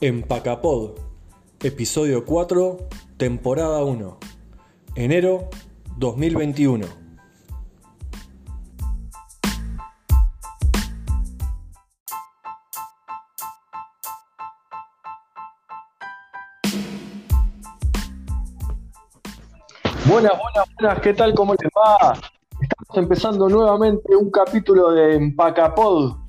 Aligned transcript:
Empacapod, 0.00 0.92
episodio 1.60 2.24
4, 2.24 2.78
temporada 3.16 3.82
1, 3.82 4.18
enero 4.94 5.48
2021. 5.96 6.86
Buenas, 20.06 20.32
buenas, 20.38 20.74
buenas, 20.78 21.00
¿qué 21.00 21.12
tal? 21.12 21.34
¿Cómo 21.34 21.54
les 21.54 21.70
va? 21.76 22.12
Estamos 22.60 22.96
empezando 22.98 23.48
nuevamente 23.48 24.14
un 24.14 24.30
capítulo 24.30 24.92
de 24.92 25.16
Empacapod. 25.16 26.27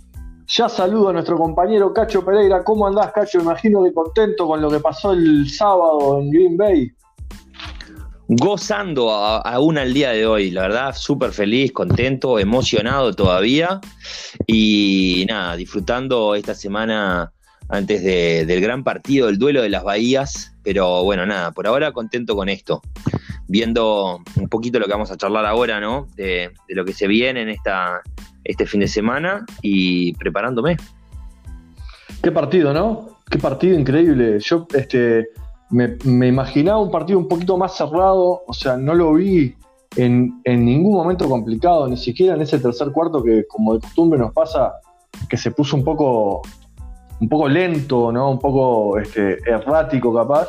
Ya 0.51 0.67
saludo 0.67 1.09
a 1.09 1.13
nuestro 1.13 1.37
compañero 1.37 1.93
Cacho 1.93 2.25
Pereira. 2.25 2.63
¿Cómo 2.63 2.87
andás, 2.87 3.11
Cacho? 3.11 3.39
Imagino 3.39 3.83
que 3.83 3.93
contento 3.93 4.47
con 4.47 4.61
lo 4.61 4.69
que 4.69 4.79
pasó 4.79 5.13
el 5.13 5.47
sábado 5.49 6.19
en 6.19 6.31
Green 6.31 6.57
Bay. 6.57 6.91
Gozando 8.27 9.11
aún 9.11 9.77
al 9.77 9.93
día 9.93 10.11
de 10.11 10.25
hoy, 10.25 10.51
la 10.51 10.61
verdad, 10.63 10.95
súper 10.95 11.31
feliz, 11.31 11.71
contento, 11.71 12.39
emocionado 12.39 13.13
todavía 13.13 13.79
y 14.47 15.25
nada, 15.27 15.55
disfrutando 15.55 16.35
esta 16.35 16.53
semana 16.53 17.31
antes 17.69 18.03
de- 18.03 18.45
del 18.45 18.61
gran 18.61 18.83
partido, 18.83 19.27
del 19.27 19.37
duelo 19.39 19.61
de 19.61 19.69
las 19.69 19.83
Bahías, 19.83 20.53
pero 20.63 21.03
bueno, 21.03 21.25
nada, 21.25 21.51
por 21.51 21.65
ahora 21.67 21.91
contento 21.91 22.35
con 22.35 22.49
esto, 22.49 22.81
viendo 23.49 24.21
un 24.35 24.47
poquito 24.47 24.79
lo 24.79 24.85
que 24.85 24.91
vamos 24.91 25.11
a 25.11 25.17
charlar 25.17 25.45
ahora, 25.45 25.79
¿no? 25.79 26.07
De, 26.15 26.51
lo 26.69 26.85
que 26.85 26.93
se 26.93 27.07
viene 27.07 27.41
en 27.41 27.49
esta, 27.49 28.01
este 28.43 28.65
fin 28.65 28.79
de 28.79 28.87
semana 28.87 29.45
y 29.61 30.13
preparándome. 30.13 30.77
Qué 32.21 32.31
partido, 32.31 32.73
¿no? 32.73 33.17
Qué 33.29 33.39
partido 33.39 33.77
increíble. 33.77 34.39
Yo 34.39 34.67
este, 34.73 35.29
me, 35.71 35.97
me 36.05 36.27
imaginaba 36.27 36.79
un 36.79 36.91
partido 36.91 37.17
un 37.17 37.27
poquito 37.27 37.57
más 37.57 37.75
cerrado, 37.75 38.43
o 38.45 38.53
sea, 38.53 38.77
no 38.77 38.93
lo 38.93 39.13
vi 39.13 39.55
en, 39.95 40.39
en 40.43 40.63
ningún 40.63 40.93
momento 40.93 41.27
complicado, 41.27 41.87
ni 41.87 41.97
siquiera 41.97 42.35
en 42.35 42.41
ese 42.41 42.59
tercer 42.59 42.91
cuarto 42.91 43.23
que 43.23 43.45
como 43.47 43.73
de 43.73 43.79
costumbre 43.79 44.19
nos 44.19 44.31
pasa, 44.31 44.73
que 45.27 45.37
se 45.37 45.49
puso 45.49 45.75
un 45.75 45.83
poco, 45.83 46.43
un 47.19 47.27
poco 47.27 47.49
lento, 47.49 48.11
¿no? 48.11 48.29
Un 48.29 48.39
poco 48.39 48.99
este, 48.99 49.39
errático 49.49 50.13
capaz, 50.13 50.47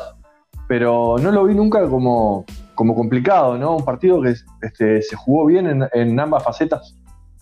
pero 0.67 1.15
no 1.19 1.31
lo 1.31 1.45
vi 1.45 1.55
nunca 1.55 1.89
como, 1.89 2.45
como 2.75 2.95
complicado, 2.95 3.57
¿no? 3.57 3.75
Un 3.75 3.85
partido 3.85 4.21
que 4.21 4.35
este, 4.61 5.01
se 5.01 5.15
jugó 5.15 5.45
bien 5.45 5.67
en, 5.67 5.87
en 5.93 6.19
ambas 6.19 6.43
facetas. 6.43 6.97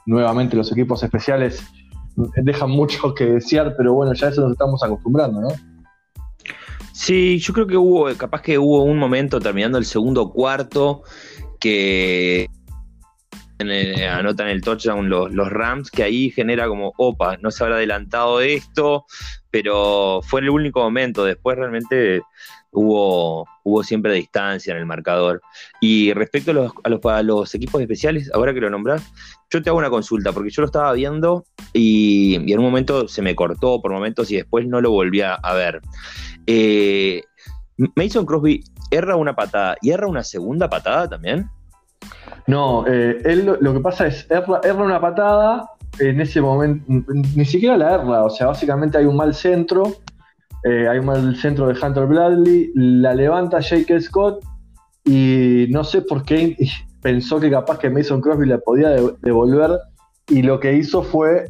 Nuevamente 0.06 0.56
los 0.56 0.72
equipos 0.72 1.04
especiales 1.04 1.64
dejan 2.38 2.70
mucho 2.70 3.14
que 3.14 3.26
desear, 3.26 3.76
pero 3.78 3.94
bueno, 3.94 4.14
ya 4.14 4.30
eso 4.30 4.42
nos 4.42 4.52
estamos 4.52 4.84
acostumbrando, 4.84 5.42
¿no? 5.42 5.50
Sí, 6.94 7.40
yo 7.40 7.54
creo 7.54 7.68
que 7.68 7.78
hubo, 7.78 8.14
capaz 8.18 8.42
que 8.42 8.58
hubo 8.58 8.84
un 8.84 8.98
momento 8.98 9.40
terminando 9.40 9.78
el 9.78 9.86
segundo 9.86 10.32
cuarto 10.32 11.04
que 11.60 12.50
el- 13.60 14.04
anotan 14.04 14.48
el 14.48 14.62
touchdown 14.62 15.10
los 15.10 15.50
Rams, 15.50 15.92
que 15.92 16.04
ahí 16.04 16.30
genera 16.32 16.68
como, 16.68 16.94
opa, 16.98 17.38
no 17.38 17.52
se 17.52 17.64
habrá 17.64 17.78
adelantado 17.78 18.42
esto, 18.42 19.06
pero 19.52 20.22
fue 20.24 20.42
el 20.42 20.50
único 20.50 20.82
momento. 20.82 21.24
Después 21.24 21.58
realmente 21.58 22.22
hubo, 22.72 23.48
hubo 23.64 23.84
siempre 23.84 24.14
distancia 24.14 24.72
en 24.74 24.80
el 24.80 24.86
marcador. 24.86 25.42
Y 25.82 26.14
respecto 26.14 26.52
a 26.52 26.54
los, 26.54 26.72
a 27.06 27.24
los, 27.24 27.56
equipos 27.56 27.82
especiales, 27.82 28.30
ahora 28.34 28.54
que 28.54 28.62
lo 28.62 28.70
nombrás, 28.70 29.04
yo 29.50 29.62
te 29.62 29.70
hago 29.70 29.80
una 29.80 29.90
consulta, 29.90 30.32
porque 30.32 30.50
yo 30.50 30.62
lo 30.62 30.68
estaba 30.68 30.94
viendo 30.94 31.46
y, 31.74 32.36
en 32.52 32.60
un 32.60 32.66
momento 32.66 33.08
se 33.08 33.22
me 33.22 33.36
cortó 33.36 33.82
por 33.82 33.92
momentos 33.92 34.30
y 34.32 34.38
después 34.38 34.68
no 34.68 34.82
lo 34.82 34.92
volví 34.92 35.22
a, 35.22 35.36
a 35.36 35.54
ver. 35.54 35.82
Eh, 36.46 37.22
Mason 37.96 38.26
Crosby 38.26 38.64
erra 38.92 39.16
una 39.16 39.36
patada 39.36 39.78
y 39.82 39.92
erra 39.92 40.08
una 40.08 40.24
segunda 40.24 40.70
patada 40.70 41.08
también. 41.10 41.50
No, 42.48 42.86
eh, 42.88 43.22
él 43.26 43.46
lo, 43.46 43.58
lo 43.58 43.74
que 43.74 43.80
pasa 43.80 44.08
es, 44.08 44.30
erra, 44.30 44.60
erra 44.64 44.84
una 44.84 45.00
patada, 45.00 45.70
en 46.00 46.22
ese 46.22 46.42
momento, 46.42 46.86
ni 47.36 47.46
siquiera 47.46 47.78
la 47.78 47.96
erra, 47.96 48.24
o 48.24 48.30
sea, 48.30 48.48
básicamente 48.48 48.98
hay 48.98 49.06
un 49.06 49.16
mal 49.16 49.34
centro, 49.34 49.98
eh, 50.64 50.88
hay 50.88 51.00
un 51.00 51.06
mal 51.06 51.36
centro 51.38 51.68
de 51.68 51.74
Hunter 51.80 52.06
Bradley, 52.06 52.72
la 52.76 53.14
levanta 53.14 53.60
Jake 53.60 54.00
Scott 54.02 54.44
y 55.06 55.68
no 55.70 55.84
sé 55.84 56.02
por 56.02 56.24
qué 56.24 56.56
pensó 57.02 57.40
que 57.40 57.50
capaz 57.50 57.80
que 57.80 57.90
Mason 57.90 58.22
Crosby 58.22 58.46
la 58.48 58.58
podía 58.60 58.90
de- 58.90 59.14
devolver 59.22 59.72
y 60.28 60.42
lo 60.42 60.60
que 60.60 60.74
hizo 60.74 61.02
fue 61.02 61.46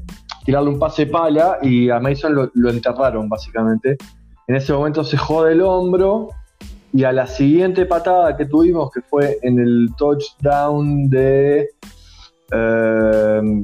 tirarle 0.46 0.70
un 0.70 0.80
pase 0.80 1.06
pala 1.06 1.58
y 1.62 1.90
a 1.90 2.00
Mason 2.00 2.34
lo, 2.36 2.50
lo 2.54 2.70
enterraron 2.70 3.28
básicamente. 3.30 3.98
En 4.48 4.56
ese 4.56 4.74
momento 4.74 5.04
se 5.04 5.18
jode 5.18 5.52
el 5.54 5.62
hombro 5.62 6.30
y 6.94 7.04
a 7.04 7.12
la 7.12 7.28
siguiente 7.28 7.86
patada 7.86 8.36
que 8.36 8.46
tuvimos, 8.46 8.90
que 8.92 9.02
fue 9.02 9.38
en 9.44 9.60
el 9.60 9.90
touchdown 9.98 11.10
de. 11.10 11.70
eh, 12.52 13.64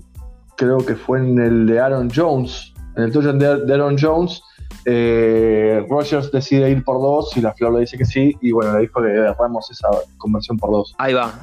creo 0.57 0.77
que 0.77 0.95
fue 0.95 1.19
en 1.19 1.39
el 1.39 1.65
de 1.65 1.79
Aaron 1.79 2.09
Jones. 2.13 2.73
En 2.95 3.03
el 3.03 3.11
touchdown 3.11 3.39
de 3.39 3.73
Aaron 3.73 3.97
Jones, 3.99 4.41
eh, 4.85 5.85
Rogers 5.89 6.31
decide 6.31 6.69
ir 6.69 6.83
por 6.83 7.01
dos 7.01 7.35
y 7.35 7.41
la 7.41 7.53
Flor 7.53 7.73
le 7.73 7.81
dice 7.81 7.97
que 7.97 8.05
sí. 8.05 8.35
Y 8.41 8.51
bueno, 8.51 8.73
le 8.75 8.81
dijo 8.81 9.01
que 9.01 9.09
agarramos 9.09 9.69
esa 9.71 9.89
conversión 10.17 10.57
por 10.57 10.71
dos. 10.71 10.95
Ahí 10.97 11.13
va. 11.13 11.33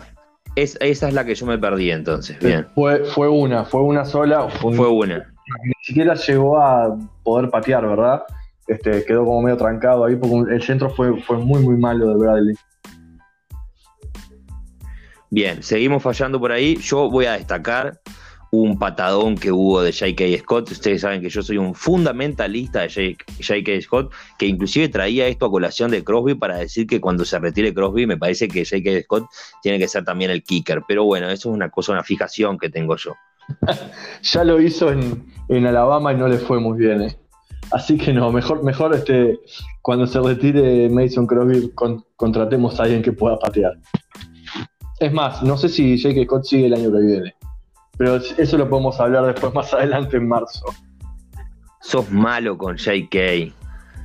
Es, 0.55 0.77
esa 0.81 1.09
es 1.09 1.15
la 1.15 1.25
que 1.25 1.35
yo 1.35 1.47
me 1.47 1.59
perdí 1.59 1.91
entonces. 1.91 2.39
Bien. 2.39 2.67
Fue, 2.75 3.05
fue 3.05 3.29
una, 3.29 3.65
fue 3.65 3.83
una 3.83 4.05
sola. 4.05 4.49
Fue 4.49 4.75
Fue 4.75 4.89
una. 4.89 5.19
ni 5.65 5.73
siquiera 5.83 6.15
llegó 6.15 6.59
a 6.59 6.97
poder 7.23 7.51
patear, 7.51 7.87
¿verdad? 7.87 8.23
Este, 8.67 9.05
quedó 9.05 9.25
como 9.25 9.43
medio 9.43 9.57
trancado 9.57 10.05
ahí 10.05 10.15
porque 10.17 10.55
el 10.55 10.63
centro 10.63 10.89
fue, 10.91 11.21
fue 11.23 11.39
muy, 11.39 11.61
muy 11.63 11.77
malo 11.77 12.09
de 12.09 12.17
Bradley. 12.17 12.55
Bien, 15.31 15.63
seguimos 15.63 16.03
fallando 16.03 16.39
por 16.39 16.53
ahí. 16.53 16.77
Yo 16.77 17.11
voy 17.11 17.25
a 17.25 17.33
destacar 17.33 17.99
un 18.53 18.79
patadón 18.79 19.37
que 19.37 19.51
hubo 19.51 19.83
de 19.83 19.93
J.K. 19.93 20.25
Scott. 20.43 20.71
Ustedes 20.71 21.01
saben 21.01 21.23
que 21.23 21.31
yo 21.31 21.43
soy 21.43 21.57
un 21.57 21.75
fundamentalista 21.75 22.83
de 22.83 23.17
J.K. 23.41 23.81
Scott, 23.81 24.13
que 24.39 24.47
inclusive 24.47 24.91
traía 24.91 25.27
esto 25.27 25.47
a 25.47 25.51
colación 25.51 25.91
de 25.91 26.05
Crosby 26.05 26.35
para 26.35 26.59
decir 26.59 26.87
que 26.87 27.01
cuando 27.01 27.25
se 27.25 27.39
retire 27.39 27.73
Crosby, 27.73 28.07
me 28.07 28.19
parece 28.19 28.49
que 28.49 28.67
J.K. 28.67 29.05
Scott 29.05 29.27
tiene 29.63 29.79
que 29.79 29.89
ser 29.89 30.05
también 30.05 30.31
el 30.31 30.43
kicker. 30.43 30.83
Pero 30.87 31.05
bueno, 31.05 31.31
eso 31.31 31.49
es 31.49 31.55
una 31.55 31.71
cosa, 31.71 31.93
una 31.93 32.05
fijación 32.05 32.59
que 32.59 32.69
tengo 32.69 32.95
yo. 32.97 33.15
Ya 34.23 34.45
lo 34.45 34.61
hizo 34.61 34.93
en, 34.93 35.67
Alabama 35.67 36.13
y 36.13 36.17
no 36.17 36.29
le 36.29 36.37
fue 36.37 36.61
muy 36.61 36.79
bien. 36.79 37.03
¿eh? 37.03 37.17
Así 37.71 37.97
que 37.97 38.13
no, 38.13 38.31
mejor, 38.31 38.63
mejor 38.63 38.95
este, 38.95 39.41
cuando 39.81 40.07
se 40.07 40.21
retire 40.21 40.91
Mason 40.91 41.27
Crosby 41.27 41.71
con- 41.75 42.05
contratemos 42.17 42.79
a 42.79 42.83
alguien 42.83 43.03
que 43.03 43.13
pueda 43.13 43.39
patear. 43.39 43.79
Es 45.01 45.11
más, 45.11 45.43
no 45.43 45.57
sé 45.57 45.71
si 45.71 45.97
Jake 45.97 46.25
Scott 46.27 46.45
sigue 46.45 46.67
el 46.67 46.75
año 46.75 46.93
que 46.93 46.99
viene. 46.99 47.35
Pero 47.99 48.17
eso 48.17 48.59
lo 48.59 48.69
podemos 48.69 48.99
hablar 49.01 49.27
después 49.27 49.53
más 49.55 49.73
adelante 49.75 50.17
en 50.17 50.29
marzo. 50.29 50.65
Sos 51.81 52.11
malo 52.11 52.57
con 52.57 52.77
J.K. 52.79 53.19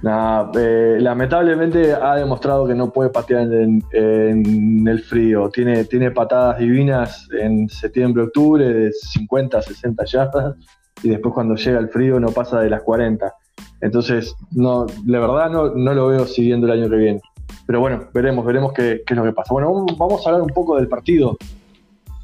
Nah, 0.04 0.52
eh, 0.56 0.98
lamentablemente 1.00 1.92
ha 1.94 2.16
demostrado 2.16 2.68
que 2.68 2.76
no 2.76 2.92
puede 2.92 3.10
patear 3.10 3.52
en, 3.54 3.84
en 3.92 4.88
el 4.88 5.00
frío. 5.04 5.50
Tiene, 5.50 5.86
tiene 5.86 6.12
patadas 6.12 6.60
divinas 6.60 7.28
en 7.40 7.68
septiembre, 7.70 8.24
octubre, 8.24 8.72
de 8.72 8.92
50, 8.92 9.62
60 9.62 10.06
yardas, 10.06 10.56
y 11.02 11.10
después 11.10 11.34
cuando 11.34 11.56
llega 11.56 11.80
el 11.80 11.90
frío 11.90 12.20
no 12.20 12.30
pasa 12.30 12.60
de 12.62 12.70
las 12.70 12.82
40. 12.84 13.34
Entonces, 13.82 14.36
no, 14.52 14.86
la 15.06 15.20
verdad 15.20 15.50
no, 15.50 15.70
no 15.76 15.94
lo 15.94 16.08
veo 16.08 16.26
siguiendo 16.26 16.68
el 16.68 16.80
año 16.80 16.90
que 16.90 16.96
viene. 16.98 17.22
Pero 17.66 17.80
bueno, 17.80 18.08
veremos, 18.14 18.46
veremos 18.46 18.74
qué, 18.74 19.02
qué 19.06 19.14
es 19.14 19.18
lo 19.18 19.24
que 19.24 19.34
pasa. 19.34 19.54
Bueno, 19.54 19.72
vamos- 19.74 19.98
vamos 19.98 20.26
a 20.26 20.30
hablar 20.30 20.42
un 20.44 20.50
poco 20.50 20.78
del 20.78 20.88
partido. 20.88 21.38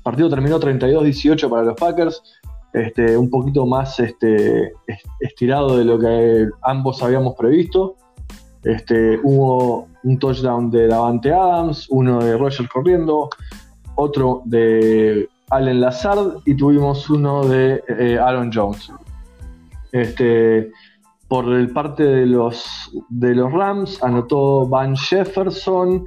Partido 0.04 0.30
terminó 0.30 0.60
32-18 0.60 1.50
para 1.50 1.64
los 1.64 1.76
Packers 1.76 2.22
este, 2.74 3.16
un 3.18 3.30
poquito 3.30 3.66
más 3.66 4.00
este, 4.00 4.66
est- 4.88 5.06
estirado 5.20 5.78
de 5.78 5.86
lo 5.86 5.98
que 6.00 6.50
ambos 6.64 7.02
habíamos 7.02 7.36
previsto. 7.36 7.96
Este, 8.64 9.20
hubo 9.24 9.88
un 10.04 10.20
touchdown 10.20 10.72
de 10.72 10.88
Davante 10.88 11.32
Adams, 11.32 11.88
uno 11.90 12.24
de 12.24 12.38
Roger 12.38 12.68
corriendo, 12.70 13.30
otro 13.96 14.42
de 14.46 15.30
Allen 15.50 15.82
Lazard 15.82 16.38
y 16.46 16.56
tuvimos 16.56 17.10
uno 17.10 17.46
de 17.46 17.84
eh, 17.88 18.18
Aaron 18.18 18.52
Jones. 18.54 18.92
Este, 19.92 20.72
por 21.28 21.54
el 21.54 21.70
parte 21.72 22.04
de 22.04 22.26
los, 22.26 22.92
de 23.10 23.36
los 23.36 23.52
Rams 23.52 24.02
anotó 24.04 24.68
Van 24.68 24.96
Jefferson 24.96 26.06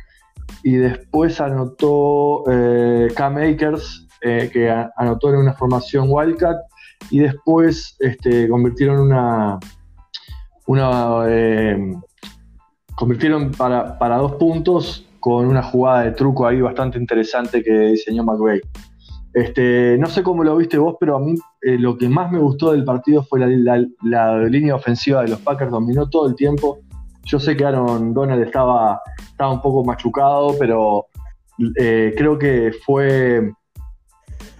y 0.62 0.76
después 0.76 1.40
anotó 1.40 2.44
eh, 2.50 3.08
Cam 3.14 3.36
Akers, 3.36 4.06
eh, 4.20 4.50
que 4.52 4.70
anotó 4.96 5.30
en 5.30 5.36
una 5.36 5.52
formación 5.54 6.06
Wildcat, 6.08 6.56
y 7.10 7.20
después 7.20 7.96
este, 8.00 8.48
convirtieron 8.48 9.00
una. 9.00 9.58
una 10.66 11.24
eh, 11.28 11.94
convirtieron 12.94 13.52
para, 13.52 13.98
para 13.98 14.16
dos 14.16 14.32
puntos 14.36 15.06
con 15.20 15.46
una 15.46 15.62
jugada 15.62 16.04
de 16.04 16.12
truco 16.12 16.46
ahí 16.46 16.60
bastante 16.60 16.98
interesante 16.98 17.62
que 17.62 17.72
diseñó 17.72 18.24
McVay. 18.24 18.60
Este, 19.36 19.98
no 19.98 20.06
sé 20.06 20.22
cómo 20.22 20.42
lo 20.44 20.56
viste 20.56 20.78
vos, 20.78 20.96
pero 20.98 21.14
a 21.14 21.20
mí 21.20 21.34
eh, 21.60 21.76
lo 21.78 21.98
que 21.98 22.08
más 22.08 22.32
me 22.32 22.38
gustó 22.38 22.72
del 22.72 22.84
partido 22.84 23.22
fue 23.22 23.40
la, 23.40 24.38
línea 24.48 24.74
ofensiva 24.74 25.20
de 25.20 25.28
los 25.28 25.40
Packers, 25.40 25.70
dominó 25.70 26.08
todo 26.08 26.26
el 26.26 26.34
tiempo. 26.34 26.78
Yo 27.26 27.40
sé 27.40 27.56
que 27.56 27.64
Aaron 27.64 28.14
Donald 28.14 28.42
estaba, 28.42 29.00
estaba 29.18 29.52
un 29.52 29.60
poco 29.60 29.84
machucado, 29.84 30.54
pero 30.58 31.06
eh, 31.78 32.14
creo 32.16 32.38
que 32.38 32.72
fue 32.84 33.52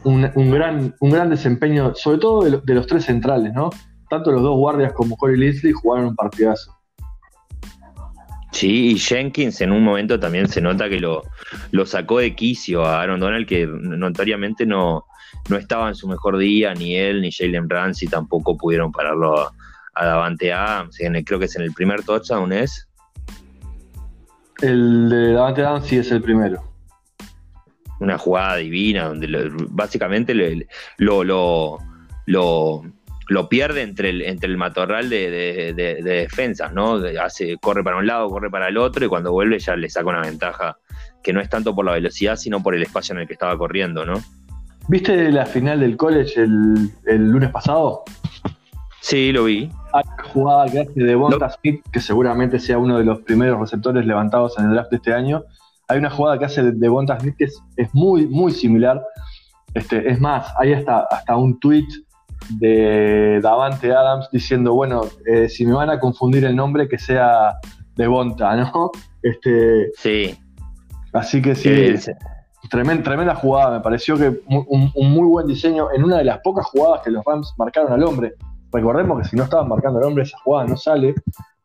un, 0.02 0.50
gran, 0.50 0.94
un 1.00 1.10
gran 1.10 1.30
desempeño, 1.30 1.94
sobre 1.94 2.18
todo 2.18 2.42
de, 2.42 2.74
los 2.74 2.86
tres 2.86 3.04
centrales, 3.04 3.52
¿no? 3.52 3.70
Tanto 4.10 4.32
los 4.32 4.42
dos 4.42 4.56
guardias 4.56 4.92
como 4.92 5.16
Corey 5.16 5.36
Leslie 5.36 5.72
jugaron 5.72 6.08
un 6.08 6.16
partidazo. 6.16 6.72
Sí, 8.52 8.92
y 8.92 8.98
Jenkins 8.98 9.60
en 9.60 9.70
un 9.70 9.84
momento 9.84 10.18
también 10.18 10.48
se 10.48 10.60
nota 10.60 10.88
que 10.88 10.98
lo, 10.98 11.22
lo 11.72 11.86
sacó 11.86 12.18
de 12.18 12.34
quicio 12.34 12.84
a 12.84 13.02
Aaron 13.02 13.20
Donald, 13.20 13.46
que 13.46 13.66
notoriamente 13.66 14.64
no, 14.64 15.04
no 15.48 15.56
estaba 15.56 15.88
en 15.88 15.94
su 15.94 16.08
mejor 16.08 16.38
día, 16.38 16.74
ni 16.74 16.96
él 16.96 17.20
ni 17.20 17.30
Jalen 17.30 17.68
Ramsey 17.68 18.08
tampoco 18.08 18.56
pudieron 18.56 18.92
pararlo 18.92 19.38
a, 19.38 19.52
Davante 20.04 20.52
Adams. 20.52 20.98
creo 21.24 21.38
que 21.38 21.46
es 21.46 21.56
en 21.56 21.62
el 21.62 21.72
primer 21.72 22.02
touchdown, 22.02 22.52
¿es? 22.52 22.88
El 24.60 25.08
de 25.08 25.32
Davante 25.32 25.62
Adams 25.62 25.86
sí 25.86 25.96
es 25.98 26.10
el 26.10 26.22
primero 26.22 26.76
una 28.00 28.18
jugada 28.18 28.56
divina 28.56 29.04
donde 29.04 29.50
básicamente 29.70 30.34
lo, 30.98 31.24
lo, 31.24 31.78
lo, 32.26 33.48
pierde 33.48 33.82
entre 33.82 34.10
el, 34.10 34.22
entre 34.22 34.50
el 34.50 34.56
matorral 34.56 35.08
de, 35.08 35.72
defensas, 36.02 36.72
¿no? 36.72 37.00
Hace, 37.20 37.56
corre 37.58 37.82
para 37.82 37.96
un 37.96 38.06
lado, 38.06 38.28
corre 38.28 38.50
para 38.50 38.68
el 38.68 38.76
otro 38.76 39.04
y 39.04 39.08
cuando 39.08 39.32
vuelve 39.32 39.58
ya 39.58 39.76
le 39.76 39.88
saca 39.88 40.08
una 40.08 40.22
ventaja 40.22 40.78
que 41.22 41.32
no 41.32 41.40
es 41.40 41.48
tanto 41.48 41.74
por 41.74 41.84
la 41.84 41.92
velocidad, 41.92 42.36
sino 42.36 42.62
por 42.62 42.74
el 42.74 42.82
espacio 42.82 43.14
en 43.14 43.20
el 43.20 43.26
que 43.26 43.32
estaba 43.32 43.56
corriendo, 43.56 44.04
¿no? 44.04 44.22
¿Viste 44.88 45.32
la 45.32 45.46
final 45.46 45.80
del 45.80 45.96
college 45.96 46.40
el, 46.40 46.92
lunes 47.06 47.50
pasado? 47.50 48.04
Sí, 49.00 49.32
lo 49.32 49.44
vi. 49.44 49.68
Hay 49.96 50.04
jugada 50.32 50.66
que 50.66 50.80
hace 50.80 50.92
de 51.00 51.14
Bonta 51.14 51.50
Smith, 51.50 51.80
que 51.92 52.00
seguramente 52.00 52.58
sea 52.58 52.78
uno 52.78 52.98
de 52.98 53.04
los 53.04 53.20
primeros 53.20 53.58
receptores 53.58 54.04
levantados 54.04 54.58
en 54.58 54.66
el 54.66 54.72
draft 54.72 54.90
de 54.90 54.96
este 54.96 55.14
año, 55.14 55.44
hay 55.88 55.98
una 55.98 56.10
jugada 56.10 56.38
que 56.38 56.44
hace 56.44 56.62
de 56.62 56.88
Bonta 56.88 57.18
Smith 57.18 57.36
que 57.38 57.44
es, 57.44 57.94
muy, 57.94 58.26
muy 58.26 58.52
similar. 58.52 59.02
Este, 59.74 60.10
es 60.10 60.20
más, 60.20 60.52
hay 60.58 60.72
hasta, 60.72 61.00
hasta 61.10 61.36
un 61.36 61.58
tweet 61.60 61.86
de 62.58 63.40
Davante 63.42 63.92
Adams 63.92 64.28
diciendo, 64.32 64.74
bueno, 64.74 65.02
eh, 65.26 65.48
si 65.48 65.64
me 65.64 65.74
van 65.74 65.90
a 65.90 65.98
confundir 65.98 66.44
el 66.44 66.56
nombre, 66.56 66.88
que 66.88 66.98
sea 66.98 67.58
de 67.96 68.06
Bonta, 68.06 68.54
¿no? 68.56 68.90
Este, 69.22 69.90
sí. 69.96 70.38
Así 71.12 71.40
que 71.40 71.54
sí, 71.54 71.94
tremenda, 72.68 73.02
tremenda 73.02 73.34
jugada. 73.34 73.78
Me 73.78 73.82
pareció 73.82 74.16
que 74.16 74.40
un, 74.46 74.92
muy 74.94 75.26
buen 75.26 75.46
diseño 75.46 75.88
en 75.92 76.04
una 76.04 76.18
de 76.18 76.24
las 76.24 76.38
pocas 76.40 76.66
jugadas 76.66 77.02
que 77.02 77.10
los 77.10 77.24
Rams 77.24 77.54
marcaron 77.56 77.92
al 77.92 78.02
hombre. 78.04 78.34
Recordemos 78.76 79.22
que 79.22 79.28
si 79.28 79.36
no 79.36 79.44
estaban 79.44 79.68
marcando 79.68 79.98
al 79.98 80.04
hombre, 80.04 80.24
esa 80.24 80.36
jugada 80.44 80.68
no 80.68 80.76
sale 80.76 81.14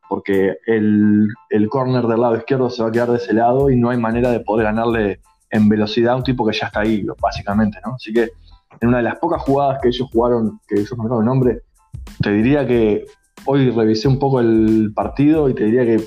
porque 0.07 0.55
el, 0.65 1.27
el 1.49 1.69
corner 1.69 2.05
del 2.07 2.21
lado 2.21 2.37
izquierdo 2.37 2.69
se 2.69 2.81
va 2.81 2.89
a 2.89 2.91
quedar 2.91 3.11
de 3.11 3.17
ese 3.17 3.33
lado 3.33 3.69
y 3.69 3.75
no 3.75 3.89
hay 3.89 3.97
manera 3.97 4.31
de 4.31 4.39
poder 4.39 4.65
ganarle 4.65 5.19
en 5.49 5.67
velocidad 5.67 6.13
a 6.13 6.15
un 6.17 6.23
tipo 6.23 6.45
que 6.45 6.57
ya 6.57 6.67
está 6.67 6.81
ahí, 6.81 7.05
básicamente, 7.21 7.79
¿no? 7.85 7.95
Así 7.95 8.13
que 8.13 8.29
en 8.79 8.87
una 8.87 8.97
de 8.97 9.03
las 9.03 9.19
pocas 9.19 9.41
jugadas 9.41 9.79
que 9.81 9.89
ellos 9.89 10.09
jugaron, 10.11 10.59
que 10.67 10.75
ellos 10.75 10.97
marcaron 10.97 11.23
el 11.23 11.25
nombre, 11.25 11.61
te 12.21 12.31
diría 12.31 12.65
que 12.65 13.05
hoy 13.45 13.69
revisé 13.71 14.07
un 14.07 14.19
poco 14.19 14.39
el 14.39 14.93
partido 14.95 15.49
y 15.49 15.53
te 15.53 15.65
diría 15.65 15.83
que 15.83 16.03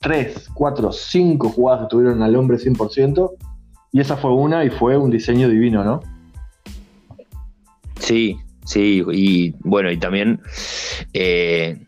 tres, 0.00 0.50
cuatro, 0.54 0.92
cinco 0.92 1.48
jugadas 1.48 1.82
que 1.82 1.88
tuvieron 1.88 2.22
al 2.22 2.36
hombre 2.36 2.58
100%, 2.58 3.30
y 3.92 4.00
esa 4.00 4.16
fue 4.16 4.32
una 4.32 4.64
y 4.64 4.70
fue 4.70 4.96
un 4.96 5.10
diseño 5.10 5.48
divino, 5.48 5.82
¿no? 5.82 6.00
Sí, 7.98 8.38
sí, 8.66 9.02
y 9.12 9.54
bueno, 9.60 9.90
y 9.90 9.96
también 9.96 10.40
eh, 11.14 11.78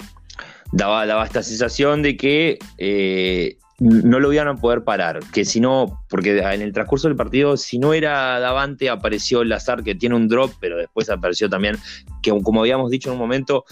daba, 0.72 1.04
daba 1.06 1.26
esta 1.26 1.42
sensación 1.42 2.02
de 2.02 2.16
que 2.16 2.58
eh, 2.78 3.58
no 3.78 4.18
lo 4.18 4.32
iban 4.32 4.48
a 4.48 4.56
poder 4.56 4.82
parar, 4.82 5.20
que 5.32 5.44
si 5.44 5.60
no, 5.60 6.02
porque 6.08 6.38
en 6.38 6.62
el 6.62 6.72
transcurso 6.72 7.06
del 7.06 7.16
partido, 7.16 7.56
si 7.56 7.78
no 7.78 7.94
era 7.94 8.40
Davante, 8.40 8.90
apareció 8.90 9.44
Lazar 9.44 9.84
que 9.84 9.94
tiene 9.94 10.16
un 10.16 10.28
drop, 10.28 10.52
pero 10.60 10.76
después 10.76 11.08
apareció 11.10 11.48
también, 11.48 11.76
que 12.22 12.30
como 12.42 12.60
habíamos 12.60 12.90
dicho 12.90 13.10
en 13.10 13.14
un 13.14 13.20
momento, 13.20 13.64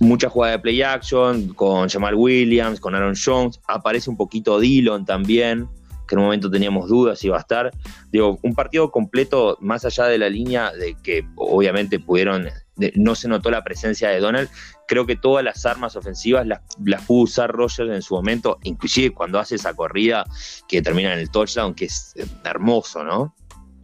mucha 0.00 0.28
jugada 0.28 0.52
de 0.52 0.58
play 0.58 0.82
action 0.82 1.54
con 1.54 1.88
Jamal 1.88 2.16
Williams, 2.16 2.80
con 2.80 2.94
Aaron 2.94 3.14
Jones, 3.22 3.60
aparece 3.68 4.10
un 4.10 4.16
poquito 4.16 4.58
Dillon 4.58 5.04
también, 5.04 5.68
que 6.06 6.14
en 6.14 6.20
un 6.20 6.24
momento 6.26 6.50
teníamos 6.50 6.88
dudas 6.88 7.18
si 7.18 7.26
iba 7.28 7.36
a 7.36 7.40
estar. 7.40 7.70
Digo, 8.10 8.38
un 8.42 8.54
partido 8.54 8.90
completo, 8.90 9.58
más 9.60 9.84
allá 9.84 10.04
de 10.04 10.18
la 10.18 10.28
línea 10.28 10.72
de 10.72 10.96
que 11.02 11.26
obviamente 11.36 11.98
pudieron, 11.98 12.48
no 12.94 13.14
se 13.14 13.28
notó 13.28 13.50
la 13.50 13.64
presencia 13.64 14.08
de 14.10 14.20
Donald, 14.20 14.48
creo 14.86 15.06
que 15.06 15.16
todas 15.16 15.44
las 15.44 15.66
armas 15.66 15.96
ofensivas 15.96 16.46
las, 16.46 16.60
pudo 17.06 17.22
usar 17.22 17.50
Rogers 17.50 17.92
en 17.92 18.02
su 18.02 18.14
momento, 18.14 18.58
inclusive 18.62 19.14
cuando 19.14 19.38
hace 19.38 19.56
esa 19.56 19.74
corrida 19.74 20.24
que 20.68 20.82
termina 20.82 21.12
en 21.12 21.18
el 21.18 21.30
touchdown, 21.30 21.74
que 21.74 21.86
es 21.86 22.14
eh, 22.16 22.24
hermoso, 22.44 23.04
¿no? 23.04 23.34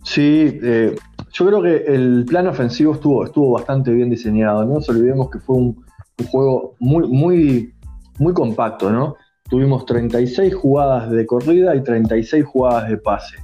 Sí, 0.05 0.59
eh, 0.63 0.97
yo 1.33 1.47
creo 1.47 1.63
que 1.63 1.85
el 1.87 2.25
plan 2.27 2.47
ofensivo 2.47 2.95
estuvo, 2.95 3.25
estuvo 3.25 3.53
bastante 3.53 3.93
bien 3.93 4.11
diseñado, 4.11 4.65
no 4.65 4.75
nos 4.75 4.89
olvidemos 4.89 5.31
que 5.31 5.39
fue 5.39 5.57
un, 5.57 5.85
juego 6.31 6.77
muy, 6.79 7.09
muy, 7.09 7.75
muy 8.19 8.33
compacto, 8.33 8.91
¿no? 8.91 9.17
Tuvimos 9.53 9.85
36 9.85 10.55
jugadas 10.55 11.11
de 11.11 11.27
corrida 11.27 11.77
y 11.77 11.83
36 11.83 12.43
jugadas 12.43 12.89
de 12.89 12.97
pase. 12.97 13.37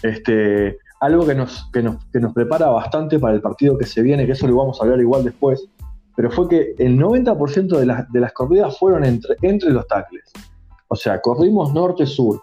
Este, 0.00 0.78
algo 1.00 1.26
que 1.26 1.34
nos, 1.34 1.68
que 1.72 1.82
nos, 1.82 1.96
que 2.12 2.20
nos 2.20 2.32
prepara 2.32 2.68
bastante 2.68 3.18
para 3.18 3.34
el 3.34 3.40
partido 3.40 3.76
que 3.76 3.84
se 3.84 4.02
viene, 4.02 4.24
que 4.24 4.32
eso 4.32 4.46
lo 4.46 4.54
vamos 4.54 4.80
a 4.80 4.84
hablar 4.84 5.00
igual 5.00 5.24
después, 5.24 5.68
pero 6.14 6.30
fue 6.30 6.48
que 6.48 6.76
el 6.78 6.96
90% 6.96 7.76
de 7.76 7.86
las, 7.86 8.12
de 8.12 8.20
las 8.20 8.32
corridas 8.32 8.78
fueron 8.78 9.04
entre, 9.04 9.34
entre 9.42 9.70
los 9.70 9.84
tackles. 9.88 10.30
O 10.86 10.94
sea, 10.94 11.20
corrimos 11.20 11.74
norte-sur. 11.74 12.40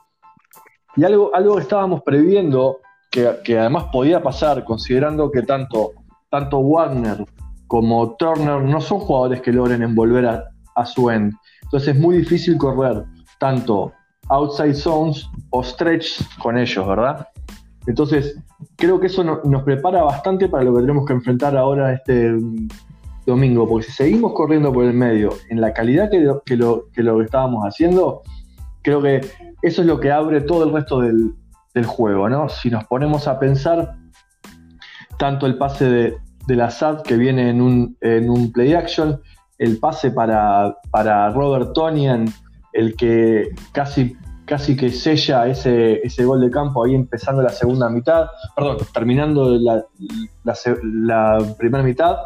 Y 0.98 1.06
algo, 1.06 1.34
algo 1.34 1.56
que 1.56 1.62
estábamos 1.62 2.02
previendo, 2.04 2.80
que, 3.10 3.58
además 3.58 3.86
podía 3.94 4.22
pasar, 4.22 4.66
considerando 4.66 5.32
que 5.32 5.44
tanto, 5.44 5.94
tanto 6.30 6.60
Wagner 6.62 7.24
como 7.68 8.18
Turner 8.18 8.62
no 8.62 8.82
son 8.82 9.00
jugadores 9.00 9.42
que 9.42 9.54
logren 9.54 9.84
envolver 9.84 10.26
a, 10.26 10.86
su 10.86 11.10
end. 11.10 11.34
Entonces 11.70 11.96
es 11.96 12.02
muy 12.02 12.18
difícil 12.18 12.58
correr 12.58 13.06
tanto 13.38 13.94
outside 14.30 14.74
zones 14.74 15.30
o 15.52 15.64
stretch 15.64 16.20
con 16.40 16.58
ellos, 16.58 16.88
¿verdad? 16.88 17.28
Entonces, 17.86 18.40
creo 18.76 19.00
que 19.00 19.06
eso 19.06 19.24
nos 19.24 19.64
prepara 19.64 20.02
bastante 20.02 20.50
para 20.50 20.64
lo 20.64 20.74
que 20.74 20.82
tenemos 20.82 21.06
que 21.06 21.14
enfrentar 21.14 21.56
ahora 21.56 21.94
este 21.94 22.36
domingo, 23.28 23.70
porque 23.70 23.86
si 23.86 23.92
seguimos 23.92 24.34
corriendo 24.34 24.74
por 24.74 24.86
el 24.86 24.94
medio 24.94 25.30
en 25.50 25.62
la 25.62 25.74
calidad 25.74 26.10
que 26.10 26.20
lo 26.58 26.90
que, 26.92 27.24
estábamos 27.24 27.64
haciendo, 27.64 28.24
creo 28.82 29.02
que 29.02 29.22
eso 29.62 29.82
es 29.82 29.88
lo 29.88 30.00
que 30.00 30.12
abre 30.12 30.42
todo 30.42 30.64
el 30.64 30.74
resto 30.74 31.02
del, 31.02 31.36
juego, 31.86 32.28
¿no? 32.28 32.50
Si 32.50 32.70
nos 32.70 32.84
ponemos 32.88 33.26
a 33.26 33.40
pensar, 33.40 33.96
tanto 35.18 35.46
el 35.46 35.58
pase 35.58 35.86
de, 35.86 36.18
la 36.48 36.70
SAT 36.70 37.04
que 37.04 37.16
viene 37.16 37.52
en 37.52 37.62
un 37.62 38.52
play 38.52 38.74
action, 38.74 39.22
el 39.60 39.78
pase 39.78 40.12
para, 40.12 40.76
para 40.90 41.30
Robert 41.32 41.74
Tonian, 41.74 42.26
el 42.74 42.96
que 42.96 43.50
casi, 43.74 44.16
casi 44.46 44.76
que 44.76 44.90
sella 44.90 45.48
ese, 45.48 46.02
ese 46.06 46.26
gol 46.26 46.42
de 46.42 46.50
campo 46.50 46.84
ahí 46.84 46.96
empezando 46.96 47.42
la 47.42 47.50
segunda 47.50 47.90
mitad, 47.90 48.28
perdón, 48.56 48.78
terminando 48.94 49.58
la, 49.60 49.84
la 50.84 51.56
primera 51.58 51.84
mitad, 51.84 52.18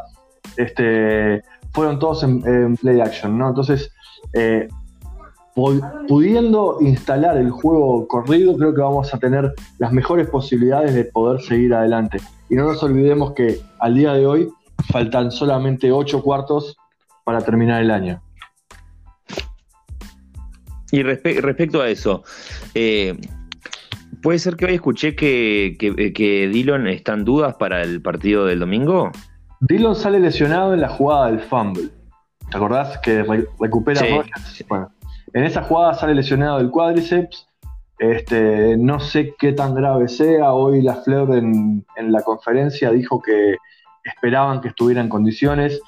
este, 0.58 1.42
fueron 1.72 1.98
todos 2.00 2.24
en, 2.24 2.78
play 2.78 3.02
action, 3.02 3.38
¿no? 3.38 3.50
Entonces, 3.50 3.92
eh, 4.34 4.68
pudiendo 5.56 6.78
instalar 6.82 7.38
el 7.38 7.50
juego 7.50 8.08
corrido, 8.08 8.56
creo 8.58 8.74
que 8.74 8.82
vamos 8.82 9.14
a 9.14 9.20
tener 9.20 9.54
las 9.80 9.92
mejores 9.92 10.28
posibilidades 10.30 10.94
de 10.94 11.06
poder 11.06 11.42
seguir 11.42 11.74
adelante. 11.74 12.20
Y 12.50 12.56
no 12.56 12.66
nos 12.66 12.82
olvidemos 12.84 13.34
que 13.34 13.60
al 13.80 13.96
día 13.96 14.14
de 14.14 14.26
hoy 14.26 14.50
faltan 14.92 15.32
solamente 15.32 15.92
ocho 15.92 16.22
cuartos 16.22 16.76
para 17.24 17.42
terminar 17.42 17.82
el 17.82 17.92
año. 17.92 18.22
Y 20.92 21.02
respecto 21.02 21.82
a 21.82 21.90
eso, 21.90 22.24
eh, 22.76 23.20
¿puede 24.22 24.38
ser 24.38 24.56
que 24.56 24.66
hoy 24.66 24.76
escuché 24.76 25.16
que, 25.16 25.76
que, 25.80 26.14
que 26.14 26.48
Dillon 26.48 26.88
está 26.88 27.14
en 27.14 27.26
dudas 27.26 27.56
para 27.56 27.82
el 27.82 28.02
partido 28.02 28.46
del 28.46 28.60
domingo? 28.60 29.12
Dillon 29.62 29.96
sale 29.96 30.20
lesionado 30.20 30.74
en 30.74 30.82
la 30.82 30.90
jugada 30.90 31.28
del 31.28 31.40
fumble. 31.40 31.90
¿Te 32.52 32.58
acordás 32.58 33.00
que 33.00 33.24
recupera 33.60 34.02
Bueno, 34.70 34.92
en 35.34 35.44
esa 35.44 35.64
jugada 35.64 35.94
sale 35.96 36.14
lesionado 36.14 36.60
el 36.60 36.70
cuádriceps. 36.70 37.48
Este, 37.98 38.76
no 38.78 39.00
sé 39.00 39.34
qué 39.40 39.54
tan 39.54 39.74
grave 39.74 40.08
sea. 40.08 40.54
Hoy 40.54 40.82
la 40.82 40.96
Fleur 40.96 41.34
en, 41.36 41.86
la 41.98 42.22
conferencia 42.22 42.92
dijo 42.92 43.22
que 43.22 43.56
esperaban 44.04 44.62
que 44.62 44.68
estuviera 44.68 45.02
en 45.02 45.10
condiciones. 45.10 45.82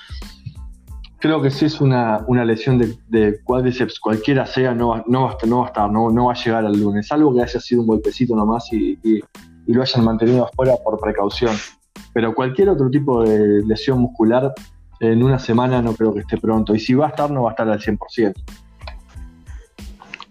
Creo 1.26 1.42
que 1.42 1.50
si 1.50 1.66
es 1.66 1.82
una, 1.82 2.24
lesión 2.46 2.78
de, 2.78 3.40
cuádriceps, 3.44 4.00
cualquiera 4.00 4.46
sea, 4.46 4.76
no, 4.76 5.04
no, 5.08 5.24
va, 5.24 5.38
no 5.48 5.58
va 5.58 5.64
a 5.64 5.68
estar, 5.70 5.92
no, 5.92 6.12
no 6.12 6.26
va 6.26 6.34
a 6.34 6.36
llegar 6.36 6.64
al 6.64 6.80
lunes. 6.80 7.12
Algo 7.12 7.34
que 7.34 7.42
haya 7.42 7.60
sido 7.60 7.82
un 7.82 7.88
golpecito 7.88 8.36
nomás 8.36 8.72
y, 8.72 9.00
y 9.04 9.24
lo 9.66 9.82
hayan 9.82 10.06
mantenido 10.06 10.46
afuera 10.46 10.74
por 10.84 11.00
precaución. 11.00 11.56
Pero 12.14 12.36
cualquier 12.36 12.70
otro 12.70 12.92
tipo 12.92 13.24
de 13.24 13.64
lesión 13.66 14.02
muscular 14.02 14.54
en 15.00 15.24
una 15.24 15.40
semana 15.40 15.82
no 15.82 15.96
creo 15.96 16.14
que 16.14 16.20
esté 16.20 16.38
pronto. 16.38 16.76
Y 16.76 16.80
si 16.80 16.94
va 16.94 17.08
a 17.08 17.10
estar, 17.10 17.32
no 17.32 17.42
va 17.42 17.50
a 17.50 17.54
estar 17.54 17.68
al 17.68 17.80
100%. 17.80 18.34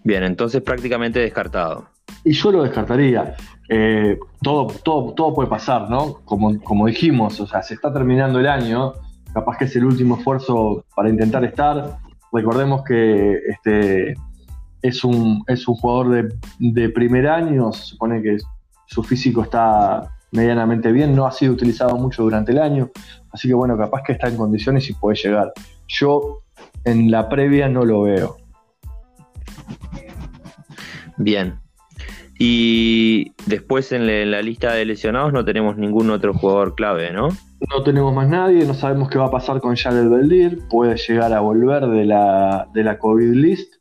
Bien, 0.04 0.22
entonces 0.22 0.62
prácticamente 0.62 1.18
descartado. 1.18 1.86
Y 2.22 2.34
yo 2.34 2.52
lo 2.52 2.62
descartaría. 2.62 3.34
Eh, 3.68 4.16
todo, 4.40 4.68
todo, 4.84 5.12
todo 5.12 5.34
puede 5.34 5.48
pasar, 5.48 5.90
¿no? 5.90 6.20
Como, 6.24 6.56
como 6.60 6.86
dijimos, 6.86 7.40
o 7.40 7.48
sea, 7.48 7.64
se 7.64 7.74
está 7.74 7.92
terminando 7.92 8.38
el 8.38 8.46
año, 8.46 8.94
capaz 9.34 9.58
que 9.58 9.64
es 9.64 9.76
el 9.76 9.84
último 9.84 10.16
esfuerzo 10.16 10.84
para 10.94 11.10
intentar 11.10 11.44
estar. 11.44 11.98
Recordemos 12.32 12.84
que 12.84 13.38
este, 13.48 14.14
es, 14.80 15.04
un, 15.04 15.42
es 15.48 15.66
un 15.68 15.74
jugador 15.74 16.10
de, 16.10 16.34
de 16.60 16.88
primer 16.88 17.26
año, 17.26 17.72
se 17.72 17.82
supone 17.84 18.22
que 18.22 18.38
su 18.86 19.02
físico 19.02 19.42
está 19.42 20.08
medianamente 20.30 20.90
bien, 20.92 21.14
no 21.14 21.26
ha 21.26 21.32
sido 21.32 21.52
utilizado 21.52 21.96
mucho 21.96 22.22
durante 22.22 22.52
el 22.52 22.58
año, 22.58 22.90
así 23.32 23.46
que 23.48 23.54
bueno, 23.54 23.76
capaz 23.76 24.02
que 24.02 24.12
está 24.12 24.28
en 24.28 24.36
condiciones 24.36 24.88
y 24.88 24.94
puede 24.94 25.16
llegar. 25.16 25.52
Yo 25.86 26.38
en 26.84 27.10
la 27.10 27.28
previa 27.28 27.68
no 27.68 27.84
lo 27.84 28.02
veo. 28.02 28.36
Bien. 31.16 31.60
Y 32.36 33.32
después 33.46 33.92
en 33.92 34.30
la 34.30 34.42
lista 34.42 34.72
de 34.72 34.84
lesionados 34.84 35.32
no 35.32 35.44
tenemos 35.44 35.76
ningún 35.76 36.10
otro 36.10 36.34
jugador 36.34 36.74
clave, 36.74 37.12
¿no? 37.12 37.28
No 37.70 37.82
tenemos 37.82 38.14
más 38.14 38.28
nadie, 38.28 38.64
no 38.66 38.74
sabemos 38.74 39.08
qué 39.08 39.18
va 39.18 39.26
a 39.26 39.30
pasar 39.30 39.60
con 39.60 39.74
Jared 39.74 40.08
Beldir, 40.08 40.66
puede 40.68 40.96
llegar 40.96 41.32
a 41.32 41.40
volver 41.40 41.86
de 41.86 42.04
la, 42.04 42.68
de 42.74 42.84
la 42.84 42.98
COVID 42.98 43.32
list. 43.32 43.74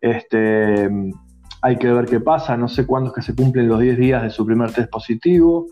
Este, 0.00 0.88
hay 1.62 1.76
que 1.76 1.92
ver 1.92 2.06
qué 2.06 2.20
pasa, 2.20 2.56
no 2.56 2.68
sé 2.68 2.86
cuándo 2.86 3.10
es 3.10 3.16
que 3.16 3.22
se 3.22 3.34
cumplen 3.34 3.68
los 3.68 3.80
10 3.80 3.98
días 3.98 4.22
de 4.22 4.30
su 4.30 4.46
primer 4.46 4.72
test 4.72 4.90
positivo, 4.90 5.66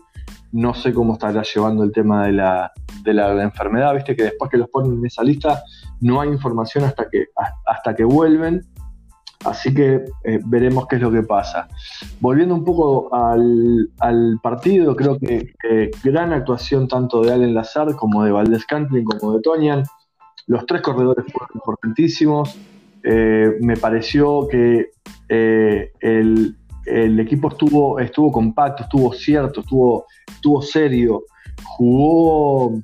no 0.51 0.73
sé 0.73 0.93
cómo 0.93 1.13
estará 1.13 1.43
llevando 1.43 1.83
el 1.83 1.91
tema 1.91 2.25
de 2.27 2.33
la, 2.33 2.71
de 3.03 3.13
la 3.13 3.41
enfermedad, 3.43 3.93
viste 3.95 4.15
que 4.15 4.23
después 4.23 4.51
que 4.51 4.57
los 4.57 4.69
ponen 4.69 4.99
en 4.99 5.05
esa 5.05 5.23
lista 5.23 5.63
no 6.01 6.21
hay 6.21 6.29
información 6.29 6.83
hasta 6.83 7.09
que, 7.09 7.25
hasta 7.65 7.95
que 7.95 8.03
vuelven 8.03 8.61
Así 9.45 9.73
que 9.73 10.05
eh, 10.23 10.39
veremos 10.45 10.87
qué 10.87 10.95
es 10.95 11.01
lo 11.01 11.11
que 11.11 11.23
pasa. 11.23 11.67
Volviendo 12.19 12.55
un 12.55 12.63
poco 12.63 13.13
al, 13.13 13.89
partido, 14.41 14.95
creo 14.95 15.17
que, 15.19 15.51
gran 16.03 16.33
actuación 16.33 16.87
tanto 16.87 17.21
de 17.21 17.33
Allen 17.33 17.53
Lazar 17.53 17.95
como 17.95 18.23
de 18.23 18.31
Valdés 18.31 18.65
Cantlin 18.65 19.05
como 19.05 19.33
de 19.33 19.41
Tonian. 19.41 19.83
Los 20.47 20.65
tres 20.65 20.81
corredores 20.81 21.25
fueron 21.31 21.49
importantísimos. 21.53 22.57
Eh, 23.03 23.57
me 23.61 23.77
pareció 23.77 24.47
que 24.47 24.87
eh, 25.29 25.91
el, 25.99 26.55
equipo 27.19 27.49
estuvo, 27.49 27.99
estuvo 27.99 28.31
compacto, 28.31 28.83
estuvo 28.83 29.13
cierto, 29.13 29.61
estuvo, 29.61 30.05
estuvo 30.27 30.61
serio. 30.61 31.23
Jugó 31.63 32.81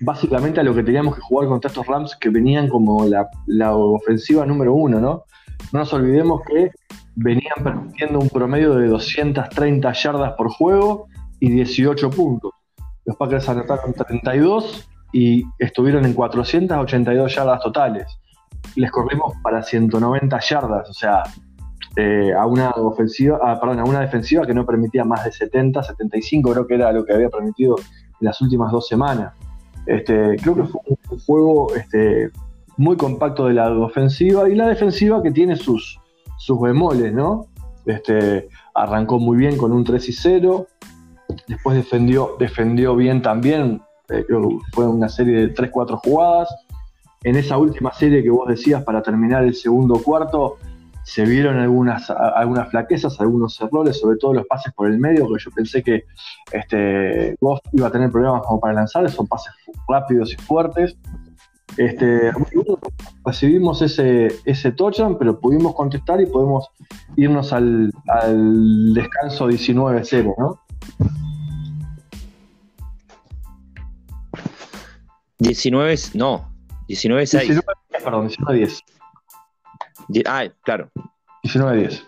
básicamente 0.00 0.60
a 0.60 0.62
lo 0.62 0.74
que 0.74 0.82
teníamos 0.82 1.14
que 1.14 1.22
jugar 1.22 1.48
contra 1.48 1.68
estos 1.68 1.86
Rams 1.86 2.16
que 2.20 2.28
venían 2.28 2.68
como 2.68 3.06
la, 3.06 3.28
la 3.46 3.74
ofensiva 3.74 4.44
número 4.44 4.74
uno, 4.74 5.00
¿no? 5.00 5.24
No 5.72 5.80
nos 5.80 5.92
olvidemos 5.92 6.42
que 6.46 6.70
venían 7.16 7.62
permitiendo 7.62 8.18
un 8.18 8.28
promedio 8.28 8.74
de 8.74 8.88
230 8.88 9.92
yardas 9.92 10.32
por 10.34 10.50
juego 10.50 11.06
y 11.40 11.50
18 11.50 12.10
puntos. 12.10 12.52
Los 13.04 13.16
Packers 13.16 13.48
anotaron 13.48 13.92
32 13.92 14.88
y 15.12 15.44
estuvieron 15.58 16.04
en 16.04 16.12
482 16.12 17.34
yardas 17.34 17.60
totales. 17.60 18.06
Les 18.74 18.90
corrimos 18.90 19.34
para 19.42 19.62
190 19.62 20.38
yardas, 20.40 20.90
o 20.90 20.92
sea, 20.92 21.22
eh, 21.96 22.32
a 22.34 22.44
una 22.46 22.70
ofensiva, 22.70 23.38
ah, 23.42 23.58
perdón, 23.58 23.80
a 23.80 23.84
una 23.84 24.00
defensiva 24.00 24.46
que 24.46 24.52
no 24.52 24.66
permitía 24.66 25.04
más 25.04 25.24
de 25.24 25.32
70, 25.32 25.82
75, 25.82 26.52
creo 26.52 26.66
que 26.66 26.74
era 26.74 26.92
lo 26.92 27.04
que 27.04 27.14
había 27.14 27.30
permitido 27.30 27.76
en 27.78 28.26
las 28.26 28.40
últimas 28.42 28.70
dos 28.70 28.86
semanas. 28.86 29.32
Este, 29.86 30.36
creo 30.42 30.56
que 30.56 30.64
fue 30.64 30.80
un 30.86 31.18
juego 31.20 31.74
este, 31.74 32.30
muy 32.76 32.96
compacto 32.96 33.46
de 33.46 33.54
la 33.54 33.70
ofensiva 33.70 34.48
y 34.48 34.54
la 34.54 34.68
defensiva 34.68 35.22
que 35.22 35.30
tiene 35.30 35.56
sus, 35.56 36.00
sus 36.38 36.60
bemoles, 36.60 37.12
¿no? 37.12 37.46
Este, 37.86 38.48
arrancó 38.74 39.18
muy 39.18 39.36
bien 39.36 39.56
con 39.56 39.72
un 39.72 39.84
3 39.84 40.08
y 40.08 40.12
0, 40.12 40.66
después 41.46 41.76
defendió, 41.76 42.36
defendió 42.38 42.96
bien 42.96 43.22
también, 43.22 43.80
eh, 44.08 44.24
fue 44.72 44.86
una 44.86 45.08
serie 45.08 45.46
de 45.46 45.54
3-4 45.54 46.00
jugadas. 46.04 46.54
En 47.22 47.36
esa 47.36 47.58
última 47.58 47.92
serie 47.92 48.22
que 48.22 48.30
vos 48.30 48.46
decías 48.48 48.84
para 48.84 49.02
terminar 49.02 49.44
el 49.44 49.54
segundo 49.54 50.00
cuarto, 50.02 50.58
se 51.06 51.24
vieron 51.24 51.56
algunas, 51.58 52.10
algunas 52.10 52.68
flaquezas, 52.68 53.20
algunos 53.20 53.60
errores, 53.60 53.98
sobre 53.98 54.18
todo 54.18 54.34
los 54.34 54.46
pases 54.46 54.72
por 54.74 54.88
el 54.88 54.98
medio, 54.98 55.28
que 55.28 55.42
yo 55.42 55.50
pensé 55.52 55.80
que 55.82 56.04
este, 56.50 57.36
Goff 57.40 57.60
iba 57.72 57.86
a 57.86 57.92
tener 57.92 58.10
problemas 58.10 58.42
como 58.42 58.60
para 58.60 58.74
lanzar, 58.74 59.08
son 59.10 59.28
pases 59.28 59.52
rápidos 59.88 60.32
y 60.32 60.36
fuertes. 60.36 60.96
Este, 61.76 62.32
recibimos 63.24 63.82
ese, 63.82 64.28
ese 64.44 64.72
touchdown, 64.72 65.18
pero 65.18 65.38
pudimos 65.38 65.74
contestar 65.74 66.20
y 66.20 66.26
podemos 66.26 66.70
irnos 67.16 67.52
al, 67.52 67.92
descanso 68.94 69.48
19-0, 69.48 70.34
¿no? 70.38 70.60
19, 75.38 75.94
no, 76.14 76.50
19-6. 76.88 77.62
Perdón, 77.90 78.28
19-10. 78.30 78.82
Ah, 80.26 80.44
claro. 80.62 80.90
19-10. 81.42 82.02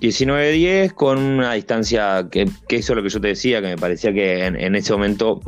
19-10 0.00 0.92
con 0.92 1.18
una 1.18 1.52
distancia 1.52 2.28
que, 2.30 2.42
eso 2.42 2.92
es 2.92 2.96
lo 2.96 3.02
que 3.02 3.08
yo 3.08 3.20
te 3.20 3.28
decía, 3.28 3.60
que 3.60 3.68
me 3.68 3.76
parecía 3.76 4.12
que 4.12 4.44
en, 4.46 4.74
ese 4.74 4.92
momento 4.92 5.40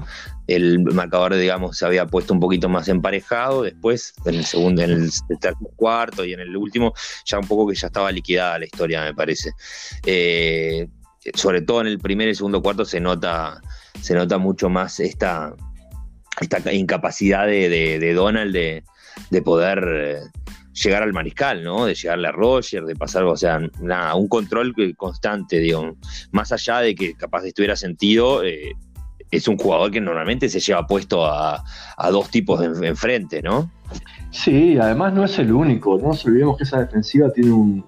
el 0.49 0.81
marcador, 0.81 1.37
digamos, 1.37 1.77
se 1.77 1.87
había 1.87 2.07
puesto 2.07 2.33
un 2.33 2.41
poquito 2.41 2.69
más 2.69 2.89
emparejado. 2.89 3.63
Después, 3.63 4.15
en 4.25 4.35
el 4.37 4.45
segundo, 4.45 4.83
en 4.83 4.91
el 4.91 5.11
tercer 5.41 5.55
cuarto 5.77 6.25
y 6.25 6.33
en 6.33 6.41
el 6.41 6.57
último, 6.57 6.95
ya 7.27 7.39
un 7.39 7.47
poco 7.47 7.69
que 7.69 7.77
ya 7.77 7.89
estaba 7.89 8.11
liquidada 8.11 8.59
la 8.59 8.65
historia, 8.65 9.05
me 9.05 9.15
parece. 9.15 9.53
Eh, 10.07 10.89
sobre 11.35 11.61
todo 11.61 11.83
en 11.83 11.89
el 11.89 11.99
primer 11.99 12.29
y 12.29 12.35
segundo 12.35 12.63
cuarto 12.63 12.87
se 12.87 12.99
nota, 12.99 13.61
se 14.01 14.15
nota 14.15 14.39
mucho 14.39 14.71
más 14.71 15.01
esta, 15.01 15.55
esta 16.41 16.73
incapacidad 16.73 17.47
de, 17.47 18.13
Donald 18.15 18.55
de, 18.55 18.85
de 19.29 19.43
poder 19.43 19.87
eh, 19.87 20.21
llegar 20.83 21.03
al 21.03 21.13
mariscal, 21.13 21.63
¿no? 21.63 21.87
De 21.87 21.95
llegarle 21.95 22.29
a 22.29 22.33
Roger, 22.33 22.85
de 22.85 22.97
pasar, 22.97 23.25
o 23.25 23.37
sea, 23.37 23.61
nada, 23.81 24.15
un 24.15 24.29
control 24.29 24.75
constante, 24.97 25.59
digo, 25.59 25.97
más 26.33 26.53
allá 26.53 26.81
de 26.81 26.95
que 26.95 27.15
capaz 27.15 27.45
estuviera 27.45 27.77
sentido, 27.77 28.45
eh, 28.45 28.73
es 29.31 29.49
un 29.49 29.57
jugador 29.57 29.91
que 29.91 30.01
normalmente 30.01 30.49
se 30.49 30.61
lleva 30.61 30.87
puesto 30.87 31.27
a, 31.27 31.63
dos 32.11 32.31
tipos 32.31 32.63
enfrente, 32.63 33.43
¿no? 33.43 33.71
Sí, 34.31 34.79
además 34.79 35.13
no 35.15 35.25
es 35.25 35.39
el 35.39 35.53
único, 35.53 35.99
no 35.99 36.09
nos 36.09 36.25
olvidemos 36.25 36.57
que 36.57 36.65
esa 36.65 36.81
defensiva 36.81 37.31
tiene 37.31 37.53
un 37.53 37.85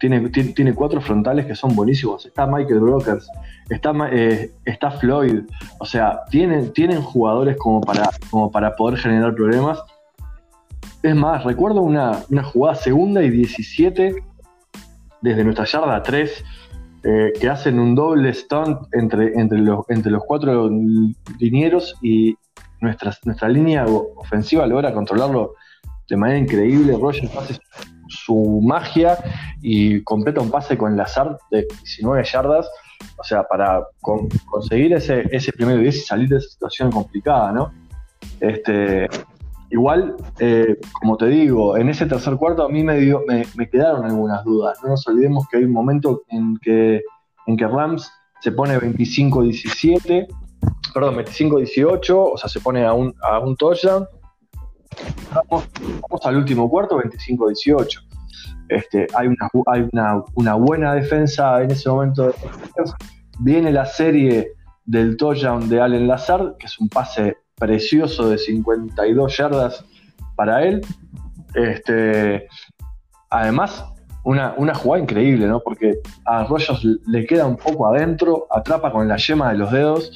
tiene, 0.00 0.28
tiene, 0.28 0.74
cuatro 0.74 1.00
frontales 1.00 1.46
que 1.46 1.54
son 1.54 1.74
buenísimos. 1.74 2.26
Está 2.26 2.46
Michael 2.46 2.80
Brokers, 2.80 3.26
está, 3.70 3.94
eh, 4.12 4.52
está 4.66 4.90
Floyd, 4.90 5.44
o 5.78 5.86
sea, 5.86 6.20
tienen, 6.30 6.72
tienen 6.74 7.00
jugadores 7.00 7.56
como 7.56 7.80
para, 7.80 8.10
como 8.28 8.50
para 8.50 8.76
poder 8.76 8.98
generar 8.98 9.34
problemas 9.34 9.82
es 11.04 11.14
más, 11.14 11.44
recuerdo 11.44 11.82
una, 11.82 12.24
jugada 12.42 12.76
segunda 12.76 13.22
y 13.22 13.28
17 13.28 14.24
desde 15.20 15.44
nuestra 15.44 15.66
yarda 15.66 16.02
3 16.02 16.44
eh, 17.04 17.32
que 17.38 17.48
hacen 17.50 17.78
un 17.78 17.94
doble 17.94 18.32
stunt 18.32 18.88
entre, 18.92 19.38
entre, 19.38 19.58
los, 19.58 19.84
entre 19.88 20.10
los 20.10 20.22
cuatro 20.24 20.70
linieros 21.38 21.94
y 22.00 22.34
nuestra, 22.80 23.12
nuestra 23.24 23.48
línea 23.48 23.84
ofensiva 24.16 24.66
logra 24.66 24.94
controlarlo 24.94 25.54
de 26.08 26.16
manera 26.16 26.38
increíble. 26.38 26.96
Roger 26.98 27.28
hace 27.38 27.58
su 28.08 28.60
magia 28.62 29.18
y 29.60 30.02
completa 30.02 30.40
un 30.40 30.50
pase 30.50 30.78
con 30.78 30.98
azar 30.98 31.36
de 31.50 31.66
19 31.82 32.24
yardas. 32.24 32.68
O 33.18 33.24
sea, 33.24 33.42
para 33.44 33.82
conseguir 34.00 34.94
ese, 34.94 35.28
ese 35.30 35.52
primer 35.52 35.80
10 35.80 35.96
y 35.96 36.00
salir 36.00 36.28
de 36.28 36.38
esa 36.38 36.48
situación 36.48 36.90
complicada, 36.90 37.52
¿no? 37.52 37.72
Este, 38.40 39.08
Igual, 39.74 40.14
eh, 40.38 40.78
como 41.00 41.16
te 41.16 41.26
digo, 41.26 41.76
en 41.76 41.88
ese 41.88 42.06
tercer 42.06 42.36
cuarto 42.36 42.64
a 42.64 42.68
mí 42.68 42.84
me, 42.84 42.96
dio, 42.96 43.24
me, 43.26 43.68
quedaron 43.68 44.04
algunas 44.04 44.44
dudas. 44.44 44.78
No 44.84 44.90
nos 44.90 45.04
olvidemos 45.08 45.48
que 45.48 45.56
hay 45.56 45.64
un 45.64 45.72
momento 45.72 46.22
en 46.28 46.56
que, 46.62 47.02
en 47.48 47.56
que 47.56 47.66
Rams 47.66 48.08
se 48.38 48.52
pone 48.52 48.78
25-17, 48.78 50.28
perdón, 50.94 51.16
25-18, 51.16 52.14
o 52.14 52.36
sea, 52.36 52.48
se 52.48 52.60
pone 52.60 52.86
a 52.86 52.92
un, 52.92 53.12
a 53.20 53.40
un 53.40 53.56
touchdown. 53.56 54.06
Vamos, 55.50 55.68
al 56.24 56.36
último 56.36 56.70
cuarto, 56.70 56.96
25-18. 56.96 57.98
Este, 58.68 59.08
hay 59.12 59.26
una, 59.26 59.50
hay 59.66 59.88
una, 59.92 60.22
una, 60.36 60.54
buena 60.54 60.94
defensa 60.94 61.60
en 61.64 61.72
ese 61.72 61.88
momento. 61.88 62.32
Viene 63.40 63.72
la 63.72 63.86
serie 63.86 64.52
del 64.84 65.16
touchdown 65.16 65.68
de 65.68 65.80
Allen 65.80 66.06
Lazard, 66.06 66.58
que 66.58 66.66
es 66.66 66.78
un 66.78 66.88
pase 66.88 67.38
precioso 67.56 68.28
de 68.28 68.38
52 68.38 69.36
yardas 69.36 69.84
para 70.36 70.64
él. 70.64 70.80
Este, 71.54 72.48
además, 73.30 73.84
una, 74.24 74.54
una 74.56 74.74
jugada 74.74 75.02
increíble, 75.02 75.46
¿no? 75.46 75.60
Porque 75.60 75.98
a 76.24 76.44
Rogers 76.44 76.84
le 77.06 77.26
queda 77.26 77.46
un 77.46 77.56
poco 77.56 77.86
adentro, 77.86 78.46
atrapa 78.50 78.90
con 78.90 79.06
la 79.06 79.16
yema 79.16 79.52
de 79.52 79.58
los 79.58 79.70
dedos, 79.70 80.10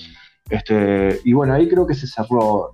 este, 0.51 1.21
y 1.25 1.33
bueno, 1.33 1.55
ahí 1.55 1.69
creo 1.69 1.87
que 1.87 1.95
se 1.95 2.07
cerró 2.07 2.73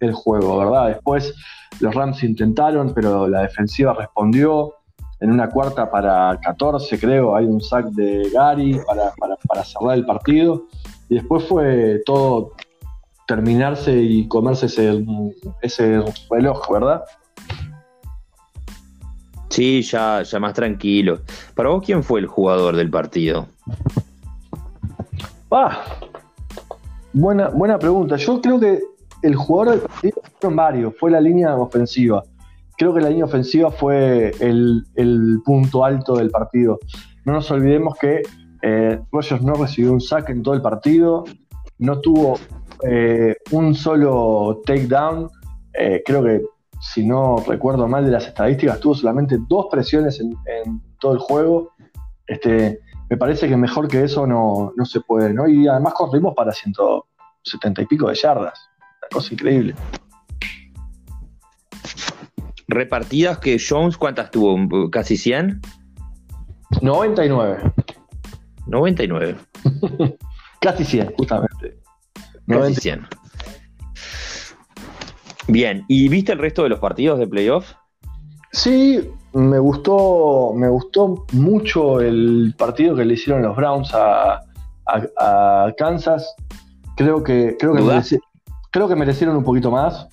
el 0.00 0.12
juego, 0.12 0.58
¿verdad? 0.58 0.88
Después 0.88 1.34
los 1.80 1.94
Rams 1.94 2.22
intentaron, 2.22 2.92
pero 2.94 3.28
la 3.28 3.42
defensiva 3.42 3.94
respondió. 3.94 4.74
En 5.20 5.32
una 5.32 5.50
cuarta 5.50 5.90
para 5.90 6.38
14, 6.40 6.96
creo, 6.96 7.34
hay 7.34 7.44
un 7.44 7.60
sack 7.60 7.86
de 7.86 8.30
Gary 8.32 8.80
para, 8.86 9.12
para 9.48 9.64
cerrar 9.64 9.98
el 9.98 10.06
partido. 10.06 10.66
Y 11.08 11.16
después 11.16 11.44
fue 11.44 12.00
todo 12.06 12.52
terminarse 13.28 13.94
y 13.94 14.26
comerse 14.26 14.66
ese, 14.66 15.04
ese 15.60 16.02
reloj, 16.30 16.72
¿verdad? 16.72 17.04
Sí, 19.50 19.82
ya, 19.82 20.22
ya 20.22 20.40
más 20.40 20.54
tranquilo. 20.54 21.20
Para 21.54 21.68
vos, 21.68 21.82
¿quién 21.84 22.02
fue 22.02 22.20
el 22.20 22.26
jugador 22.26 22.74
del 22.74 22.90
partido? 22.90 23.46
Ah, 25.50 25.84
buena, 27.12 27.48
buena 27.50 27.78
pregunta. 27.78 28.16
Yo 28.16 28.40
creo 28.40 28.58
que 28.58 28.80
el 29.22 29.36
jugador 29.36 29.74
del 29.74 29.88
partido 29.88 30.22
fueron 30.40 30.56
varios, 30.56 30.94
fue 30.98 31.10
la 31.10 31.20
línea 31.20 31.54
ofensiva. 31.54 32.24
Creo 32.78 32.94
que 32.94 33.00
la 33.02 33.10
línea 33.10 33.26
ofensiva 33.26 33.70
fue 33.70 34.32
el, 34.40 34.86
punto 35.44 35.84
alto 35.84 36.16
del 36.16 36.30
partido. 36.30 36.78
No 37.26 37.34
nos 37.34 37.50
olvidemos 37.50 37.94
que 37.98 38.22
eh, 38.62 38.98
Rogers 39.12 39.42
no 39.42 39.52
recibió 39.52 39.92
un 39.92 40.00
sack 40.00 40.30
en 40.30 40.42
todo 40.42 40.54
el 40.54 40.62
partido, 40.62 41.24
no 41.78 42.00
tuvo 42.00 42.38
eh, 42.88 43.36
un 43.50 43.74
solo 43.74 44.60
takedown. 44.64 45.30
Eh, 45.74 46.02
creo 46.04 46.22
que 46.22 46.42
si 46.80 47.04
no 47.04 47.42
recuerdo 47.46 47.88
mal 47.88 48.04
de 48.04 48.10
las 48.10 48.26
estadísticas, 48.26 48.80
tuvo 48.80 48.94
solamente 48.94 49.38
dos 49.48 49.66
presiones 49.70 50.20
en, 50.20 50.36
todo 51.00 51.12
el 51.12 51.18
juego. 51.18 51.72
Este, 52.26 52.80
me 53.08 53.16
parece 53.16 53.48
que 53.48 53.56
mejor 53.56 53.88
que 53.88 54.04
eso 54.04 54.26
no, 54.26 54.72
se 54.84 55.00
puede, 55.00 55.32
¿no? 55.32 55.48
Y 55.48 55.66
además 55.68 55.94
corrimos 55.94 56.34
para 56.34 56.52
170 56.52 57.82
y 57.82 57.86
pico 57.86 58.08
de 58.08 58.14
yardas. 58.14 58.58
Una 58.78 59.08
cosa 59.12 59.34
increíble. 59.34 59.74
Repartidas 62.68 63.38
que 63.38 63.58
Jones, 63.58 63.96
¿cuántas 63.96 64.30
tuvo? 64.30 64.90
¿Casi 64.90 65.16
100? 65.16 65.60
99. 66.82 67.72
99. 68.66 69.36
Casi 70.60 70.84
100, 70.84 71.14
justamente. 71.16 71.78
Casi 72.46 72.74
100. 72.74 73.06
Bien, 75.48 75.84
¿y 75.88 76.08
viste 76.08 76.32
el 76.32 76.38
resto 76.38 76.62
de 76.62 76.68
los 76.68 76.78
partidos 76.78 77.18
de 77.18 77.26
playoff? 77.26 77.72
Sí, 78.52 79.10
me 79.32 79.58
gustó, 79.58 80.52
me 80.54 80.68
gustó 80.68 81.26
mucho 81.32 82.00
el 82.00 82.54
partido 82.58 82.96
que 82.96 83.04
le 83.04 83.14
hicieron 83.14 83.42
los 83.42 83.56
Browns 83.56 83.90
a, 83.94 84.42
Kansas. 85.76 86.34
Creo 86.96 87.22
que, 87.22 87.56
creo 87.58 87.74
que, 87.74 88.18
creo 88.70 88.88
que 88.88 88.96
merecieron 88.96 89.36
un 89.36 89.44
poquito 89.44 89.70
más. 89.70 90.08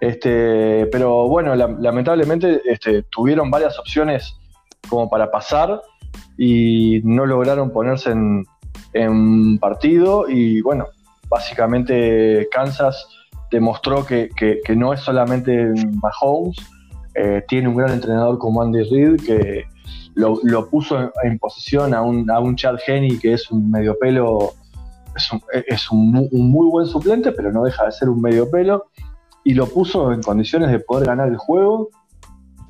Este, 0.00 0.86
pero 0.92 1.28
bueno, 1.28 1.54
lamentablemente 1.54 2.60
este, 2.64 3.02
tuvieron 3.04 3.50
varias 3.50 3.78
opciones 3.78 4.34
como 4.88 5.08
para 5.10 5.30
pasar 5.30 5.80
y 6.36 7.00
no 7.04 7.26
lograron 7.26 7.70
ponerse 7.70 8.10
en, 8.10 8.44
en 8.92 9.58
partido. 9.58 10.28
Y 10.28 10.60
bueno, 10.62 10.86
básicamente 11.28 12.48
Kansas 12.50 13.08
demostró 13.50 14.04
que, 14.04 14.30
no 14.76 14.92
es 14.92 15.00
solamente 15.00 15.72
Mahomes, 16.02 16.56
eh, 17.14 17.44
tiene 17.48 17.68
un 17.68 17.76
gran 17.76 17.92
entrenador 17.92 18.38
como 18.38 18.62
Andy 18.62 18.82
Reid 18.84 19.20
que 19.24 19.64
lo, 20.14 20.68
puso 20.68 21.10
en, 21.22 21.38
posición 21.38 21.94
a 21.94 22.02
un, 22.02 22.30
a 22.30 22.40
un 22.40 22.56
Chad 22.56 22.76
Henney 22.86 23.18
que 23.18 23.34
es 23.34 23.50
un 23.50 23.70
medio 23.70 23.96
pelo, 23.98 24.52
es, 25.66 25.90
un, 25.90 26.28
muy 26.32 26.68
buen 26.68 26.86
suplente, 26.86 27.32
pero 27.32 27.52
no 27.52 27.64
deja 27.64 27.84
de 27.84 27.92
ser 27.92 28.08
un 28.08 28.20
medio 28.20 28.50
pelo, 28.50 28.86
y 29.44 29.54
lo 29.54 29.66
puso 29.66 30.12
en 30.12 30.22
condiciones 30.22 30.70
de 30.70 30.80
poder 30.80 31.06
ganar 31.06 31.28
el 31.28 31.36
juego, 31.36 31.88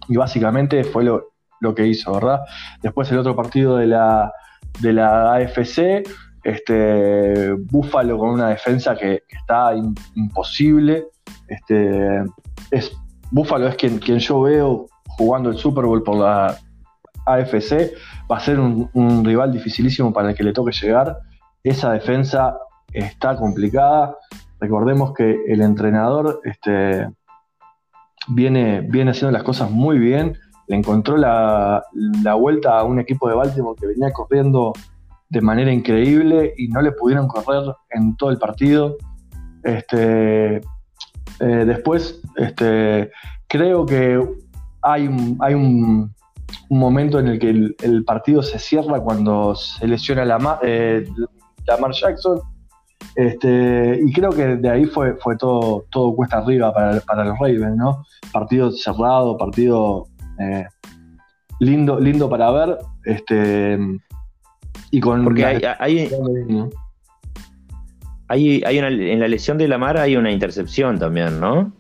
y 0.08 0.16
básicamente 0.16 0.84
fue 0.84 1.04
lo, 1.04 1.30
lo 1.60 1.74
que 1.74 1.86
hizo, 1.86 2.12
¿verdad? 2.12 2.40
Después 2.82 3.10
el 3.10 3.18
otro 3.18 3.34
partido 3.34 3.76
de 3.76 3.86
la, 3.86 4.32
de 4.80 4.92
la 4.92 5.34
AFC, 5.34 6.06
este, 6.44 7.52
Búfalo 7.52 8.18
con 8.18 8.30
una 8.30 8.48
defensa 8.48 8.96
que, 8.96 9.22
está 9.28 9.72
imposible. 10.14 11.06
Este, 11.46 12.22
es, 12.70 12.92
Búfalo 13.30 13.68
es 13.68 13.76
quien, 13.76 13.98
quien 13.98 14.18
yo 14.18 14.40
veo 14.42 14.86
jugando 15.08 15.50
el 15.50 15.58
Super 15.58 15.84
Bowl 15.84 16.02
por 16.02 16.16
la 16.16 16.56
AFC. 17.26 17.92
Va 18.30 18.36
a 18.36 18.40
ser 18.40 18.58
un, 18.60 19.24
rival 19.24 19.52
dificilísimo 19.52 20.12
para 20.12 20.30
el 20.30 20.36
que 20.36 20.44
le 20.44 20.52
toque 20.52 20.72
llegar. 20.72 21.18
Esa 21.62 21.92
defensa 21.92 22.56
está 22.92 23.36
complicada. 23.36 24.16
Recordemos 24.60 25.12
que 25.12 25.44
el 25.48 25.60
entrenador 25.60 26.40
este, 26.44 27.08
viene, 28.28 28.80
viene 28.80 29.10
haciendo 29.10 29.32
las 29.32 29.42
cosas 29.42 29.70
muy 29.70 29.98
bien. 29.98 30.38
Le 30.68 30.76
encontró 30.76 31.16
la, 31.16 31.82
la 32.22 32.34
vuelta 32.34 32.78
a 32.78 32.84
un 32.84 33.00
equipo 33.00 33.28
de 33.28 33.34
Baltimore 33.34 33.76
que 33.78 33.86
venía 33.86 34.12
corriendo 34.12 34.72
de 35.30 35.40
manera 35.40 35.72
increíble 35.72 36.54
y 36.56 36.68
no 36.68 36.80
le 36.80 36.92
pudieron 36.92 37.28
correr 37.28 37.74
en 37.90 38.16
todo 38.16 38.30
el 38.30 38.38
partido. 38.38 38.96
Este, 39.62 40.56
eh, 40.56 40.62
después, 41.40 42.20
este, 42.36 43.10
creo 43.46 43.84
que 43.84 44.20
hay, 44.82 45.36
hay 45.40 45.54
un, 45.54 46.14
momento 46.70 47.18
en 47.18 47.28
el 47.28 47.38
que 47.38 47.50
el, 47.50 48.04
partido 48.04 48.42
se 48.42 48.58
cierra 48.58 49.00
cuando 49.00 49.54
se 49.54 49.86
lesiona 49.86 50.24
la 50.24 50.58
eh, 50.62 51.06
Lamar 51.66 51.92
Jackson. 51.92 52.40
Este, 53.14 54.00
y 54.04 54.12
creo 54.12 54.30
que 54.30 54.56
de 54.56 54.70
ahí 54.70 54.84
fue, 54.86 55.14
fue 55.16 55.36
todo, 55.36 55.84
todo 55.90 56.14
cuesta 56.14 56.38
arriba 56.38 56.72
para, 56.72 57.00
para 57.00 57.24
los 57.24 57.38
Ravens, 57.38 57.76
¿no? 57.76 58.04
Partido 58.32 58.70
cerrado, 58.70 59.36
partido 59.36 60.06
eh, 60.38 60.66
lindo, 61.60 61.98
lindo 62.00 62.28
para 62.28 62.50
ver. 62.50 62.78
Este, 63.04 63.78
y 64.90 65.00
con 65.00 65.24
Porque 65.24 65.44
hay, 65.44 65.62
hay, 68.28 68.78
una, 68.78 68.88
en 68.88 69.20
la 69.20 69.28
lesión 69.28 69.58
de 69.58 69.68
Lamar 69.68 69.98
hay 69.98 70.16
una 70.16 70.30
intercepción 70.30 70.98
también, 70.98 71.40
¿no? 71.40 71.72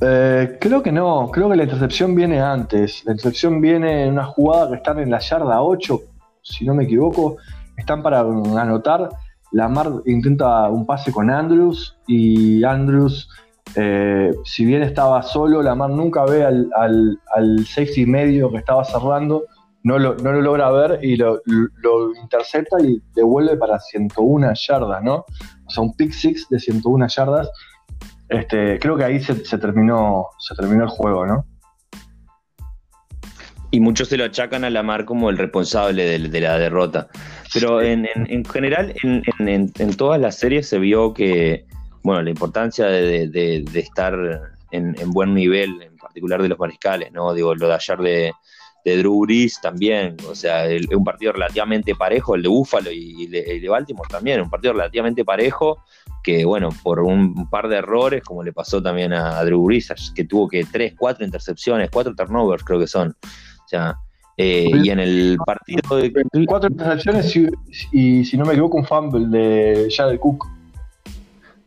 Eh, 0.00 0.58
creo 0.60 0.82
que 0.82 0.90
no, 0.90 1.30
creo 1.30 1.48
que 1.48 1.56
la 1.56 1.64
intercepción 1.64 2.14
viene 2.14 2.40
antes. 2.40 3.04
La 3.04 3.12
intercepción 3.12 3.60
viene 3.60 4.04
en 4.04 4.12
una 4.12 4.24
jugada 4.24 4.68
que 4.68 4.76
están 4.76 4.98
en 4.98 5.10
la 5.10 5.20
yarda 5.20 5.62
8, 5.62 6.00
si 6.42 6.64
no 6.64 6.74
me 6.74 6.84
equivoco. 6.84 7.36
Están 7.76 8.02
para 8.02 8.20
anotar. 8.20 9.08
Lamar 9.52 9.90
intenta 10.06 10.68
un 10.70 10.86
pase 10.86 11.12
con 11.12 11.30
Andrews 11.30 11.96
y 12.06 12.64
Andrews, 12.64 13.28
eh, 13.76 14.30
si 14.44 14.64
bien 14.64 14.82
estaba 14.82 15.22
solo, 15.22 15.62
Lamar 15.62 15.90
nunca 15.90 16.24
ve 16.24 16.44
al, 16.44 16.70
al, 16.76 17.18
al 17.34 17.66
safety 17.66 18.06
medio 18.06 18.50
que 18.50 18.58
estaba 18.58 18.84
cerrando 18.84 19.44
no 19.84 19.98
lo, 19.98 20.14
logra 20.14 20.70
ver 20.70 21.00
y 21.02 21.16
lo, 21.16 21.40
intercepta 22.20 22.80
y 22.80 23.02
devuelve 23.14 23.56
para 23.56 23.78
101 23.78 24.52
yardas, 24.54 25.02
¿no? 25.02 25.24
O 25.66 25.70
sea, 25.70 25.82
un 25.82 25.94
pick 25.96 26.12
six 26.12 26.48
de 26.48 26.58
101 26.58 27.08
yardas. 27.08 27.50
Este, 28.28 28.78
creo 28.78 28.96
que 28.96 29.04
ahí 29.04 29.20
se, 29.20 29.34
terminó, 29.58 30.28
se 30.38 30.54
terminó 30.54 30.84
el 30.84 30.88
juego, 30.88 31.26
¿no? 31.26 31.44
Y 33.70 33.80
muchos 33.80 34.08
se 34.08 34.18
lo 34.18 34.24
achacan 34.24 34.64
a 34.64 34.70
Lamar 34.70 35.04
como 35.04 35.30
el 35.30 35.38
responsable 35.38 36.18
de, 36.18 36.40
la 36.40 36.58
derrota. 36.58 37.08
Pero 37.54 37.80
en, 37.80 38.06
general, 38.44 38.94
en, 39.02 39.96
todas 39.96 40.20
las 40.20 40.36
series 40.36 40.68
se 40.68 40.78
vio 40.78 41.14
que, 41.14 41.66
bueno, 42.02 42.22
la 42.22 42.30
importancia 42.30 42.86
de, 42.86 43.64
estar 43.74 44.14
en, 44.70 45.10
buen 45.12 45.34
nivel, 45.34 45.82
en 45.82 45.96
particular 45.96 46.42
de 46.42 46.48
los 46.48 46.58
mariscales, 46.58 47.12
¿no? 47.12 47.32
Digo, 47.34 47.54
lo 47.54 47.68
de 47.68 47.74
ayer 47.74 47.98
de, 47.98 48.32
de 48.84 48.96
Drew 48.98 49.26
también, 49.60 50.16
o 50.28 50.34
sea, 50.34 50.64
un 50.94 51.04
partido 51.04 51.32
relativamente 51.32 51.94
parejo, 51.94 52.34
el 52.34 52.42
de 52.42 52.48
Búfalo 52.48 52.90
y, 52.90 53.26
de, 53.26 53.68
Baltimore 53.68 54.08
también, 54.08 54.40
un 54.40 54.50
partido 54.50 54.72
relativamente 54.72 55.24
parejo, 55.24 55.82
que 56.22 56.44
bueno, 56.44 56.70
por 56.82 57.00
un 57.00 57.48
par 57.48 57.68
de 57.68 57.76
errores, 57.76 58.22
como 58.22 58.42
le 58.42 58.52
pasó 58.52 58.82
también 58.82 59.12
a, 59.12 59.42
Drew 59.44 59.68
que 60.14 60.24
tuvo 60.24 60.48
que 60.48 60.64
tres, 60.64 60.94
cuatro 60.98 61.24
intercepciones, 61.24 61.90
cuatro 61.90 62.14
turnovers 62.14 62.64
creo 62.64 62.80
que 62.80 62.86
son, 62.86 63.10
o 63.10 63.68
sea, 63.68 63.96
eh, 64.36 64.70
y 64.72 64.90
en 64.90 64.98
el 64.98 65.36
partido 65.44 65.96
de... 65.96 66.12
Cuatro 66.46 66.70
intercepciones 66.70 67.36
y, 67.92 68.24
si 68.24 68.36
no 68.36 68.44
me 68.44 68.52
equivoco 68.52 68.78
un 68.78 68.84
fumble 68.84 69.26
de 69.28 69.88
Jared 69.94 70.18
Cook. 70.18 70.46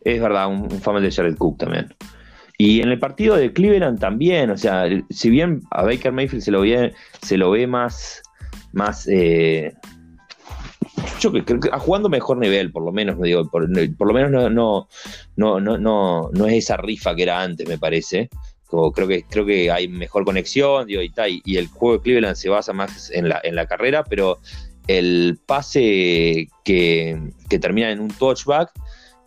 Es 0.06 0.20
verdad, 0.20 0.46
un, 0.46 0.68
un 0.72 1.02
de 1.02 1.10
Jared 1.10 1.36
Cook 1.36 1.58
también. 1.58 1.92
Y 2.58 2.80
en 2.80 2.90
el 2.90 2.98
partido 3.00 3.34
de 3.34 3.52
Cleveland 3.52 3.98
también, 3.98 4.50
o 4.50 4.56
sea, 4.56 4.84
si 5.10 5.30
bien 5.30 5.62
a 5.72 5.82
Baker 5.82 6.12
Mayfield 6.12 6.44
se 6.44 6.52
lo 6.52 6.60
ve, 6.60 6.94
se 7.22 7.36
lo 7.36 7.50
ve 7.50 7.66
más, 7.66 8.22
más 8.72 9.08
eh, 9.08 9.74
yo 11.18 11.32
creo 11.32 11.60
que 11.60 11.70
jugando 11.70 12.08
mejor 12.08 12.38
nivel, 12.38 12.70
por 12.70 12.84
lo 12.84 12.92
menos, 12.92 13.18
me 13.18 13.26
digo, 13.26 13.50
por, 13.50 13.68
lo 13.68 14.14
menos 14.14 14.30
no, 14.30 14.48
no, 14.48 14.88
no, 15.36 15.76
no, 15.76 16.30
no, 16.32 16.46
es 16.46 16.54
esa 16.54 16.76
rifa 16.76 17.16
que 17.16 17.24
era 17.24 17.42
antes, 17.42 17.68
me 17.68 17.78
parece. 17.78 18.30
creo 18.70 19.08
que 19.08 19.24
creo 19.24 19.44
que 19.44 19.72
hay 19.72 19.88
mejor 19.88 20.24
conexión 20.24 20.88
y, 20.88 20.94
y 21.44 21.56
el 21.56 21.66
juego 21.66 21.96
de 21.96 22.02
Cleveland 22.04 22.36
se 22.36 22.48
basa 22.48 22.72
más 22.72 23.10
en 23.10 23.28
la, 23.28 23.40
en 23.42 23.56
la 23.56 23.66
carrera, 23.66 24.04
pero 24.04 24.38
el 24.86 25.38
pase 25.46 26.48
que, 26.64 27.18
termina 27.60 27.90
en 27.90 28.00
un 28.00 28.08
touchback 28.08 28.70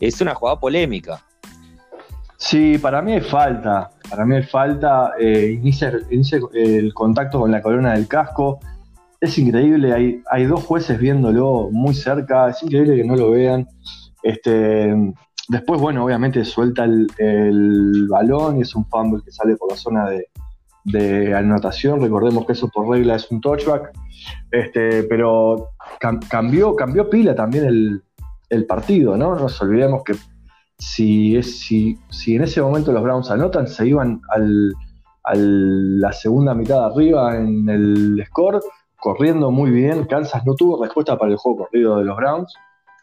es 0.07 0.21
una 0.21 0.35
jugada 0.35 0.59
polémica. 0.59 1.21
Sí, 2.37 2.77
para 2.77 3.01
mí 3.01 3.11
hay 3.13 3.21
falta. 3.21 3.91
Para 4.09 4.25
mí 4.25 4.35
hay 4.35 4.43
falta. 4.43 5.11
Eh, 5.19 5.59
inicia, 5.61 5.91
el 6.53 6.93
contacto 6.93 7.39
con 7.41 7.51
la 7.51 7.61
corona 7.61 7.93
del 7.93 8.07
casco. 8.07 8.59
Es 9.19 9.37
increíble. 9.37 10.23
Hay, 10.31 10.45
dos 10.45 10.63
jueces 10.63 10.97
viéndolo 10.97 11.69
muy 11.71 11.93
cerca. 11.93 12.49
Es 12.49 12.63
increíble 12.63 12.95
que 12.95 13.03
no 13.03 13.17
lo 13.17 13.31
vean. 13.31 13.67
Este, 14.23 14.95
después, 15.49 15.81
bueno, 15.81 16.05
obviamente 16.05 16.45
suelta 16.45 16.85
el, 16.85 18.07
balón 18.09 18.57
y 18.57 18.61
es 18.61 18.73
un 18.73 18.85
fumble 18.85 19.21
que 19.23 19.31
sale 19.31 19.57
por 19.57 19.71
la 19.71 19.77
zona 19.77 20.09
de, 20.09 20.29
de 20.85 21.35
anotación. 21.35 22.01
Recordemos 22.01 22.45
que 22.45 22.53
eso 22.53 22.69
por 22.69 22.87
regla 22.87 23.15
es 23.15 23.29
un 23.29 23.41
touchback. 23.41 23.91
Este, 24.51 25.03
pero 25.03 25.71
cambió, 26.29 26.73
cambió 26.75 27.09
pila 27.09 27.35
también 27.35 27.65
el, 27.65 28.03
partido, 28.65 29.17
¿no? 29.17 29.35
No 29.35 29.41
nos 29.41 29.61
olvidemos 29.61 30.03
que 30.03 30.13
si, 30.77 31.35
es, 31.35 31.59
si, 31.59 31.97
si 32.09 32.35
en 32.35 32.43
ese 32.43 32.61
momento 32.61 32.91
los 32.91 33.03
Browns 33.03 33.29
anotan, 33.29 33.67
se 33.67 33.87
iban 33.87 34.21
al, 34.29 34.73
a 35.23 35.35
la 35.35 36.13
segunda 36.13 36.53
mitad 36.53 36.85
arriba 36.85 37.35
en 37.37 37.67
el 37.69 38.23
score, 38.27 38.61
corriendo 38.97 39.51
muy 39.51 39.71
bien. 39.71 40.05
Kansas 40.05 40.45
no 40.45 40.55
tuvo 40.55 40.81
respuesta 40.81 41.17
para 41.17 41.31
el 41.31 41.37
juego 41.37 41.65
corrido 41.65 41.97
de 41.97 42.05
los 42.05 42.17
Browns. 42.17 42.53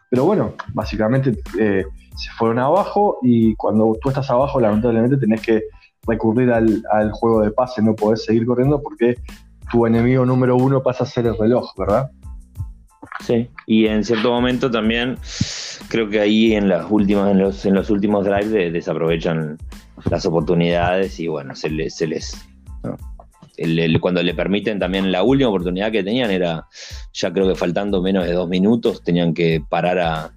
Pero 0.09 0.25
bueno, 0.25 0.53
básicamente 0.73 1.37
eh, 1.59 1.85
se 2.15 2.31
fueron 2.31 2.59
abajo 2.59 3.17
y 3.21 3.53
cuando 3.55 3.95
tú 4.01 4.09
estás 4.09 4.29
abajo, 4.31 4.59
lamentablemente 4.59 5.17
tenés 5.17 5.41
que 5.41 5.63
recurrir 6.07 6.51
al, 6.51 6.81
al, 6.91 7.11
juego 7.11 7.41
de 7.41 7.51
pase, 7.51 7.81
no 7.81 7.93
podés 7.93 8.23
seguir 8.23 8.45
corriendo 8.45 8.81
porque 8.81 9.15
tu 9.69 9.85
enemigo 9.85 10.25
número 10.25 10.55
uno 10.55 10.81
pasa 10.81 11.03
a 11.03 11.07
ser 11.07 11.27
el 11.27 11.37
reloj, 11.37 11.73
¿verdad? 11.77 12.09
Sí, 13.25 13.49
y 13.65 13.87
en 13.87 14.03
cierto 14.03 14.31
momento 14.31 14.69
también 14.69 15.17
creo 15.89 16.09
que 16.09 16.19
ahí 16.19 16.53
en 16.53 16.69
las 16.69 16.85
últimas, 16.89 17.31
en 17.31 17.39
los, 17.39 17.65
en 17.65 17.73
los 17.73 17.89
últimos 17.89 18.25
drives 18.25 18.71
desaprovechan 18.71 19.57
las 20.09 20.25
oportunidades 20.25 21.19
y 21.19 21.27
bueno, 21.27 21.55
se 21.55 21.69
les, 21.69 21.95
se 21.95 22.07
les 22.07 22.37
cuando 23.99 24.21
le 24.21 24.33
permiten 24.35 24.79
también 24.79 25.11
la 25.11 25.23
última 25.23 25.49
oportunidad 25.49 25.91
que 25.91 26.03
tenían 26.03 26.29
era, 26.29 26.67
ya 27.11 27.33
creo 27.33 27.47
que 27.47 27.55
faltando 27.55 28.01
menos 28.01 28.25
de 28.25 28.33
dos 28.33 28.47
minutos, 28.47 29.03
tenían 29.03 29.33
que 29.33 29.63
parar 29.67 29.97
a, 29.97 30.31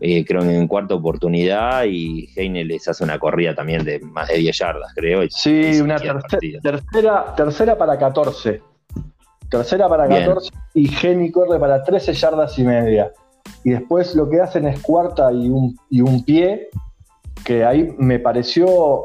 eh, 0.00 0.24
creo 0.24 0.42
en 0.42 0.66
cuarta 0.66 0.94
oportunidad 0.94 1.84
y 1.84 2.28
Heine 2.36 2.64
les 2.64 2.86
hace 2.88 3.04
una 3.04 3.18
corrida 3.18 3.54
también 3.54 3.84
de 3.84 4.00
más 4.00 4.28
de 4.28 4.38
10 4.38 4.58
yardas, 4.58 4.92
creo. 4.94 5.22
sí, 5.30 5.80
una 5.80 5.96
tercera, 5.96 7.34
tercera 7.36 7.78
para 7.78 7.98
14. 7.98 8.71
Tercera 9.52 9.86
para 9.86 10.08
14 10.08 10.50
y 10.72 10.88
Geni 10.88 11.30
corre 11.30 11.60
para 11.60 11.84
13 11.84 12.14
yardas 12.14 12.58
y 12.58 12.64
media. 12.64 13.12
Y 13.64 13.72
después 13.72 14.14
lo 14.14 14.30
que 14.30 14.40
hacen 14.40 14.66
es 14.66 14.80
cuarta 14.80 15.30
y 15.30 15.50
un, 15.50 15.78
y 15.90 16.00
un 16.00 16.24
pie, 16.24 16.70
que 17.44 17.62
ahí 17.62 17.94
me 17.98 18.18
pareció 18.18 19.04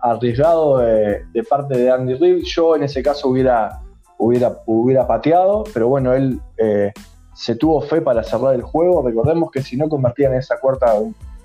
arriesgado 0.00 0.78
de, 0.78 1.42
parte 1.50 1.76
de 1.76 1.90
Andy 1.90 2.14
Reid. 2.14 2.44
Yo 2.44 2.76
en 2.76 2.84
ese 2.84 3.02
caso 3.02 3.28
hubiera, 3.28 3.80
hubiera, 4.18 4.52
hubiera 4.66 5.04
pateado, 5.04 5.64
pero 5.74 5.88
bueno, 5.88 6.12
él 6.12 6.40
eh, 6.58 6.92
se 7.34 7.56
tuvo 7.56 7.80
fe 7.80 8.00
para 8.00 8.22
cerrar 8.22 8.54
el 8.54 8.62
juego. 8.62 9.02
Recordemos 9.04 9.50
que 9.50 9.62
si 9.62 9.76
no 9.76 9.88
convertían 9.88 10.32
esa 10.34 10.60
cuarta 10.60 10.94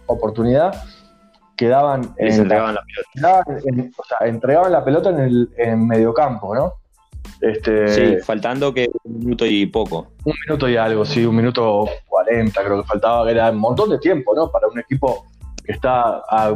oportunidad, 0.05 0.75
quedaban 1.55 2.13
en, 2.17 2.33
entregaban 2.33 2.75
la 2.75 2.83
pelota. 2.83 3.43
o 3.97 4.03
sea, 4.03 4.27
entregaban 4.27 4.71
la 4.71 4.85
pelota 4.85 5.09
en 5.09 5.19
el 5.21 5.49
en 5.57 5.87
mediocampo, 5.87 6.53
¿no? 6.53 6.82
Este, 7.41 7.87
sí, 7.89 8.21
faltando 8.23 8.73
que 8.73 8.89
un 9.03 9.19
minuto 9.19 9.45
y 9.45 9.65
poco. 9.65 10.13
Un 10.23 10.33
minuto 10.45 10.69
y 10.69 10.77
algo, 10.77 11.03
sí, 11.03 11.25
un 11.25 11.35
minuto 11.35 11.85
cuarenta 12.07 12.63
creo 12.63 12.81
que 12.81 12.87
faltaba, 12.87 13.29
era 13.29 13.51
un 13.51 13.57
montón 13.57 13.89
de 13.89 13.99
tiempo, 13.99 14.33
¿no? 14.35 14.49
Para 14.49 14.67
un 14.67 14.79
equipo 14.79 15.25
que 15.63 15.73
está 15.73 16.23
a 16.29 16.53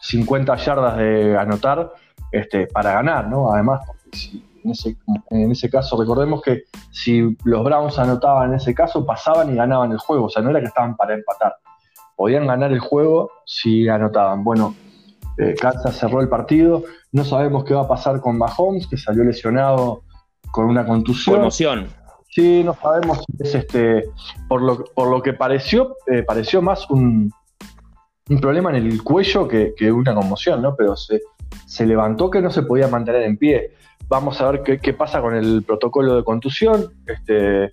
50 0.00 0.56
yardas 0.56 0.96
de 0.98 1.36
anotar 1.36 1.92
este, 2.30 2.66
para 2.66 2.92
ganar, 2.92 3.28
¿no? 3.28 3.52
Además, 3.52 3.80
porque 3.86 4.16
si 4.16 4.46
en 5.30 5.50
ese, 5.52 5.70
caso, 5.70 5.96
recordemos 5.98 6.42
que 6.42 6.64
si 6.90 7.36
los 7.44 7.64
Browns 7.64 7.98
anotaban 7.98 8.50
en 8.50 8.56
ese 8.56 8.74
caso, 8.74 9.06
pasaban 9.06 9.52
y 9.52 9.56
ganaban 9.56 9.92
el 9.92 9.98
juego. 9.98 10.26
O 10.26 10.28
sea, 10.28 10.42
no 10.42 10.50
era 10.50 10.60
que 10.60 10.66
estaban 10.66 10.96
para 10.96 11.14
empatar. 11.14 11.56
Podían 12.16 12.46
ganar 12.46 12.72
el 12.72 12.80
juego 12.80 13.30
si 13.44 13.88
anotaban. 13.88 14.42
Bueno, 14.42 14.74
eh, 15.38 15.54
Kansas 15.60 15.96
cerró 15.96 16.20
el 16.20 16.28
partido. 16.28 16.84
No 17.12 17.24
sabemos 17.24 17.64
qué 17.64 17.74
va 17.74 17.82
a 17.82 17.88
pasar 17.88 18.20
con 18.20 18.38
Mahomes, 18.38 18.86
que 18.86 18.96
salió 18.96 19.24
lesionado 19.24 20.02
con 20.50 20.66
una 20.66 20.86
contusión. 20.86 21.36
Conmoción. 21.36 21.88
Sí, 22.28 22.62
no 22.64 22.74
sabemos 22.74 23.24
es 23.38 23.54
este. 23.54 24.04
Por 24.48 24.62
lo, 24.62 24.84
por 24.84 25.08
lo 25.08 25.22
que 25.22 25.32
pareció, 25.32 25.96
eh, 26.06 26.22
pareció 26.22 26.60
más 26.60 26.88
un, 26.90 27.32
un, 28.28 28.40
problema 28.40 28.70
en 28.70 28.76
el 28.76 29.02
cuello 29.02 29.48
que, 29.48 29.74
una 29.90 30.14
conmoción, 30.14 30.60
¿no? 30.60 30.74
Pero 30.76 30.96
se, 30.96 31.20
se 31.66 31.86
levantó 31.86 32.30
que 32.30 32.42
no 32.42 32.50
se 32.50 32.62
podía 32.62 32.88
mantener 32.88 33.22
en 33.22 33.38
pie. 33.38 33.72
Vamos 34.08 34.40
a 34.40 34.50
ver 34.50 34.80
qué, 34.80 34.92
pasa 34.92 35.20
con 35.20 35.34
el 35.34 35.62
protocolo 35.62 36.16
de 36.16 36.24
contusión. 36.24 36.92
Este, 37.06 37.72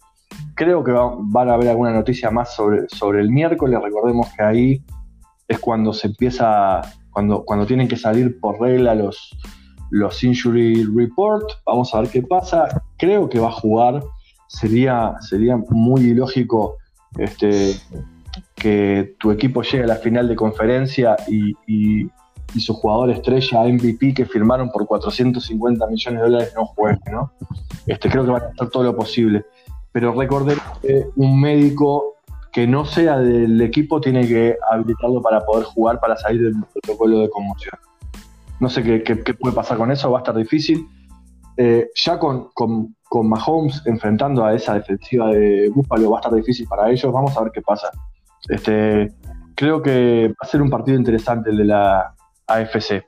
creo 0.56 0.84
que 0.84 0.91
van 0.91 1.49
a 1.49 1.54
haber 1.54 1.69
alguna 1.69 1.91
noticia 1.91 2.32
más 2.32 2.56
sobre, 2.56 2.88
sobre 2.89 3.21
el 3.21 3.30
miércoles. 3.30 3.80
Recordemos 3.82 4.28
que 4.36 4.43
ahí 4.43 4.84
es 5.47 5.60
cuando 5.60 5.93
se 5.93 6.08
empieza, 6.08 6.82
cuando, 7.13 7.43
cuando 7.45 7.65
tienen 7.65 7.88
que 7.88 7.95
salir 7.95 8.39
por 8.39 8.60
regla 8.60 8.95
los, 8.95 9.36
los 9.91 10.23
injury 10.23 10.86
report. 10.86 11.49
Vamos 11.65 11.93
a 11.93 12.02
ver 12.02 12.10
qué 12.10 12.21
pasa. 12.21 12.82
Creo 12.97 13.30
que 13.30 13.39
va 13.39 13.49
a 13.49 13.52
jugar. 13.52 14.04
Sería, 14.47 15.15
sería 15.21 15.58
muy 15.69 16.02
ilógico 16.02 16.76
este, 17.17 17.76
que 18.56 19.15
tu 19.19 19.32
equipo 19.32 19.63
llegue 19.63 19.84
a 19.84 19.88
la 19.88 19.95
final 19.95 20.28
de 20.28 20.36
conferencia 20.36 21.15
y 21.28 21.56
y 22.56 22.60
su 22.60 22.73
jugador 22.73 23.10
estrella 23.12 23.63
MVP 23.63 24.13
que 24.13 24.26
firmaron 24.26 24.69
por 24.69 24.86
450 24.86 25.88
millones 25.88 26.21
de 26.21 26.30
dólares 26.30 26.54
no 26.56 26.65
juegue, 26.65 26.99
¿no? 27.12 27.32
Este, 27.88 28.10
creo 28.10 28.26
que 28.26 28.32
van 28.32 28.43
a 28.43 28.45
hacer 28.47 28.69
todo 28.69 28.84
lo 28.84 28.95
posible. 28.95 29.45
Pero 29.91 30.13
recordemos 30.13 30.63
que 30.82 31.06
un 31.15 31.39
médico 31.39 32.12
que 32.54 32.68
no 32.68 32.86
sea 32.86 33.18
del 33.18 33.60
equipo 33.62 34.00
tiene 34.00 34.28
que 34.28 34.56
habilitarlo 34.72 35.22
para 35.22 35.42
poder 35.42 35.66
jugar, 35.66 36.00
para 36.00 36.16
salir 36.16 36.44
del 36.44 36.54
protocolo 36.72 37.20
de 37.20 37.30
conmoción. 37.30 37.76
No 38.60 38.70
sé 38.70 38.84
qué, 38.84 39.16
puede 39.34 39.56
pasar 39.56 39.78
con 39.78 39.92
eso, 39.92 40.12
va 40.12 40.20
a 40.20 40.22
estar 40.22 40.36
difícil. 40.36 40.88
Eh, 41.58 41.89
ya 41.96 42.18
con, 42.20 42.50
con, 42.54 42.96
con, 43.04 43.28
Mahomes 43.28 43.82
enfrentando 43.86 44.44
a 44.46 44.56
esa 44.56 44.74
defensiva 44.76 45.28
de 45.28 45.70
Buffalo 45.70 46.12
va 46.12 46.18
a 46.18 46.22
estar 46.22 46.34
difícil 46.34 46.68
para 46.68 46.89
ellos. 46.89 47.12
Vamos 47.12 47.36
a 47.36 47.44
ver 47.44 47.52
qué 47.52 47.62
pasa. 47.62 47.89
Este, 48.48 49.12
creo 49.56 49.82
que 49.82 50.30
va 50.30 50.36
a 50.42 50.46
ser 50.48 50.62
un 50.62 50.70
partido 50.70 50.98
interesante 50.98 51.50
el 51.50 51.58
de 51.58 51.66
la, 51.66 52.16
AFC. 52.48 53.04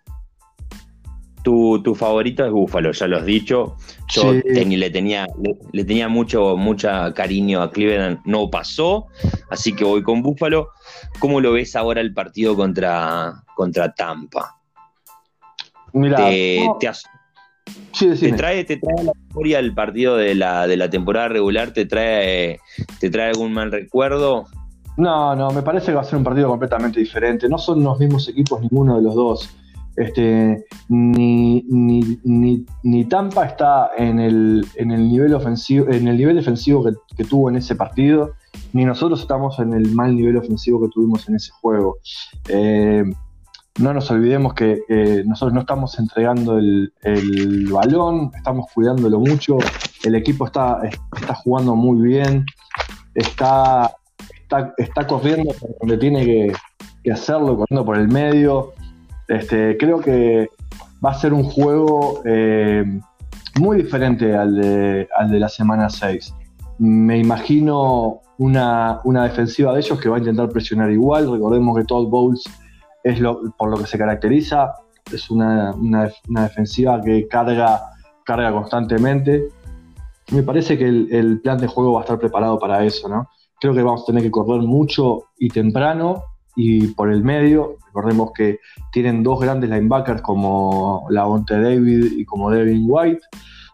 Tu, 1.46 1.80
tu, 1.84 1.94
favorito 1.94 2.44
es 2.44 2.52
Búfalo, 2.52 2.92
ya 2.92 3.08
lo 3.08 3.18
has 3.18 3.26
dicho. 3.26 3.78
Yo 4.12 4.34
le 4.34 4.90
tenía, 4.90 5.28
le, 5.72 5.86
tenía 5.86 6.10
mucho, 6.10 6.58
mucha 6.58 7.14
cariño 7.14 7.62
a 7.62 7.72
Cleveland, 7.72 8.20
no 8.26 8.50
pasó, 8.50 9.06
así 9.52 9.74
que 9.74 9.84
voy 9.84 10.02
con 10.02 10.24
Búfalo. 10.24 10.70
¿Cómo 11.20 11.40
lo 11.40 11.52
ves 11.52 11.76
ahora 11.76 12.02
el 12.02 12.16
partido 12.16 12.56
contra, 12.56 13.44
contra 13.56 13.94
Tampa? 13.94 14.58
Mira, 15.94 16.18
te, 16.18 16.68
trae, 18.36 18.64
te 18.64 18.78
trae 18.78 19.04
la 19.04 19.14
memoria 19.30 19.60
el 19.60 19.74
partido 19.76 20.18
de 20.18 20.34
la, 20.34 20.66
de 20.66 20.78
la 20.78 20.90
temporada 20.90 21.28
regular, 21.28 21.72
te 21.72 21.86
trae, 21.86 22.60
te 23.00 23.10
trae 23.12 23.30
algún 23.30 23.54
mal 23.54 23.72
recuerdo. 23.72 24.48
No, 24.98 25.36
no, 25.36 25.52
me 25.52 25.62
parece 25.62 25.88
que 25.88 25.94
va 25.94 26.02
a 26.02 26.06
ser 26.06 26.18
un 26.18 26.24
partido 26.24 26.48
completamente 26.48 27.00
diferente. 27.00 27.48
No 27.48 27.58
son 27.58 27.84
los 27.84 28.00
mismos 28.00 28.28
equipos 28.30 28.62
ninguno 28.62 28.98
de 28.98 29.04
los 29.04 29.14
dos. 29.14 29.56
Este, 29.98 30.66
ni, 30.90 31.64
ni, 31.68 33.06
Tampa 33.06 33.46
está 33.46 33.92
en 33.98 34.20
el, 34.20 34.66
en 34.76 34.92
el 34.92 35.10
nivel 35.10 35.34
ofensivo, 35.34 35.88
en 35.90 36.08
el 36.08 36.18
nivel 36.18 36.36
defensivo 36.36 36.84
que, 37.16 37.24
tuvo 37.24 37.50
en 37.50 37.56
ese 37.56 37.76
partido, 37.76 38.34
ni 38.74 38.84
nosotros 38.86 39.22
estamos 39.22 39.58
en 39.60 39.74
el 39.74 39.92
mal 39.92 40.16
nivel 40.16 40.38
ofensivo 40.38 40.82
que 40.82 40.90
tuvimos 40.94 41.28
en 41.30 41.36
ese 41.36 41.52
juego. 41.62 41.98
Eh, 42.50 43.04
no 43.80 43.94
nos 43.94 44.10
olvidemos 44.12 44.54
que 44.54 44.82
nosotros 45.26 45.54
no 45.54 45.62
estamos 45.62 46.00
entregando 46.00 46.58
el, 46.58 46.94
el, 47.04 47.68
balón, 47.72 48.32
estamos 48.36 48.68
cuidándolo 48.74 49.20
mucho, 49.20 49.58
el 50.04 50.16
equipo 50.16 50.46
está, 50.46 50.80
está 50.84 51.36
jugando 51.36 51.76
muy 51.76 52.00
bien, 52.08 52.46
está 53.14 53.92
está, 54.78 55.08
corriendo 55.08 55.54
por 55.54 55.78
donde 55.80 55.98
tiene 55.98 56.26
que, 56.26 57.12
hacerlo, 57.12 57.58
corriendo 57.58 57.86
por 57.86 57.98
el 57.98 58.08
medio. 58.08 58.74
Este, 59.28 59.78
creo 59.78 60.00
que 60.00 60.50
va 61.04 61.12
a 61.12 61.14
ser 61.14 61.34
un 61.34 61.44
juego 61.44 62.22
eh, 62.26 62.84
muy 63.60 63.78
diferente 63.78 64.36
al 64.36 64.56
de, 64.56 65.08
la 65.40 65.50
semana 65.50 65.90
6. 65.90 66.34
Me 66.80 67.18
imagino 67.18 68.22
una, 68.38 69.02
defensiva 69.06 69.74
de 69.74 69.80
ellos 69.80 70.00
que 70.00 70.10
va 70.10 70.18
a 70.18 70.20
intentar 70.20 70.50
presionar 70.50 70.92
igual. 70.92 71.32
Recordemos 71.32 71.78
que 71.78 71.86
Todd 71.86 72.08
Bowles 72.08 72.44
es 73.04 73.20
por 73.58 73.70
lo 73.70 73.78
que 73.78 73.88
se 73.88 73.98
caracteriza. 73.98 74.74
es 75.12 75.30
una, 75.30 75.74
defensiva 76.28 77.02
que 77.02 77.28
carga, 77.28 77.82
carga 78.24 78.52
constantemente. 78.52 79.48
Me 80.32 80.44
parece 80.44 80.78
que 80.78 80.88
el, 80.88 81.40
plan 81.42 81.58
de 81.58 81.68
juego 81.68 81.94
va 81.94 82.00
a 82.02 82.04
estar 82.04 82.20
preparado 82.20 82.60
para 82.60 82.84
eso, 82.84 83.08
¿no? 83.08 83.30
Creo 83.60 83.74
que 83.74 83.84
vamos 83.84 84.04
a 84.04 84.06
tener 84.06 84.24
que 84.24 84.32
correr 84.32 84.62
mucho 84.62 85.26
y 85.38 85.50
temprano 85.50 86.24
y 86.56 86.88
por 86.88 87.12
el 87.12 87.24
medio. 87.24 87.78
Recordemos 87.88 88.32
que 88.34 88.60
tienen 88.91 89.24
dos 89.24 89.39
grandes 89.39 89.70
linebackers 89.70 90.22
como 90.22 91.06
Lavonte 91.10 91.60
David 91.60 92.13
y 92.18 92.26
como 92.26 92.52
Devin 92.52 92.86
White, 92.88 93.22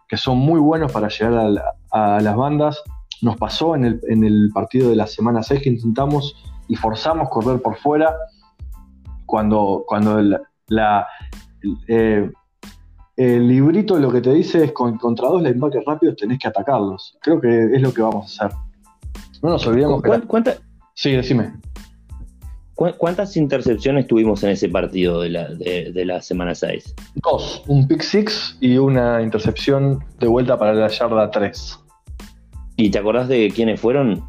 que 0.08 0.18
son 0.18 0.38
muy 0.38 0.60
buenos 0.60 0.92
para 0.92 1.08
llegar 1.08 1.76
a, 1.92 2.22
las 2.22 2.36
bandas. 2.36 2.82
Nos 3.22 3.38
pasó 3.38 3.76
en 3.76 3.86
el, 3.86 4.02
en 4.08 4.24
el 4.24 4.50
partido 4.54 4.90
de 4.90 4.96
la 4.96 5.08
semana 5.08 5.44
6 5.44 5.62
que 5.62 5.70
intentamos 5.70 6.36
y 6.68 6.76
forzamos 6.76 7.30
correr 7.30 7.62
por 7.62 7.78
fuera 7.78 8.16
cuando, 9.26 9.84
cuando 9.88 10.22
la, 10.68 11.08
eh, 11.88 12.32
el 13.16 13.48
librito 13.48 13.98
lo 14.00 14.12
que 14.12 14.22
te 14.22 14.34
dice 14.34 14.64
es 14.64 14.72
con, 14.72 14.98
contra 14.98 15.28
dos 15.28 15.42
linebackers 15.42 15.86
rápidos 15.86 16.16
tenés 16.16 16.40
que 16.40 16.48
atacarlos. 16.48 17.18
Creo 17.22 17.40
que 17.40 17.66
es 17.74 17.82
lo 17.82 17.94
que 17.94 18.02
vamos 18.02 18.40
a 18.40 18.46
hacer. 18.46 18.58
No 19.42 19.50
nos 19.50 19.66
olvidemos 19.66 20.02
que... 20.02 20.10
Sí, 20.94 21.12
decime. 21.12 21.54
¿Cuántas 22.98 23.38
intercepciones 23.38 24.08
tuvimos 24.08 24.44
en 24.44 24.50
ese 24.50 24.68
partido 24.68 25.22
de 25.22 25.30
la, 25.30 25.50
de, 25.50 26.04
la 26.06 26.22
semana 26.22 26.56
6? 26.56 26.96
Dos, 27.16 27.64
un 27.68 27.88
pick 27.88 28.02
six 28.02 28.58
y 28.60 28.78
una 28.78 29.22
intercepción 29.22 30.04
de 30.20 30.28
vuelta 30.28 30.58
para 30.58 30.74
la 30.74 30.88
yarda 30.88 31.30
3. 31.30 31.80
¿Y 32.78 32.90
te 32.90 32.98
acordás 32.98 33.28
de 33.28 33.52
quiénes 33.54 33.80
fueron? 33.80 34.24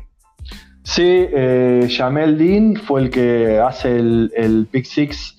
Sí, 0.85 1.03
eh, 1.07 1.88
Jamel 1.91 2.37
Dean 2.37 2.77
fue 2.77 3.03
el 3.03 3.11
que 3.11 3.59
hace 3.59 3.97
el, 3.97 4.69
pick 4.71 4.85
six 4.85 5.37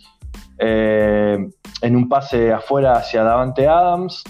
eh, 0.57 1.37
en 1.81 1.95
un 1.95 2.09
pase 2.09 2.51
afuera 2.51 2.93
hacia 2.93 3.23
Davante 3.23 3.67
Adams. 3.67 4.23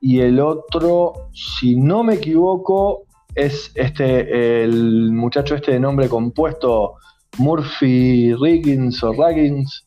Y 0.00 0.20
el 0.20 0.38
otro, 0.38 1.30
si 1.32 1.74
no 1.74 2.04
me 2.04 2.14
equivoco, 2.14 3.02
es 3.34 3.72
este 3.74 4.62
el 4.62 5.10
muchacho 5.12 5.56
este 5.56 5.72
de 5.72 5.80
nombre 5.80 6.08
compuesto, 6.08 6.94
Murphy 7.36 8.34
Riggins 8.34 9.02
o 9.02 9.12
Raggins, 9.12 9.86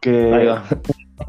que 0.00 0.54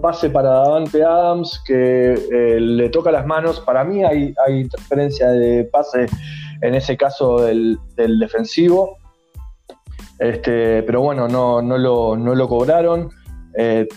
pase 0.01 0.29
para 0.29 0.49
Davante 0.49 1.03
Adams, 1.03 1.61
que 1.65 2.13
eh, 2.13 2.59
le 2.59 2.89
toca 2.89 3.11
las 3.11 3.25
manos. 3.25 3.59
Para 3.61 3.83
mí 3.83 4.03
hay, 4.03 4.33
hay 4.45 4.61
interferencia 4.61 5.29
de 5.29 5.65
pase 5.65 6.07
en 6.61 6.75
ese 6.75 6.97
caso 6.97 7.41
del, 7.41 7.79
defensivo. 7.95 8.97
Este, 10.19 10.83
pero 10.83 11.01
bueno, 11.01 11.27
no, 11.27 11.61
no, 11.61 11.77
lo, 11.77 12.47
cobraron. 12.47 13.09
Eh, 13.57 13.87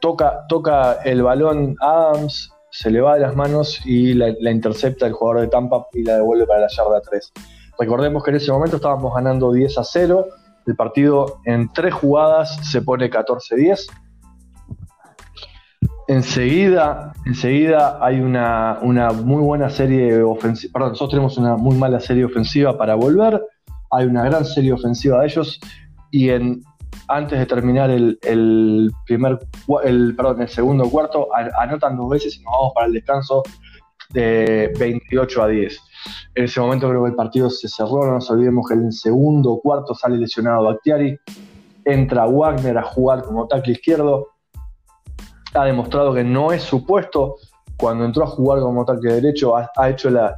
toca, 0.00 0.46
toca 0.48 0.98
el 1.04 1.22
balón 1.22 1.76
Adams, 1.80 2.50
se 2.70 2.90
le 2.90 3.00
va 3.00 3.14
de 3.14 3.20
las 3.20 3.36
manos 3.36 3.80
y 3.84 4.14
la, 4.14 4.50
intercepta 4.50 5.06
el 5.06 5.12
jugador 5.12 5.42
de 5.42 5.48
Tampa 5.48 5.86
y 5.92 6.04
la 6.04 6.16
devuelve 6.16 6.46
para 6.46 6.60
la 6.60 6.68
yarda 6.68 7.00
3. 7.00 7.32
Recordemos 7.78 8.22
que 8.22 8.30
en 8.30 8.36
ese 8.36 8.52
momento 8.52 8.76
estábamos 8.76 9.14
ganando 9.14 9.52
10 9.52 9.78
a 9.78 9.84
0. 9.84 10.26
El 10.66 10.76
partido 10.76 11.40
en 11.44 11.72
tres 11.72 11.94
jugadas 11.94 12.56
se 12.70 12.82
pone 12.82 13.10
14-10. 13.10 13.86
Enseguida, 16.08 17.12
enseguida 17.26 18.04
hay 18.04 18.20
una, 18.20 18.78
muy 18.82 19.42
buena 19.42 19.70
serie 19.70 20.22
ofensiva, 20.22 20.72
perdón, 20.72 20.90
nosotros 20.90 21.10
tenemos 21.10 21.38
una 21.38 21.56
muy 21.56 21.76
mala 21.76 22.00
serie 22.00 22.24
ofensiva 22.24 22.76
para 22.76 22.94
volver, 22.96 23.40
hay 23.90 24.06
una 24.06 24.24
gran 24.24 24.44
serie 24.44 24.72
ofensiva 24.72 25.20
de 25.20 25.26
ellos 25.26 25.60
y 26.10 26.30
en, 26.30 26.62
antes 27.08 27.38
de 27.38 27.46
terminar 27.46 27.90
el, 27.90 28.18
primer, 29.06 29.38
el, 29.84 30.14
perdón, 30.16 30.42
el 30.42 30.48
segundo 30.48 30.90
cuarto, 30.90 31.28
anotan 31.58 31.96
dos 31.96 32.10
veces 32.10 32.36
y 32.36 32.42
nos 32.42 32.52
vamos 32.52 32.72
para 32.74 32.86
el 32.88 32.92
descanso 32.92 33.42
de 34.12 34.72
28 34.78 35.42
a 35.42 35.48
10. 35.48 35.80
En 36.34 36.44
ese 36.44 36.60
momento 36.60 36.88
creo 36.88 37.04
que 37.04 37.10
el 37.10 37.16
partido 37.16 37.50
se 37.50 37.68
cerró, 37.68 38.06
no 38.06 38.14
nos 38.14 38.30
olvidemos 38.30 38.66
que 38.68 38.74
en 38.74 38.86
el 38.86 38.92
segundo 38.92 39.60
cuarto 39.62 39.94
sale 39.94 40.16
lesionado 40.16 40.64
Bactiari, 40.64 41.18
entra 41.84 42.26
Wagner 42.26 42.78
a 42.78 42.82
jugar 42.82 43.22
como 43.22 43.46
tackle 43.46 43.72
izquierdo, 43.72 44.28
ha 45.54 45.64
demostrado 45.64 46.14
que 46.14 46.24
no 46.24 46.52
es 46.52 46.62
su 46.62 46.84
puesto. 46.84 47.36
Cuando 47.76 48.04
entró 48.04 48.24
a 48.24 48.28
jugar 48.28 48.60
como 48.60 48.82
ataque 48.82 49.08
derecho, 49.08 49.56
ha, 49.56 49.88
hecho 49.88 50.08
la, 50.10 50.36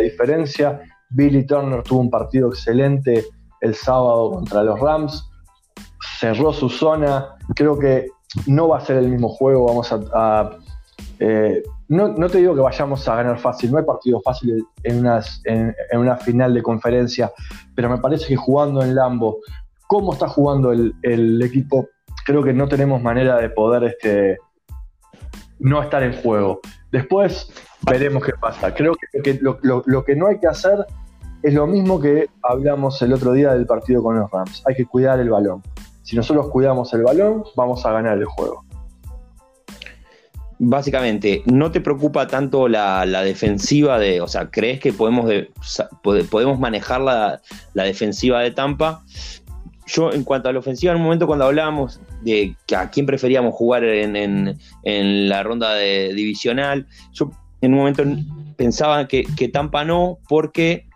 diferencia. 0.00 0.80
Billy 1.10 1.46
Turner 1.46 1.82
tuvo 1.82 2.00
un 2.00 2.10
partido 2.10 2.48
excelente 2.48 3.24
el 3.60 3.74
sábado 3.74 4.32
contra 4.32 4.64
los 4.64 4.80
Rams. 4.80 5.30
Cerró 6.18 6.52
su 6.52 6.68
zona. 6.68 7.36
Creo 7.54 7.78
que 7.78 8.08
no 8.46 8.68
va 8.68 8.78
a 8.78 8.80
ser 8.80 8.96
el 8.96 9.08
mismo 9.08 9.28
juego. 9.28 9.66
Vamos 9.66 9.92
a. 9.92 10.50
Eh, 11.18 11.62
no, 11.88 12.14
te 12.28 12.38
digo 12.38 12.54
que 12.54 12.60
vayamos 12.60 13.06
a 13.08 13.16
ganar 13.16 13.38
fácil, 13.38 13.70
no 13.70 13.78
hay 13.78 13.84
partido 13.84 14.20
fácil 14.20 14.66
en, 14.82 15.06
en, 15.44 15.74
una 15.98 16.16
final 16.16 16.52
de 16.52 16.62
conferencia, 16.62 17.32
pero 17.74 17.88
me 17.88 17.98
parece 17.98 18.26
que 18.26 18.36
jugando 18.36 18.82
en 18.82 18.94
Lambo, 18.94 19.38
cómo 19.86 20.12
está 20.12 20.28
jugando 20.28 20.72
el, 20.72 21.42
equipo 21.42 21.88
creo 22.24 22.42
que 22.42 22.52
no 22.52 22.68
tenemos 22.68 23.00
manera 23.02 23.36
de 23.38 23.50
poder 23.50 23.84
este, 23.84 24.38
no 25.60 25.80
estar 25.82 26.02
en 26.02 26.12
juego. 26.20 26.60
Después 26.90 27.52
veremos 27.82 28.24
qué 28.24 28.32
pasa. 28.32 28.74
Creo 28.74 28.94
que, 29.22 29.38
lo, 29.40 30.04
que 30.04 30.16
no 30.16 30.26
hay 30.26 30.38
que 30.40 30.48
hacer 30.48 30.84
es 31.42 31.54
lo 31.54 31.68
mismo 31.68 32.00
que 32.00 32.28
hablamos 32.42 33.00
el 33.02 33.12
otro 33.12 33.32
día 33.32 33.54
del 33.54 33.66
partido 33.66 34.02
con 34.02 34.18
los 34.18 34.30
Rams. 34.30 34.62
Hay 34.66 34.74
que 34.74 34.86
cuidar 34.86 35.20
el 35.20 35.30
balón. 35.30 35.62
Si 36.02 36.16
nosotros 36.16 36.48
cuidamos 36.50 36.92
el 36.94 37.02
balón, 37.02 37.44
vamos 37.54 37.86
a 37.86 37.92
ganar 37.92 38.18
el 38.18 38.24
juego. 38.24 38.65
Básicamente, 40.58 41.42
¿no 41.44 41.70
te 41.70 41.82
preocupa 41.82 42.26
tanto 42.26 42.66
la, 42.66 43.04
defensiva 43.22 43.98
de, 43.98 44.22
o 44.22 44.28
sea, 44.28 44.50
crees 44.50 44.80
que 44.80 44.92
podemos, 44.92 45.30
podemos 46.30 46.58
manejar 46.58 47.02
la, 47.02 47.40
defensiva 47.74 48.40
de 48.40 48.50
Tampa 48.52 49.02
yo 49.86 50.12
en 50.12 50.24
cuanto 50.24 50.48
a 50.48 50.52
la 50.52 50.58
ofensiva, 50.58 50.92
en 50.92 50.98
un 50.98 51.04
momento 51.04 51.26
cuando 51.26 51.44
hablábamos 51.44 52.00
de 52.22 52.56
a 52.76 52.90
quién 52.90 53.06
preferíamos 53.06 53.54
jugar 53.54 53.84
en, 53.84 54.58
la 54.82 55.42
ronda 55.42 55.74
de 55.74 56.12
divisional, 56.12 56.86
yo 57.12 57.30
en 57.60 57.72
un 57.72 57.78
momento 57.78 58.04
pensaba 58.56 59.06
que, 59.06 59.24
Tampa 59.52 59.84
no, 59.84 60.18
porque 60.28 60.86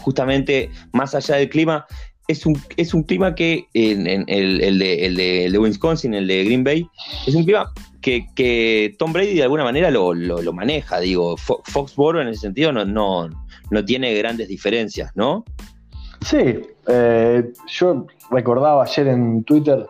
justamente 0.00 0.70
más 0.92 1.14
allá 1.14 1.36
del 1.36 1.48
clima, 1.48 1.86
es 2.26 2.46
un, 2.46 2.60
es 2.76 2.94
un 2.94 3.02
clima 3.02 3.34
que 3.34 3.66
en, 3.74 4.24
el, 4.28 4.78
de, 4.78 5.58
Wisconsin, 5.58 6.14
el 6.14 6.26
de 6.26 6.44
Green 6.44 6.64
Bay, 6.64 6.88
es 7.26 7.34
un 7.34 7.44
clima 7.44 7.72
que, 8.04 8.94
Tom 8.98 9.12
Brady 9.12 9.34
de 9.34 9.42
alguna 9.42 9.64
manera 9.64 9.90
lo, 9.90 10.14
maneja. 10.52 11.00
Digo, 11.00 11.36
Foxboro 11.36 12.20
en 12.20 12.28
ese 12.28 12.42
sentido 12.42 12.72
no, 12.72 12.84
no, 12.84 13.28
no 13.70 13.84
tiene 13.84 14.14
grandes 14.14 14.48
diferencias, 14.48 15.10
¿no? 15.14 15.44
Sí, 16.20 16.60
eh, 16.86 17.52
yo 17.66 18.06
recordaba 18.30 18.84
ayer 18.84 19.08
en 19.08 19.44
Twitter 19.44 19.86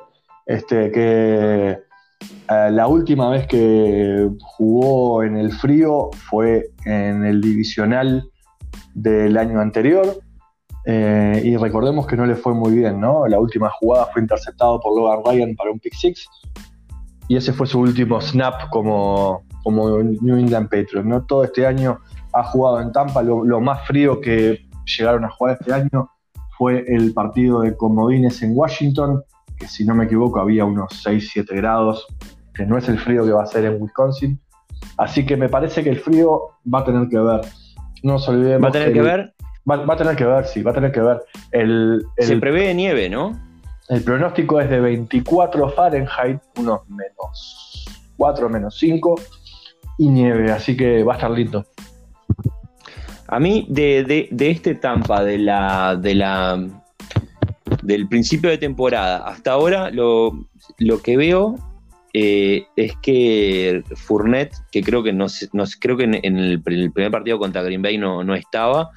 este, 0.47 0.91
que 0.91 1.71
eh, 1.71 2.71
la 2.71 2.87
última 2.87 3.31
vez 3.31 3.47
que 3.47 4.29
jugó 4.41 5.23
en 5.23 5.37
el 5.37 5.53
frío 5.53 6.11
fue 6.29 6.71
en 6.85 7.25
el 7.25 7.41
divisional 7.41 8.29
del 8.95 9.37
año 9.37 9.61
anterior. 9.61 10.19
Eh, 10.87 11.41
y 11.43 11.57
recordemos 11.57 12.07
que 12.07 12.17
no 12.17 12.27
le 12.27 12.35
fue 12.35 12.53
muy 12.53 12.75
bien, 12.75 13.01
¿no? 13.01 13.27
La 13.27 13.41
última 13.41 13.71
jugada 13.71 14.07
fue 14.13 14.21
interceptado 14.21 14.79
por 14.81 14.95
Logan 14.95 15.21
Ryan 15.25 15.57
para 15.57 15.71
un 15.71 15.79
pick 15.79 15.95
six. 15.95 16.29
Y 17.29 17.37
ese 17.37 17.53
fue 17.53 17.67
su 17.67 17.81
último 17.81 18.21
snap 18.21 18.69
como, 18.71 19.45
como 19.63 20.03
New 20.03 20.37
England 20.37 20.69
Patriots, 20.69 21.07
¿no? 21.07 21.25
Todo 21.25 21.45
este 21.45 21.67
año 21.67 21.99
ha 22.33 22.45
jugado 22.45 22.81
en 22.81 22.93
Tampa, 22.93 23.23
lo 23.23 23.61
más 23.61 23.87
frío 23.87 24.21
que 24.21 24.67
llegaron 24.85 25.25
a 25.25 25.31
jugar 25.31 25.57
este 25.59 25.73
año 25.73 26.11
fue 26.57 26.85
el 26.87 27.13
partido 27.13 27.61
de 27.61 27.77
comodines 27.77 28.43
en 28.43 28.53
Washington, 28.55 29.23
que 29.57 29.67
si 29.67 29.85
no 29.85 29.95
me 29.95 30.05
equivoco 30.05 30.41
había 30.41 30.65
unos 30.65 30.89
6-7 31.05 31.55
grados, 31.57 32.07
que 32.55 32.65
no 32.67 32.79
es 32.79 32.89
el 32.89 32.99
frío 32.99 33.25
que 33.25 33.33
va 33.33 33.43
a 33.43 33.47
ser 33.47 33.65
en 33.65 33.81
Wisconsin. 33.81 34.41
Así 34.97 35.27
que 35.27 35.37
me 35.37 35.49
parece 35.49 35.83
que 35.83 35.91
el 35.91 35.99
frío 35.99 36.41
va 36.73 36.81
a 36.81 36.85
tener 36.85 37.09
que 37.09 37.19
ver. 37.19 37.41
No 38.03 38.15
nos 38.15 38.29
olvidemos. 38.29 38.65
¿Va 38.65 38.69
a 38.69 38.73
tener 38.73 38.93
que 38.93 39.01
ver? 39.01 39.35
Va, 39.69 39.95
a 39.95 39.97
tener 39.97 40.15
que 40.15 40.27
ver, 40.27 40.45
sí, 40.45 40.63
va 40.63 40.73
a 40.73 40.75
tener 40.75 40.93
que 40.93 41.01
ver. 41.01 41.23
El, 41.51 42.05
Se 42.19 42.37
prevé 42.37 42.75
nieve, 42.75 43.09
¿no? 43.09 43.33
El 43.89 44.03
pronóstico 44.03 44.61
es 44.61 44.71
de 44.71 44.81
24 44.81 45.71
Fahrenheit, 45.71 46.41
unos 46.57 46.89
menos 46.89 47.85
4, 48.17 48.49
menos 48.49 48.79
5, 48.79 49.15
y 49.99 50.09
nieve, 50.09 50.51
así 50.51 50.77
que 50.77 51.03
va 51.03 51.15
a 51.15 51.17
estar 51.17 51.31
lindo. 51.31 51.67
A 53.29 53.39
mí, 53.39 53.67
de, 53.69 54.29
este 54.39 54.75
Tampa, 54.75 55.23
de 55.23 55.39
la, 55.39 55.97
de 55.97 56.15
la, 56.15 56.67
del 57.83 58.09
principio 58.09 58.51
de 58.51 58.59
temporada 58.59 59.19
hasta 59.27 59.53
ahora, 59.53 59.91
lo, 59.91 60.47
que 61.03 61.17
veo 61.17 61.57
eh, 62.15 62.67
es 62.77 62.97
que 63.03 63.83
Fournette, 63.97 64.55
que 64.73 64.83
creo 64.83 65.03
que 65.03 65.13
no, 65.13 65.27
creo 65.81 65.97
que 65.97 66.05
en, 66.05 66.39
el, 66.39 66.63
primer 66.63 67.11
partido 67.11 67.39
contra 67.39 67.63
Green 67.63 67.83
Bay 67.83 67.99
no, 67.99 68.35
estaba, 68.35 68.91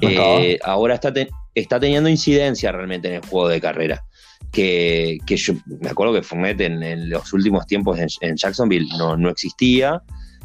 eh, 0.00 0.58
ahora 0.64 0.94
está 0.94 1.12
está 1.54 1.78
teniendo 1.78 2.08
incidencia 2.08 2.72
realmente 2.72 3.08
en 3.08 3.14
el 3.14 3.26
juego 3.26 3.48
de 3.48 3.60
carrera. 3.60 4.04
Que, 4.50 5.18
yo 5.26 5.54
me 5.80 5.90
acuerdo 5.90 6.14
que 6.14 6.22
Fournette 6.22 6.62
en, 6.62 7.08
los 7.08 7.32
últimos 7.32 7.66
tiempos 7.66 7.98
en, 7.98 8.36
Jacksonville 8.36 8.88
no, 8.98 9.16
no, 9.16 9.30
existía. 9.30 10.02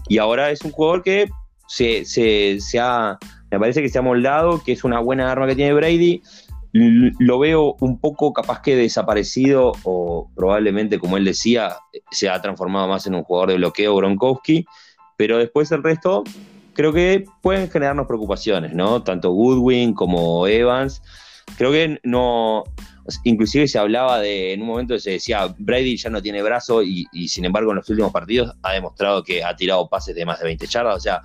Y 0.08 0.18
ahora 0.20 0.52
es 0.52 0.62
un 0.62 0.72
jugador 0.72 1.04
que 1.04 1.30
se, 1.68 2.06
se, 2.06 2.60
se 2.60 2.80
ha, 2.80 3.18
me 3.52 3.60
parece 3.60 3.82
que 3.82 3.90
se 3.90 4.00
ha 4.00 4.02
moldado, 4.02 4.64
que 4.64 4.72
es 4.72 4.84
una 4.84 5.00
buena 5.00 5.32
arma 5.32 5.48
que 5.48 5.56
tiene 5.56 5.74
Brady 5.74 6.22
lo 6.74 7.40
veo 7.40 7.76
un 7.80 8.00
poco 8.00 8.34
capaz 8.34 8.62
que 8.62 8.76
desaparecido 8.76 9.74
o 9.84 10.30
probablemente, 10.36 11.00
como 11.00 11.18
él 11.18 11.26
decía, 11.26 11.78
se 12.12 12.30
ha 12.30 12.42
transformado 12.42 12.88
más 12.88 13.08
en 13.08 13.16
un 13.16 13.24
jugador 13.24 13.50
de 13.50 13.56
bloqueo 13.58 13.96
Gronkowski, 13.96 14.66
pero 15.16 15.38
después 15.38 15.72
el 15.72 15.84
resto 15.84 16.24
creo 16.74 16.94
que 16.94 17.26
pueden 17.42 17.70
generarnos 17.70 18.08
preocupaciones, 18.08 18.74
¿no? 18.74 19.02
Tanto 19.02 19.32
Goodwin 19.32 19.94
como 19.94 20.46
Evans. 20.48 21.02
Creo 21.58 21.72
que 21.72 22.00
no, 22.04 22.66
inclusive 23.24 23.68
se 23.68 23.80
hablaba 23.80 24.20
de, 24.20 24.54
en 24.54 24.62
un 24.62 24.68
momento 24.68 24.98
se 25.00 25.12
decía, 25.12 25.54
Brady 25.58 25.98
ya 25.98 26.10
no 26.10 26.22
tiene 26.22 26.42
brazo 26.42 26.84
y, 26.84 27.06
sin 27.28 27.46
embargo 27.46 27.72
en 27.72 27.78
los 27.78 27.90
últimos 27.90 28.12
partidos 28.12 28.54
ha 28.64 28.74
demostrado 28.74 29.24
que 29.24 29.44
ha 29.44 29.56
tirado 29.56 29.88
pases 29.88 30.16
de 30.16 30.26
más 30.26 30.40
de 30.40 30.46
20 30.46 30.68
yardas, 30.68 30.98
o 30.98 31.00
sea, 31.00 31.22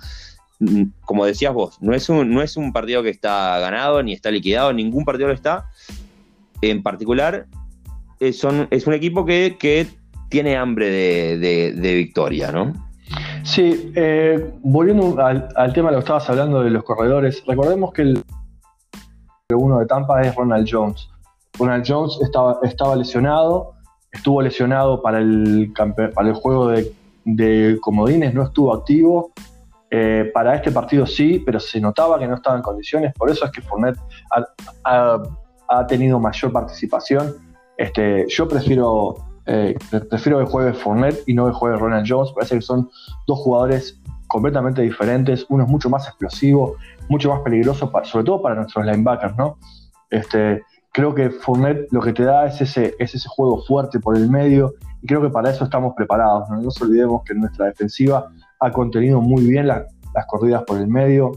Mm, 0.63 0.83
como 1.01 1.25
decías 1.25 1.53
vos, 1.53 1.77
no 1.81 1.93
es, 1.93 2.07
un, 2.09 2.31
no 2.33 2.41
es 2.41 2.55
un 2.57 2.71
partido 2.71 3.03
que 3.03 3.09
está 3.09 3.59
ganado 3.59 4.01
ni 4.01 4.13
está 4.13 4.31
liquidado, 4.31 4.71
ningún 4.71 5.03
partido 5.03 5.27
lo 5.27 5.33
está. 5.33 5.69
En 6.61 6.81
particular, 6.81 7.47
eh, 8.19 8.33
es 8.69 8.87
un 8.87 8.93
equipo 8.93 9.25
que, 9.25 9.87
tiene 10.29 10.57
hambre 10.57 10.89
de, 11.37 11.93
victoria, 11.95 12.51
¿no? 12.51 12.73
Sí, 13.43 13.91
eh, 13.95 14.51
volviendo 14.63 15.15
al, 15.23 15.73
tema 15.73 15.89
de 15.89 15.97
lo 15.97 15.99
que 15.99 16.05
estabas 16.05 16.27
hablando 16.29 16.63
de 16.63 16.71
los 16.71 16.83
corredores, 16.83 17.43
recordemos 17.45 17.93
que 17.93 18.01
el 18.03 18.23
uno 19.53 19.79
de 19.79 19.85
Tampa 19.85 20.21
es 20.21 20.33
Ronald 20.33 20.67
Jones. 20.71 21.07
Ronald 21.57 21.85
Jones 21.87 22.19
estaba, 22.21 22.59
estaba 22.63 22.95
lesionado, 22.95 23.73
estuvo 24.11 24.41
lesionado 24.41 25.01
para 25.01 25.19
el, 25.19 25.71
para 26.15 26.29
el 26.29 26.33
juego 26.35 26.69
de, 26.69 27.77
comodines, 27.81 28.33
no 28.33 28.43
estuvo 28.43 28.73
activo, 28.73 29.31
eh, 29.89 30.29
para 30.33 30.55
este 30.55 30.71
partido 30.71 31.05
sí, 31.05 31.41
pero 31.45 31.59
se 31.59 31.79
notaba 31.79 32.19
que 32.19 32.27
no 32.27 32.35
estaba 32.35 32.57
en 32.57 32.63
condiciones, 32.63 33.13
por 33.13 33.29
eso 33.29 33.45
es 33.45 33.51
que 33.51 33.61
Fournette 33.61 33.99
ha, 34.83 35.21
tenido 35.87 36.19
mayor 36.19 36.51
participación. 36.51 37.33
Este, 37.77 38.27
yo 38.27 38.47
prefiero, 38.47 39.15
eh, 39.47 39.75
prefiero 40.07 40.37
que 40.39 40.45
juegue 40.45 40.73
Fournette 40.73 41.23
y 41.25 41.33
no 41.33 41.47
que 41.47 41.53
juegue 41.53 41.77
Ronald 41.77 42.05
Jones, 42.07 42.31
parece 42.33 42.55
que 42.55 42.61
son 42.61 42.89
dos 43.25 43.39
jugadores 43.39 43.99
completamente 44.27 44.81
diferentes, 44.81 45.45
uno 45.49 45.63
es 45.63 45.69
mucho 45.69 45.89
más 45.89 46.07
explosivo, 46.07 46.75
mucho 47.09 47.29
más 47.29 47.41
peligroso, 47.41 47.91
sobre 48.03 48.25
todo 48.25 48.41
para 48.41 48.55
nuestros 48.55 48.85
linebackers, 48.85 49.35
¿no? 49.37 49.57
Este, 50.09 50.63
creo 50.93 51.13
que 51.13 51.31
Fournette 51.31 51.91
lo 51.91 52.01
que 52.01 52.13
te 52.13 52.23
da 52.23 52.45
es 52.45 52.61
ese, 52.61 52.95
es 52.99 53.15
ese 53.15 53.27
juego 53.27 53.61
fuerte 53.63 53.99
por 53.99 54.15
el 54.15 54.29
medio 54.29 54.75
y 55.01 55.07
creo 55.07 55.21
que 55.21 55.29
para 55.29 55.49
eso 55.49 55.65
estamos 55.65 55.93
preparados. 55.95 56.49
No, 56.49 56.55
no 56.57 56.61
nos 56.61 56.81
olvidemos 56.81 57.23
que 57.23 57.33
nuestra 57.33 57.65
defensiva 57.65 58.31
ha 58.59 58.71
contenido 58.71 59.19
muy 59.19 59.43
bien 59.43 59.67
las 59.67 59.85
corridas 60.27 60.63
por 60.63 60.77
el 60.77 60.87
medio, 60.87 61.31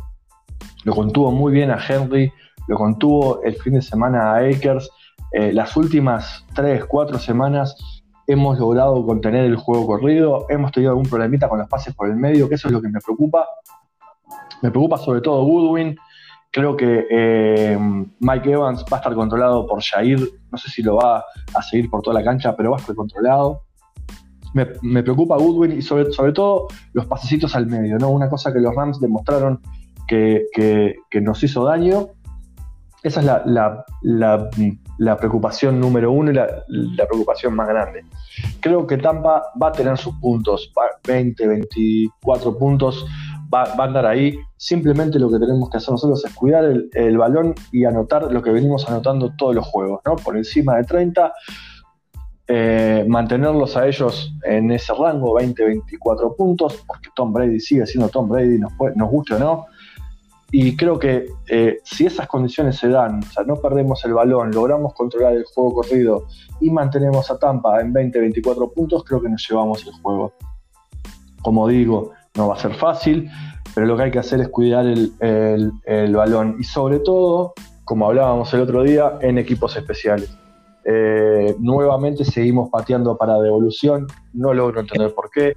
lo 0.85 0.95
contuvo 0.95 1.33
muy 1.33 1.53
bien 1.53 1.71
a 1.71 1.79
Henry, 1.85 2.33
lo 2.69 2.77
contuvo 2.77 3.43
el 3.43 3.57
fin 3.57 3.75
de 3.75 3.83
semana 3.83 4.35
a 4.35 4.37
Akers. 4.39 4.89
Eh, 5.33 5.53
las 5.53 5.77
últimas 5.77 6.45
3, 6.55 6.85
4 6.85 7.19
semanas 7.19 7.77
hemos 8.27 8.59
logrado 8.59 9.05
contener 9.05 9.45
el 9.45 9.57
juego 9.57 9.87
corrido, 9.87 10.47
hemos 10.49 10.71
tenido 10.71 10.93
algún 10.93 11.07
problemita 11.07 11.49
con 11.49 11.59
los 11.59 11.69
pases 11.69 11.95
por 11.95 12.09
el 12.09 12.17
medio, 12.17 12.49
que 12.49 12.57
eso 12.57 12.69
es 12.69 12.73
lo 12.73 12.83
que 12.83 12.89
me 12.89 13.01
preocupa. 13.01 13.47
Me 14.63 14.71
preocupa 14.71 14.99
sobre 14.99 15.21
todo 15.21 15.45
Goodwin. 15.45 15.97
Creo 16.57 16.77
que 16.77 17.07
eh, 17.11 17.79
Mike 18.19 18.51
Evans 18.51 18.83
va 18.91 18.97
a 18.97 19.01
estar 19.01 19.15
controlado 19.15 19.67
por 19.67 19.83
Jair. 19.83 20.19
No 20.51 20.57
sé 20.57 20.71
si 20.71 20.83
lo 20.83 20.97
va 20.97 21.23
a 21.55 21.63
seguir 21.63 21.91
por 21.91 22.01
toda 22.01 22.19
la 22.19 22.25
cancha, 22.25 22.57
pero 22.57 22.71
va 22.71 22.79
a 22.79 22.81
estar 22.81 22.97
controlado 22.97 23.67
me, 24.83 25.03
preocupa 25.03 25.37
Goodwin 25.37 25.73
y 25.73 25.83
sobre, 25.83 26.33
todo 26.33 26.69
los 26.95 27.07
pasecitos 27.07 27.55
al 27.55 27.67
medio, 27.67 27.99
¿no? 27.99 28.11
Una 28.11 28.29
cosa 28.29 28.53
que 28.53 28.61
los 28.61 28.75
Rams 28.75 29.01
demostraron 29.01 29.61
que, 30.09 30.47
nos 31.21 31.43
hizo 31.43 31.65
daño. 31.65 32.09
Esa 33.03 33.21
es 33.21 33.27
la, 34.99 35.17
preocupación 35.19 35.79
número 35.79 36.11
uno 36.11 36.31
y 36.31 36.35
la, 36.35 37.07
preocupación 37.07 37.55
más 37.55 37.69
grande. 37.69 38.05
Creo 38.61 38.87
que 38.87 38.97
Tampa 38.97 39.43
va 39.61 39.69
a 39.69 39.73
tener 39.73 39.99
sus 39.99 40.15
puntos, 40.17 40.73
20, 41.07 41.47
24 41.47 42.59
puntos, 42.59 43.07
va, 43.65 43.85
a 43.85 43.85
andar 43.85 44.07
ahí. 44.07 44.39
Simplemente 44.57 45.19
lo 45.19 45.31
que 45.31 45.39
tenemos 45.39 45.71
que 45.71 45.79
hacer 45.79 45.93
nosotros 45.93 46.25
es 46.25 46.35
cuidar 46.35 46.65
el, 46.65 47.19
balón 47.19 47.55
y 47.73 47.85
anotar 47.85 48.33
lo 48.33 48.43
que 48.43 48.51
venimos 48.51 48.89
anotando 48.89 49.33
todos 49.37 49.55
los 49.55 49.67
juegos, 49.67 50.01
¿no? 50.05 50.17
Por 50.17 50.37
encima 50.37 50.77
de 50.77 50.85
30 50.85 51.33
eh, 52.49 53.05
mantenerlos 53.09 53.77
a 53.77 53.87
ellos 53.87 54.33
en 54.45 54.71
ese 54.71 54.95
rango, 54.95 55.39
20-24 55.41 56.37
puntos, 56.37 56.85
porque 56.87 57.09
Tom 57.15 57.33
Brady 57.33 57.59
sigue 57.59 57.87
siendo 57.87 58.09
Tom 58.09 58.29
Brady, 58.29 58.59
nos, 58.59 58.73
nos 58.95 59.11
guste 59.11 59.35
o 59.35 59.39
no. 59.39 59.67
Y 60.53 60.77
creo 60.77 60.99
que 60.99 61.27
eh, 61.49 61.81
si 61.83 62.07
esas 62.07 62.29
condiciones 62.29 62.77
se 62.77 62.89
dan, 62.89 63.19
o 63.19 63.33
sea, 63.33 63.43
no 63.45 63.57
perdemos 63.57 64.05
el 64.05 64.15
balón, 64.15 64.53
logramos 64.53 64.95
controlar 64.95 65.35
el 65.35 65.45
juego 65.45 65.75
corrido 65.75 66.27
y 66.61 66.71
mantenemos 66.71 67.31
a 67.33 67.39
Tampa 67.39 67.81
en 67.81 67.93
20-24 67.93 68.73
puntos, 68.73 69.03
creo 69.05 69.21
que 69.21 69.29
nos 69.29 69.45
llevamos 69.49 69.85
el 69.85 69.93
juego. 69.95 70.33
Como 71.43 71.67
digo, 71.67 72.13
no 72.37 72.49
va 72.49 72.55
a 72.55 72.59
ser 72.59 72.75
fácil, 72.75 73.31
pero 73.75 73.87
lo 73.87 73.97
que 73.97 74.05
hay 74.05 74.11
que 74.11 74.19
hacer 74.19 74.41
es 74.41 74.49
cuidar 74.49 74.87
el, 74.87 75.13
el 75.21 76.17
balón 76.17 76.57
y 76.59 76.65
sobre 76.65 76.99
todo, 77.01 77.55
como 77.85 78.07
hablábamos 78.07 78.53
el 78.55 78.61
otro 78.61 78.83
día, 78.83 79.19
en 79.21 79.39
equipos 79.39 79.77
especiales. 79.77 80.37
Eh, 80.89 81.57
nuevamente 81.59 82.25
seguimos 82.25 82.71
pateando 82.71 83.17
para 83.17 83.41
devolución, 83.41 84.07
no 84.33 84.55
logro 84.55 84.81
entender 84.81 85.13
por 85.13 85.31
qué. 85.31 85.53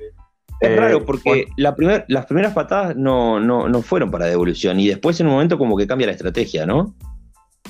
Es 0.59 0.75
raro 0.75 0.97
eh, 0.97 1.03
porque 1.05 1.45
la 1.55 1.75
las 2.07 2.25
primeras 2.25 2.53
patadas 2.53 2.95
no, 2.95 3.39
no, 3.39 3.81
fueron 3.83 4.09
para 4.09 4.25
devolución 4.25 4.79
y 4.79 4.87
después 4.87 5.19
en 5.19 5.27
un 5.27 5.33
momento 5.33 5.59
como 5.59 5.77
que 5.77 5.85
cambia 5.85 6.07
la 6.07 6.13
estrategia, 6.13 6.65
¿no? 6.65 6.95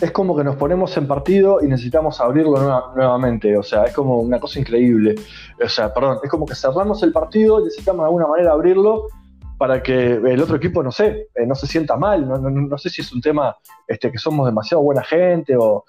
Es 0.02 0.12
como 0.12 0.36
que 0.36 0.44
nos 0.44 0.56
ponemos 0.56 0.96
en 0.98 1.08
partido 1.08 1.60
y 1.62 1.68
necesitamos 1.68 2.22
abrirlo 2.22 2.58
nuevamente, 2.96 3.58
o 3.58 3.64
sea, 3.64 3.84
es 3.84 3.94
como 3.94 4.20
una 4.20 4.40
cosa 4.40 4.60
increíble. 4.60 5.16
O 5.64 5.68
sea, 5.68 5.94
perdón, 5.94 6.20
es 6.24 6.30
como 6.30 6.46
que 6.46 6.56
cerramos 6.56 7.04
el 7.04 7.12
partido 7.12 7.60
y 7.60 7.66
necesitamos 7.66 8.04
de 8.04 8.06
alguna 8.06 8.28
manera 8.28 8.52
abrirlo 8.54 9.08
para 9.60 9.84
que 9.84 10.14
el 10.14 10.42
otro 10.42 10.56
equipo, 10.56 10.82
no 10.82 10.92
sé, 10.92 11.28
eh, 11.36 11.46
no 11.46 11.54
se 11.54 11.68
sienta 11.68 11.98
mal. 11.98 12.26
No, 12.26 12.78
sé 12.78 12.90
si 12.90 13.02
es 13.02 13.12
un 13.12 13.20
tema 13.20 13.58
este, 13.90 14.10
que 14.10 14.18
somos 14.18 14.46
demasiado 14.46 14.82
buena 14.82 15.04
gente 15.04 15.54
o, 15.58 15.84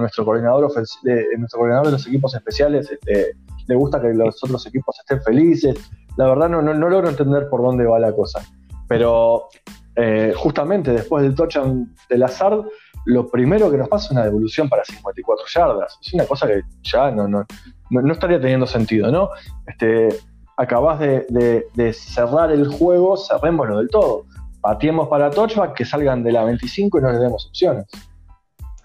nuestro, 0.00 0.24
coordinador 0.24 0.68
de, 1.04 1.26
nuestro 1.38 1.60
coordinador 1.60 1.86
de 1.86 1.92
los 1.92 2.06
equipos 2.08 2.34
especiales 2.34 2.90
este, 2.90 3.36
le 3.68 3.74
gusta 3.76 4.00
que 4.00 4.12
los 4.12 4.42
otros 4.42 4.66
equipos 4.66 4.98
estén 4.98 5.22
felices. 5.22 5.78
La 6.16 6.26
verdad 6.26 6.48
no, 6.48 6.62
no, 6.62 6.74
logro 6.74 7.08
entender 7.08 7.48
por 7.48 7.62
dónde 7.62 7.84
va 7.84 8.00
la 8.00 8.12
cosa. 8.12 8.44
Pero 8.88 9.48
eh, 9.94 10.32
justamente 10.36 10.90
después 10.90 11.22
del 11.22 11.36
touchdown 11.36 11.94
del 12.08 12.24
azar, 12.24 12.60
lo 13.04 13.28
primero 13.28 13.70
que 13.70 13.76
nos 13.76 13.88
pasa 13.88 14.06
es 14.06 14.10
una 14.12 14.24
devolución 14.24 14.68
para 14.68 14.84
54 14.84 15.46
yardas. 15.54 15.98
Es 16.00 16.14
una 16.14 16.24
cosa 16.24 16.46
que 16.46 16.62
ya 16.82 17.10
no, 17.10 17.26
no, 17.26 17.44
no 17.90 18.12
estaría 18.12 18.40
teniendo 18.40 18.66
sentido, 18.66 19.10
¿no? 19.10 19.30
Este, 19.66 20.08
acabás 20.56 21.00
de, 21.00 21.66
cerrar 21.92 22.52
el 22.52 22.68
juego, 22.68 23.16
cerrémoslo 23.16 23.78
del 23.78 23.88
todo. 23.88 24.26
Pateemos 24.60 25.08
para 25.08 25.30
touchback, 25.30 25.74
que 25.74 25.84
salgan 25.84 26.22
de 26.22 26.32
la 26.32 26.44
25 26.44 26.98
y 26.98 27.02
no 27.02 27.10
les 27.10 27.20
demos 27.20 27.46
opciones. 27.46 27.86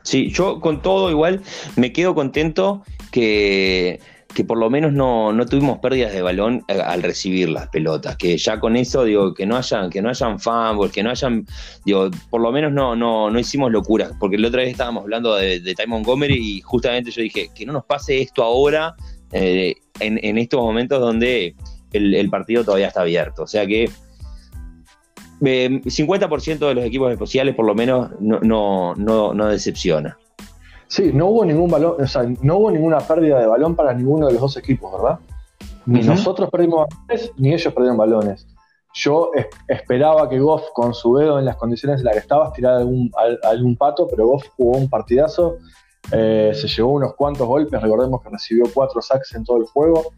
Sí, 0.03 0.29
yo 0.31 0.59
con 0.59 0.81
todo 0.81 1.11
igual 1.11 1.41
me 1.75 1.91
quedo 1.91 2.15
contento 2.15 2.83
que, 3.11 3.99
por 4.43 4.57
lo 4.57 4.69
menos 4.69 4.93
no, 4.93 5.33
tuvimos 5.49 5.79
pérdidas 5.79 6.13
de 6.13 6.21
balón 6.21 6.63
eh, 6.67 6.79
al 6.79 7.03
recibir 7.03 7.49
las 7.49 7.69
pelotas, 7.69 8.17
que 8.17 8.37
ya 8.37 8.59
con 8.59 8.75
eso 8.75 9.03
digo 9.03 9.33
que 9.33 9.45
no 9.45 9.57
hayan 9.57 9.89
que 9.89 10.01
no 10.01 10.09
hayan 10.09 10.39
fumbles, 10.39 10.91
que 10.91 11.03
no 11.03 11.09
hayan 11.09 11.45
digo, 11.85 12.09
por 12.29 12.41
lo 12.41 12.51
menos 12.51 12.71
no 12.71 12.95
no 12.95 13.29
no 13.29 13.39
hicimos 13.39 13.71
locuras, 13.71 14.11
porque 14.19 14.37
la 14.37 14.47
otra 14.47 14.61
vez 14.61 14.71
estábamos 14.71 15.03
hablando 15.03 15.35
de, 15.35 15.59
de 15.59 15.75
Ty 15.75 15.87
Montgomery 15.87 16.35
y 16.35 16.61
justamente 16.61 17.11
yo 17.11 17.21
dije 17.21 17.49
que 17.53 17.65
no 17.65 17.73
nos 17.73 17.85
pase 17.85 18.21
esto 18.21 18.43
ahora 18.43 18.95
eh, 19.31 19.75
en, 19.99 20.37
estos 20.37 20.61
momentos 20.61 20.99
donde 20.99 21.55
el, 21.91 22.29
partido 22.29 22.63
todavía 22.63 22.87
está 22.87 23.01
abierto. 23.01 23.43
O 23.43 23.47
sea 23.47 23.65
que 23.65 23.89
50% 25.41 26.47
eh, 26.47 26.55
de 26.55 26.73
los 26.73 26.85
equipos 26.85 27.11
especiales 27.11 27.55
por 27.55 27.65
lo 27.65 27.75
menos 27.75 28.11
no, 28.19 28.95
no, 28.95 29.47
decepciona. 29.47 30.17
Sí, 30.87 31.11
no 31.13 31.27
hubo 31.27 31.45
ningún 31.45 31.69
balón, 31.69 32.01
o 32.01 32.07
sea, 32.07 32.23
no 32.41 32.57
hubo 32.57 32.71
ninguna 32.71 32.99
pérdida 32.99 33.39
de 33.39 33.47
balón 33.47 33.75
para 33.75 33.93
ninguno 33.93 34.27
de 34.27 34.33
los 34.33 34.41
dos 34.41 34.57
equipos, 34.57 34.91
¿verdad? 34.91 35.19
Ni 35.85 36.01
nosotros 36.01 36.49
perdimos 36.49 36.87
balones, 37.07 37.31
ni 37.37 37.53
ellos 37.53 37.73
perdieron 37.73 37.97
balones. 37.97 38.47
Yo 38.93 39.31
esperaba 39.67 40.27
que 40.27 40.39
Goff, 40.39 40.63
con 40.73 40.93
su 40.93 41.15
dedo 41.17 41.39
en 41.39 41.45
las 41.45 41.55
condiciones 41.57 41.99
en 41.99 42.05
las 42.05 42.13
que 42.13 42.19
estaba, 42.19 42.51
tirara 42.51 42.77
algún, 42.77 43.11
algún 43.43 43.75
pato, 43.75 44.07
pero 44.07 44.27
Goff 44.27 44.47
jugó 44.55 44.77
un 44.77 44.89
partidazo 44.89 45.57
eh, 46.11 46.51
se 46.53 46.67
llevó 46.67 46.93
unos 46.93 47.15
cuantos 47.15 47.47
golpes, 47.47 47.81
recordemos 47.81 48.21
que 48.21 48.29
recibió 48.29 48.65
cuatro 48.73 49.01
sacks 49.01 49.33
en 49.35 49.43
todo 49.43 49.57
el 49.57 49.65
juego, 49.65 50.13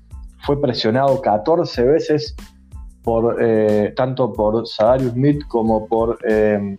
fue 0.46 0.62
presionado 0.62 1.20
14 1.20 1.84
veces 1.84 2.36
por 3.04 3.38
eh, 3.42 3.94
tanto 3.96 4.32
por 4.32 4.68
Sadarius 4.68 5.14
Smith 5.14 5.42
como 5.48 5.88
por 5.88 6.20
eh. 6.28 6.78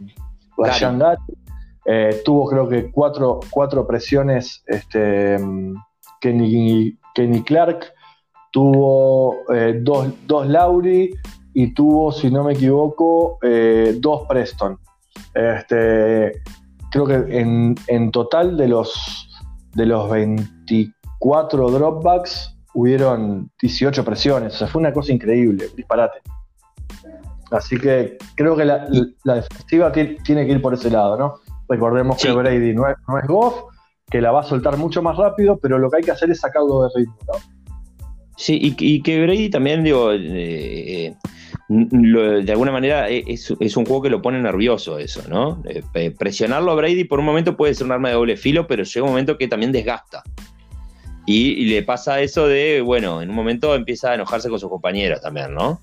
Eh, 1.85 2.22
tuvo 2.24 2.49
creo 2.49 2.68
que 2.68 2.91
cuatro, 2.91 3.41
cuatro 3.51 3.87
presiones 3.87 4.62
este, 4.66 5.39
Kenny, 6.20 6.99
Kenny 7.14 7.43
Clark, 7.43 7.93
tuvo 8.53 9.51
eh, 9.53 9.81
dos, 9.83 10.09
dos 10.26 10.47
Lauri 10.47 11.11
y 11.55 11.74
tuvo, 11.74 12.12
si 12.12 12.31
no 12.31 12.45
me 12.45 12.53
equivoco, 12.53 13.39
eh, 13.43 13.97
dos 13.99 14.26
Preston. 14.28 14.78
Este, 15.35 16.43
creo 16.91 17.07
que 17.07 17.14
en, 17.39 17.74
en, 17.87 18.11
total 18.11 18.57
de 18.57 18.68
los, 18.68 19.28
de 19.74 19.87
los 19.87 20.11
24 20.11 21.70
dropbacks 21.70 22.57
hubieron 22.74 23.51
18 23.61 24.05
presiones. 24.05 24.55
O 24.55 24.59
sea, 24.59 24.68
fue 24.68 24.81
una 24.81 24.93
cosa 24.93 25.12
increíble, 25.12 25.68
disparate. 25.74 26.20
Así 27.51 27.78
que 27.78 28.16
creo 28.37 28.57
que 28.57 28.64
la, 28.64 28.87
defensiva 29.24 29.91
tiene 29.91 30.47
que 30.47 30.53
ir 30.53 30.62
por 30.62 30.74
ese 30.74 30.91
lado, 30.91 31.16
¿no? 31.16 31.35
Recordemos 31.71 32.21
que 32.21 32.33
Brady 32.33 32.75
no 32.75 32.89
es, 32.89 32.97
no 33.07 33.18
es 33.18 33.27
Goff, 33.29 33.62
que 34.11 34.21
la 34.21 34.33
va 34.33 34.41
a 34.41 34.43
soltar 34.43 34.77
mucho 34.77 35.03
más 35.03 35.16
rápido, 35.16 35.57
pero 35.57 35.79
lo 35.79 35.89
que 35.89 35.99
hay 35.99 36.03
que 36.03 36.11
hacer 36.11 36.29
es 36.31 36.41
sacarlo 36.41 36.83
de 36.83 36.89
ritmo, 36.97 37.16
¿no? 37.29 37.39
Sí, 38.37 38.59
y, 38.61 39.03
que 39.03 39.23
Brady 39.23 39.51
también, 39.51 39.85
digo, 39.85 40.11
eh, 40.12 41.14
de 41.68 42.53
alguna 42.53 42.73
manera 42.73 43.09
es, 43.09 43.51
un 43.51 43.85
juego 43.85 44.03
que 44.03 44.11
lo 44.11 44.23
pone 44.23 44.41
nervioso 44.41 44.99
eso, 44.99 45.23
¿no? 45.29 45.62
Eh, 45.95 46.11
presionarlo 46.18 46.73
a 46.73 46.75
Brady 46.75 47.05
por 47.05 47.21
un 47.21 47.27
momento 47.27 47.57
puede 47.57 47.75
ser 47.75 47.87
un 47.87 47.93
arma 47.93 48.09
de 48.09 48.14
doble 48.14 48.37
filo, 48.37 48.66
pero 48.66 48.83
llega 48.83 49.05
un 49.05 49.11
momento 49.11 49.39
que 49.39 49.47
también 49.47 49.71
desgasta. 49.71 50.23
Y, 51.27 51.66
le 51.66 51.83
pasa 51.83 52.21
eso 52.21 52.49
de, 52.49 52.81
bueno, 52.81 53.23
en 53.23 53.31
un 53.31 53.37
momento 53.37 53.75
empieza 53.75 54.11
a 54.11 54.14
enojarse 54.14 54.49
con 54.49 54.59
sus 54.59 54.71
compañeros 54.71 55.21
también, 55.21 55.55
¿no? 55.55 55.81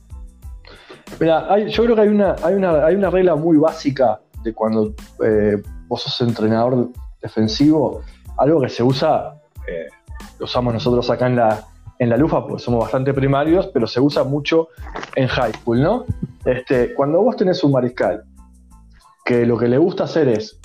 Mira, 1.19 1.59
yo 1.67 1.83
creo 1.83 1.95
que 1.95 2.01
hay 2.01 2.09
una, 2.09 2.35
hay, 2.43 2.55
una, 2.55 2.85
hay 2.85 2.95
una 2.95 3.09
regla 3.09 3.35
muy 3.35 3.55
básica 3.55 4.19
de 4.43 4.53
cuando 4.53 4.93
eh, 5.23 5.61
vos 5.87 6.01
sos 6.01 6.21
entrenador 6.21 6.89
defensivo, 7.21 8.01
algo 8.37 8.61
que 8.61 8.69
se 8.69 8.83
usa, 8.83 9.35
eh, 9.67 9.87
lo 10.39 10.45
usamos 10.45 10.73
nosotros 10.73 11.09
acá 11.09 11.27
en 11.27 11.35
la, 11.35 11.65
en 11.99 12.09
la 12.09 12.17
LUFA 12.17 12.45
porque 12.45 12.63
somos 12.63 12.81
bastante 12.81 13.13
primarios, 13.13 13.67
pero 13.67 13.87
se 13.87 13.99
usa 13.99 14.23
mucho 14.23 14.67
en 15.15 15.27
high 15.27 15.53
school, 15.53 15.81
¿no? 15.81 16.05
Este, 16.45 16.93
cuando 16.93 17.21
vos 17.21 17.35
tenés 17.35 17.63
un 17.63 17.71
mariscal 17.71 18.23
que 19.25 19.45
lo 19.45 19.57
que 19.57 19.67
le 19.67 19.77
gusta 19.77 20.05
hacer 20.05 20.29
es 20.29 20.59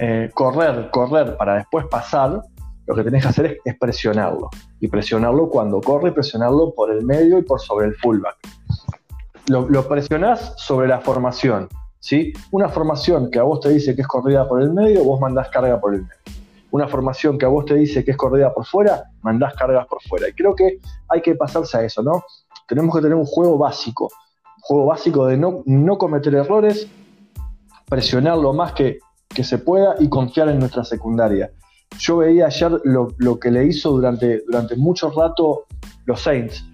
eh, 0.00 0.30
correr, 0.34 0.90
correr 0.90 1.36
para 1.36 1.54
después 1.56 1.86
pasar, 1.86 2.42
lo 2.86 2.94
que 2.94 3.04
tenés 3.04 3.22
que 3.22 3.28
hacer 3.28 3.58
es, 3.64 3.78
presionarlo. 3.78 4.50
Y 4.80 4.88
presionarlo 4.88 5.48
cuando 5.48 5.80
corre, 5.80 6.12
presionarlo 6.12 6.74
por 6.74 6.90
el 6.90 7.04
medio 7.04 7.38
y 7.38 7.42
por 7.42 7.60
sobre 7.60 7.86
el 7.86 7.94
fullback. 7.94 8.36
Lo, 9.48 9.68
lo, 9.68 9.86
presionás 9.86 10.54
sobre 10.56 10.88
la 10.88 11.00
formación. 11.00 11.68
¿Sí? 12.04 12.34
Una 12.50 12.68
formación 12.68 13.30
que 13.30 13.38
a 13.38 13.44
vos 13.44 13.60
te 13.60 13.70
dice 13.70 13.94
que 13.94 14.02
es 14.02 14.06
corrida 14.06 14.46
por 14.46 14.60
el 14.60 14.70
medio, 14.74 15.02
vos 15.04 15.18
mandás 15.18 15.48
carga 15.48 15.80
por 15.80 15.94
el 15.94 16.02
medio. 16.02 16.38
Una 16.70 16.86
formación 16.86 17.38
que 17.38 17.46
a 17.46 17.48
vos 17.48 17.64
te 17.64 17.74
dice 17.76 18.04
que 18.04 18.10
es 18.10 18.16
corrida 18.18 18.52
por 18.52 18.66
fuera, 18.66 19.04
mandás 19.22 19.54
cargas 19.54 19.86
por 19.86 20.02
fuera. 20.02 20.28
Y 20.28 20.32
creo 20.34 20.54
que 20.54 20.80
hay 21.08 21.22
que 21.22 21.34
pasarse 21.34 21.78
a 21.78 21.82
eso, 21.82 22.02
¿no? 22.02 22.22
Tenemos 22.68 22.94
que 22.94 23.00
tener 23.00 23.16
un 23.16 23.24
juego 23.24 23.56
básico. 23.56 24.04
Un 24.04 24.60
juego 24.60 24.86
básico 24.86 25.26
de 25.26 25.38
no, 25.38 25.62
no 25.64 25.96
cometer 25.96 26.34
errores, 26.34 26.86
presionar 27.88 28.36
lo 28.36 28.52
más 28.52 28.72
que, 28.72 28.98
que 29.30 29.42
se 29.42 29.56
pueda 29.56 29.94
y 29.98 30.10
confiar 30.10 30.50
en 30.50 30.58
nuestra 30.58 30.84
secundaria. 30.84 31.52
Yo 31.98 32.18
veía 32.18 32.46
ayer 32.46 32.82
lo, 32.84 33.38
que 33.40 33.50
le 33.50 33.64
hizo 33.64 33.92
durante, 33.92 34.42
durante 34.46 34.76
mucho 34.76 35.10
rato 35.10 35.64
los 36.04 36.20
Saints. 36.20 36.66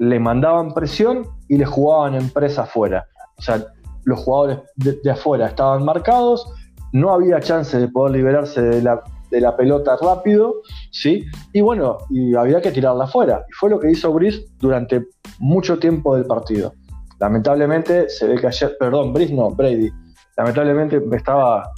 Le 0.00 0.18
mandaban 0.18 0.74
presión 0.74 1.24
y 1.46 1.56
le 1.56 1.66
jugaban 1.66 2.16
en 2.16 2.30
presa 2.30 2.62
afuera. 2.62 3.06
O 3.38 3.42
sea, 3.42 3.64
los 4.04 4.20
jugadores 4.20 4.58
de, 4.76 5.10
afuera 5.10 5.48
estaban 5.48 5.84
marcados, 5.84 6.52
no 6.92 7.12
había 7.12 7.40
chance 7.40 7.78
de 7.78 7.88
poder 7.88 8.16
liberarse 8.16 8.60
de 8.62 8.82
la, 8.82 9.00
de 9.30 9.40
la 9.40 9.56
pelota 9.56 9.96
rápido, 10.00 10.54
¿sí? 10.90 11.24
Y 11.52 11.60
bueno, 11.60 11.98
y 12.10 12.34
había 12.34 12.60
que 12.60 12.72
tirarla 12.72 13.04
afuera. 13.04 13.44
Y 13.48 13.52
fue 13.52 13.70
lo 13.70 13.78
que 13.78 13.90
hizo 13.90 14.12
Brice 14.12 14.44
durante 14.58 15.06
mucho 15.38 15.78
tiempo 15.78 16.16
del 16.16 16.24
partido. 16.24 16.72
Lamentablemente 17.18 18.08
se 18.08 18.26
ve 18.26 18.36
que 18.36 18.46
ayer, 18.46 18.76
perdón, 18.78 19.12
Brice 19.12 19.34
no, 19.34 19.50
Brady. 19.50 19.90
Lamentablemente 20.36 20.98
me 21.00 21.16
estaba 21.16 21.70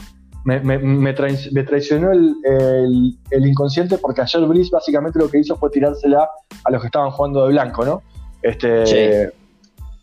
me, 0.44 0.60
me, 0.60 1.12
traicionó 1.12 2.10
el, 2.10 3.18
inconsciente 3.30 3.98
porque 3.98 4.22
ayer 4.22 4.44
Brice 4.46 4.70
básicamente 4.72 5.18
lo 5.18 5.28
que 5.30 5.38
hizo 5.38 5.56
fue 5.56 5.70
tirársela 5.70 6.28
a 6.64 6.70
los 6.70 6.80
que 6.80 6.86
estaban 6.86 7.10
jugando 7.10 7.46
de 7.46 7.52
blanco, 7.52 7.84
¿no? 7.84 8.02
Este, 8.42 9.32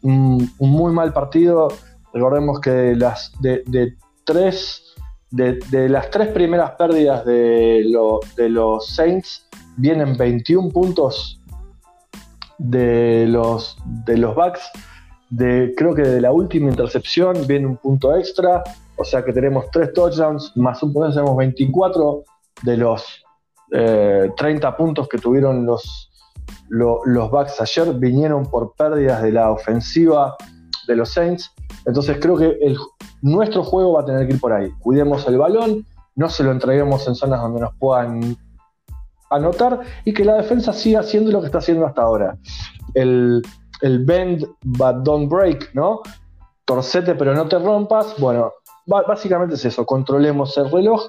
un, 0.01 0.49
muy 0.59 0.93
mal 0.93 1.11
partido. 1.11 1.67
Recordemos 2.13 2.59
que 2.59 2.95
las, 2.95 3.31
de, 3.41 3.95
tres, 4.25 4.95
de, 5.31 5.89
las 5.89 6.09
tres 6.09 6.29
primeras 6.29 6.71
pérdidas 6.71 7.25
de, 7.25 7.83
de 8.35 8.49
los 8.49 8.87
Saints 8.95 9.47
vienen 9.77 10.17
21 10.17 10.69
puntos 10.69 11.39
de 12.57 13.25
los, 13.27 13.77
de 14.05 14.17
los 14.17 14.35
Bucks. 14.35 14.61
De, 15.29 15.73
creo 15.77 15.93
que 15.93 16.01
de 16.01 16.21
la 16.21 16.31
última 16.31 16.69
intercepción 16.69 17.47
viene 17.47 17.67
un 17.67 17.77
punto 17.77 18.15
extra. 18.15 18.63
O 18.97 19.03
sea 19.03 19.23
que 19.23 19.31
tenemos 19.31 19.65
tres 19.71 19.93
touchdowns 19.93 20.55
más 20.55 20.83
un 20.83 20.93
punto, 20.93 21.11
tenemos 21.11 21.37
24 21.37 22.23
de 22.63 22.77
los 22.77 23.23
30 23.69 24.41
eh, 24.41 24.71
puntos 24.77 25.07
que 25.07 25.17
tuvieron 25.17 25.65
los, 25.65 26.11
los 26.69 27.31
Bucks 27.31 27.61
ayer, 27.61 27.93
vinieron 27.93 28.45
por 28.45 28.73
pérdidas 28.75 29.21
de 29.21 29.31
la 29.31 29.51
ofensiva 29.51 30.35
de 30.89 30.97
los 30.97 31.13
Saints. 31.13 31.53
Entonces 31.85 32.17
creo 32.19 32.35
que 32.35 32.57
nuestro 33.21 33.63
juego 33.63 33.93
va 33.93 34.01
a 34.01 34.05
tener 34.05 34.27
que 34.27 34.33
ir 34.33 34.39
por 34.39 34.51
ahí. 34.51 34.71
Cuidemos 34.79 35.25
el 35.27 35.37
balón, 35.37 35.85
no 36.15 36.29
se 36.29 36.43
lo 36.43 36.51
entreguemos 36.51 37.07
en 37.07 37.15
zonas 37.15 37.41
donde 37.41 37.61
nos 37.61 37.73
puedan 37.75 38.35
anotar 39.29 39.79
y 40.03 40.13
que 40.13 40.25
la 40.25 40.35
defensa 40.35 40.73
siga 40.73 41.01
haciendo 41.01 41.31
lo 41.31 41.39
que 41.39 41.45
está 41.45 41.59
haciendo 41.59 41.85
hasta 41.85 42.01
ahora. 42.01 42.37
El, 42.95 43.41
el 43.81 44.03
bend 44.03 44.47
but 44.63 44.97
don't 45.03 45.29
break, 45.29 45.73
¿no? 45.73 46.01
Torcete 46.65 47.15
pero 47.15 47.33
no 47.33 47.47
te 47.47 47.59
rompas. 47.59 48.15
Bueno, 48.17 48.51
básicamente 48.85 49.55
es 49.55 49.65
eso, 49.65 49.85
controlemos 49.85 50.57
el 50.57 50.71
reloj. 50.71 51.07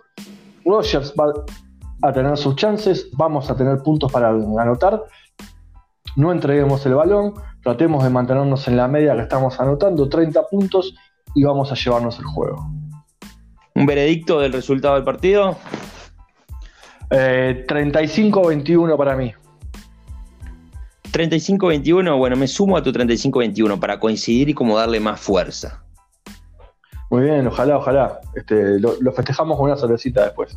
Rogers 0.64 1.14
va 1.18 1.32
a 2.02 2.12
tener 2.12 2.36
sus 2.36 2.54
chances, 2.56 3.08
vamos 3.16 3.50
a 3.50 3.56
tener 3.56 3.78
puntos 3.78 4.12
para 4.12 4.28
anotar. 4.28 5.02
No 6.16 6.32
entreguemos 6.32 6.84
el 6.86 6.94
balón, 6.94 7.34
tratemos 7.62 8.04
de 8.04 8.10
mantenernos 8.10 8.66
en 8.68 8.76
la 8.76 8.88
media 8.88 9.14
que 9.14 9.22
estamos 9.22 9.58
anotando, 9.60 10.08
30 10.08 10.48
puntos, 10.48 10.94
y 11.34 11.44
vamos 11.44 11.70
a 11.70 11.74
llevarnos 11.74 12.18
el 12.18 12.24
juego. 12.24 12.66
¿Un 13.74 13.86
veredicto 13.86 14.40
del 14.40 14.52
resultado 14.52 14.94
del 14.96 15.04
partido? 15.04 15.56
35-21 17.10 18.92
eh, 18.92 18.96
para 18.96 19.16
mí. 19.16 19.32
35-21, 21.12 22.16
bueno, 22.18 22.36
me 22.36 22.46
sumo 22.46 22.76
a 22.76 22.82
tu 22.82 22.92
35-21 22.92 23.78
para 23.78 23.98
coincidir 23.98 24.48
y 24.48 24.54
como 24.54 24.76
darle 24.76 25.00
más 25.00 25.20
fuerza. 25.20 25.82
Muy 27.10 27.24
bien, 27.24 27.46
ojalá, 27.46 27.76
ojalá. 27.76 28.20
Este, 28.34 28.78
lo, 28.78 29.12
festejamos 29.12 29.56
con 29.56 29.66
una 29.66 29.76
cervecita 29.76 30.24
después. 30.24 30.54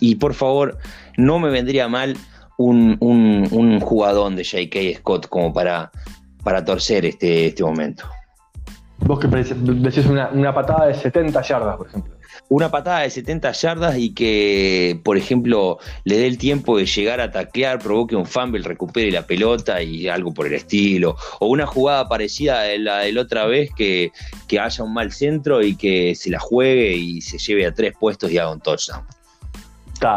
Y, 0.00 0.14
por 0.16 0.34
favor, 0.34 0.76
no 1.16 1.38
me 1.38 1.48
vendría 1.48 1.88
mal 1.88 2.16
un, 2.58 2.96
un, 3.00 3.80
jugadón 3.80 4.36
de 4.36 4.44
J.K. 4.44 4.98
Scott 4.98 5.28
como 5.28 5.52
para, 5.52 5.90
para 6.42 6.64
torcer 6.64 7.04
este, 7.04 7.46
este 7.46 7.62
momento. 7.62 8.04
Vos 8.98 9.20
que 9.20 9.28
decís 9.28 10.06
una, 10.06 10.30
una 10.30 10.54
patada 10.54 10.86
de 10.86 10.94
70 10.94 11.42
yardas, 11.42 11.76
por 11.76 11.86
ejemplo 11.86 12.16
una 12.48 12.70
patada 12.70 13.00
de 13.00 13.10
70 13.10 13.52
yardas 13.52 13.98
y 13.98 14.14
que, 14.14 15.00
por 15.04 15.16
ejemplo, 15.16 15.78
le 16.04 16.18
dé 16.18 16.26
el 16.26 16.38
tiempo 16.38 16.76
de 16.76 16.86
llegar 16.86 17.20
a 17.20 17.30
taclear, 17.30 17.78
provoque 17.78 18.14
un 18.14 18.26
fumble, 18.26 18.62
recupere 18.62 19.10
la 19.10 19.26
pelota 19.26 19.82
y 19.82 20.08
algo 20.08 20.32
por 20.32 20.46
el 20.46 20.54
estilo. 20.54 21.16
O 21.40 21.48
una 21.48 21.66
jugada 21.66 22.08
parecida 22.08 22.62
a 22.62 22.78
la 22.78 22.98
de 23.00 23.12
la 23.12 23.22
otra 23.22 23.46
vez 23.46 23.70
que, 23.74 24.12
haya 24.58 24.84
un 24.84 24.94
mal 24.94 25.12
centro 25.12 25.62
y 25.62 25.76
que 25.76 26.14
se 26.14 26.30
la 26.30 26.38
juegue 26.38 26.94
y 26.94 27.20
se 27.20 27.38
lleve 27.38 27.66
a 27.66 27.74
tres 27.74 27.94
puestos 27.98 28.30
y 28.30 28.38
haga 28.38 28.52
un 28.52 28.60
touchdown. 28.60 29.04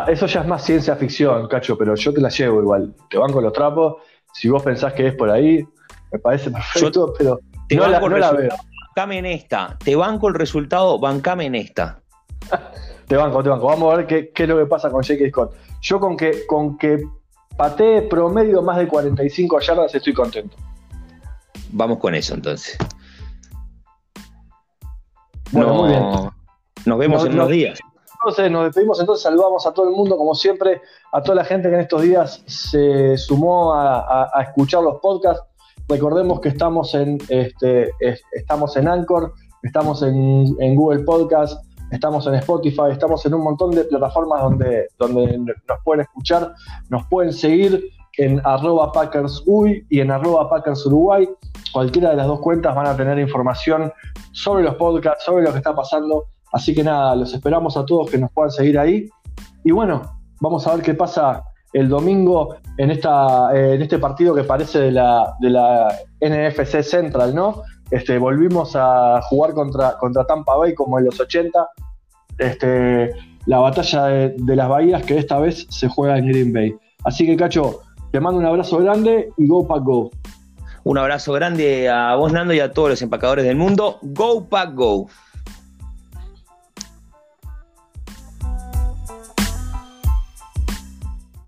Eso 0.07 0.25
ya 0.25 0.41
es 0.41 0.47
más 0.47 0.63
ciencia 0.63 0.95
ficción, 0.95 1.47
cacho, 1.47 1.77
pero 1.77 1.95
yo 1.95 2.13
te 2.13 2.21
la 2.21 2.29
llevo 2.29 2.61
igual. 2.61 2.93
Te 3.09 3.17
banco 3.17 3.41
los 3.41 3.53
trapos. 3.53 3.97
Si 4.33 4.49
vos 4.49 4.61
pensás 4.61 4.93
que 4.93 5.07
es 5.07 5.15
por 5.15 5.29
ahí, 5.29 5.65
me 6.11 6.19
parece 6.19 6.51
perfecto, 6.51 7.13
pero 7.17 7.39
no, 7.71 7.87
la, 7.87 7.99
no 7.99 8.17
la 8.17 8.31
veo. 8.31 8.51
Bancame 8.95 9.19
en 9.19 9.25
esta. 9.25 9.77
Te 9.83 9.95
banco 9.95 10.27
el 10.27 10.33
resultado, 10.33 10.99
bancame 10.99 11.45
en 11.45 11.55
esta. 11.55 12.01
te 13.07 13.15
banco, 13.15 13.41
te 13.41 13.49
banco. 13.49 13.67
Vamos 13.67 13.93
a 13.93 13.97
ver 13.97 14.07
qué, 14.07 14.31
es 14.35 14.49
lo 14.49 14.57
que 14.57 14.65
pasa 14.65 14.89
con 14.91 15.01
J.K. 15.01 15.29
Scott. 15.29 15.55
Yo 15.81 15.99
con 15.99 16.17
que, 16.17 16.45
con 16.45 16.77
que 16.77 17.01
patee 17.55 18.03
promedio 18.03 18.61
más 18.61 18.77
de 18.77 18.87
45 18.87 19.59
yardas 19.59 19.95
estoy 19.95 20.13
contento. 20.13 20.55
Vamos 21.71 21.99
con 21.99 22.15
eso 22.15 22.33
entonces. 22.33 22.77
Bueno, 25.51 25.73
muy 25.73 25.89
bien. 25.89 26.03
Nos 26.85 26.97
vemos 26.97 27.25
en 27.25 27.33
unos 27.33 27.49
días. 27.49 27.79
Entonces 28.21 28.51
nos 28.51 28.65
despedimos, 28.65 28.99
entonces 28.99 29.23
saludamos 29.23 29.65
a 29.65 29.73
todo 29.73 29.87
el 29.87 29.95
mundo, 29.95 30.17
como 30.17 30.35
siempre, 30.35 30.81
a 31.13 31.21
toda 31.21 31.35
la 31.35 31.45
gente 31.45 31.69
que 31.69 31.75
en 31.75 31.81
estos 31.81 32.01
días 32.01 32.43
se 32.47 33.17
sumó 33.17 33.73
a, 33.73 34.29
escuchar 34.41 34.83
los 34.83 34.99
podcasts. 34.99 35.41
Recordemos 35.87 36.41
que 36.41 36.49
estamos 36.49 36.93
en, 36.95 37.17
este, 37.29 37.89
estamos 38.33 38.75
en 38.75 38.89
Anchor, 38.89 39.33
estamos 39.63 40.03
en, 40.03 40.75
Google 40.75 41.03
Podcast, 41.05 41.63
estamos 41.91 42.27
en 42.27 42.35
Spotify, 42.35 42.91
estamos 42.91 43.25
en 43.25 43.35
un 43.35 43.41
montón 43.41 43.71
de 43.71 43.85
plataformas 43.85 44.41
donde, 44.41 44.87
donde 44.97 45.37
nos 45.37 45.79
pueden 45.85 46.01
escuchar, 46.01 46.53
nos 46.89 47.07
pueden 47.07 47.31
seguir 47.31 47.89
en 48.17 48.41
arroba 48.43 48.91
PackersUy 48.91 49.87
y 49.89 50.01
en 50.01 50.11
arroba 50.11 50.49
Packers 50.49 50.85
Uruguay. 50.85 51.29
Cualquiera 51.71 52.09
de 52.09 52.17
las 52.17 52.27
dos 52.27 52.41
cuentas 52.41 52.75
van 52.75 52.87
a 52.87 52.97
tener 52.97 53.17
información 53.17 53.93
sobre 54.33 54.63
los 54.63 54.75
podcasts, 54.75 55.23
sobre 55.23 55.43
lo 55.43 55.51
que 55.53 55.59
está 55.59 55.73
pasando. 55.73 56.25
Así 56.51 56.73
que 56.73 56.83
nada, 56.83 57.15
los 57.15 57.33
esperamos 57.33 57.77
a 57.77 57.85
todos 57.85 58.09
que 58.09 58.17
nos 58.17 58.31
puedan 58.31 58.51
seguir 58.51 58.79
ahí. 58.79 59.07
Y 59.63 59.71
bueno, 59.71 60.01
vamos 60.41 60.65
a 60.67 60.75
ver 60.75 60.83
qué 60.83 60.93
pasa 60.93 61.43
el 61.73 61.89
domingo 61.89 62.55
en, 62.77 62.91
esta, 62.91 63.55
eh, 63.55 63.75
en 63.75 63.81
este 63.81 63.99
partido 63.99 64.33
que 64.33 64.43
parece 64.43 64.79
de 64.79 64.91
la, 64.91 65.35
de 65.39 65.49
la 65.51 65.95
NFC 66.21 66.81
Central, 66.81 67.35
¿no? 67.35 67.61
Este, 67.91 68.17
volvimos 68.17 68.75
a 68.75 69.21
jugar 69.29 69.53
contra, 69.53 69.97
contra 69.97 70.25
Tampa 70.25 70.55
Bay 70.55 70.73
como 70.73 70.99
en 70.99 71.05
los 71.05 71.19
80. 71.19 71.69
Este, 72.37 73.11
la 73.45 73.59
batalla 73.59 74.05
de, 74.05 74.35
de 74.37 74.55
las 74.55 74.69
bahías 74.69 75.03
que 75.03 75.17
esta 75.17 75.39
vez 75.39 75.67
se 75.69 75.87
juega 75.87 76.17
en 76.17 76.27
Green 76.27 76.53
Bay. 76.53 76.75
Así 77.03 77.25
que, 77.25 77.35
Cacho, 77.35 77.81
te 78.11 78.19
mando 78.19 78.39
un 78.39 78.45
abrazo 78.45 78.77
grande 78.79 79.29
y 79.37 79.47
Go 79.47 79.67
Pack 79.67 79.83
Go. 79.83 80.09
Un 80.83 80.97
abrazo 80.97 81.33
grande 81.33 81.89
a 81.89 82.15
vos, 82.15 82.31
Nando, 82.31 82.53
y 82.53 82.59
a 82.59 82.71
todos 82.71 82.89
los 82.89 83.01
empacadores 83.01 83.45
del 83.45 83.55
mundo. 83.55 83.99
Go 84.01 84.47
Pack 84.47 84.73
Go. 84.73 85.07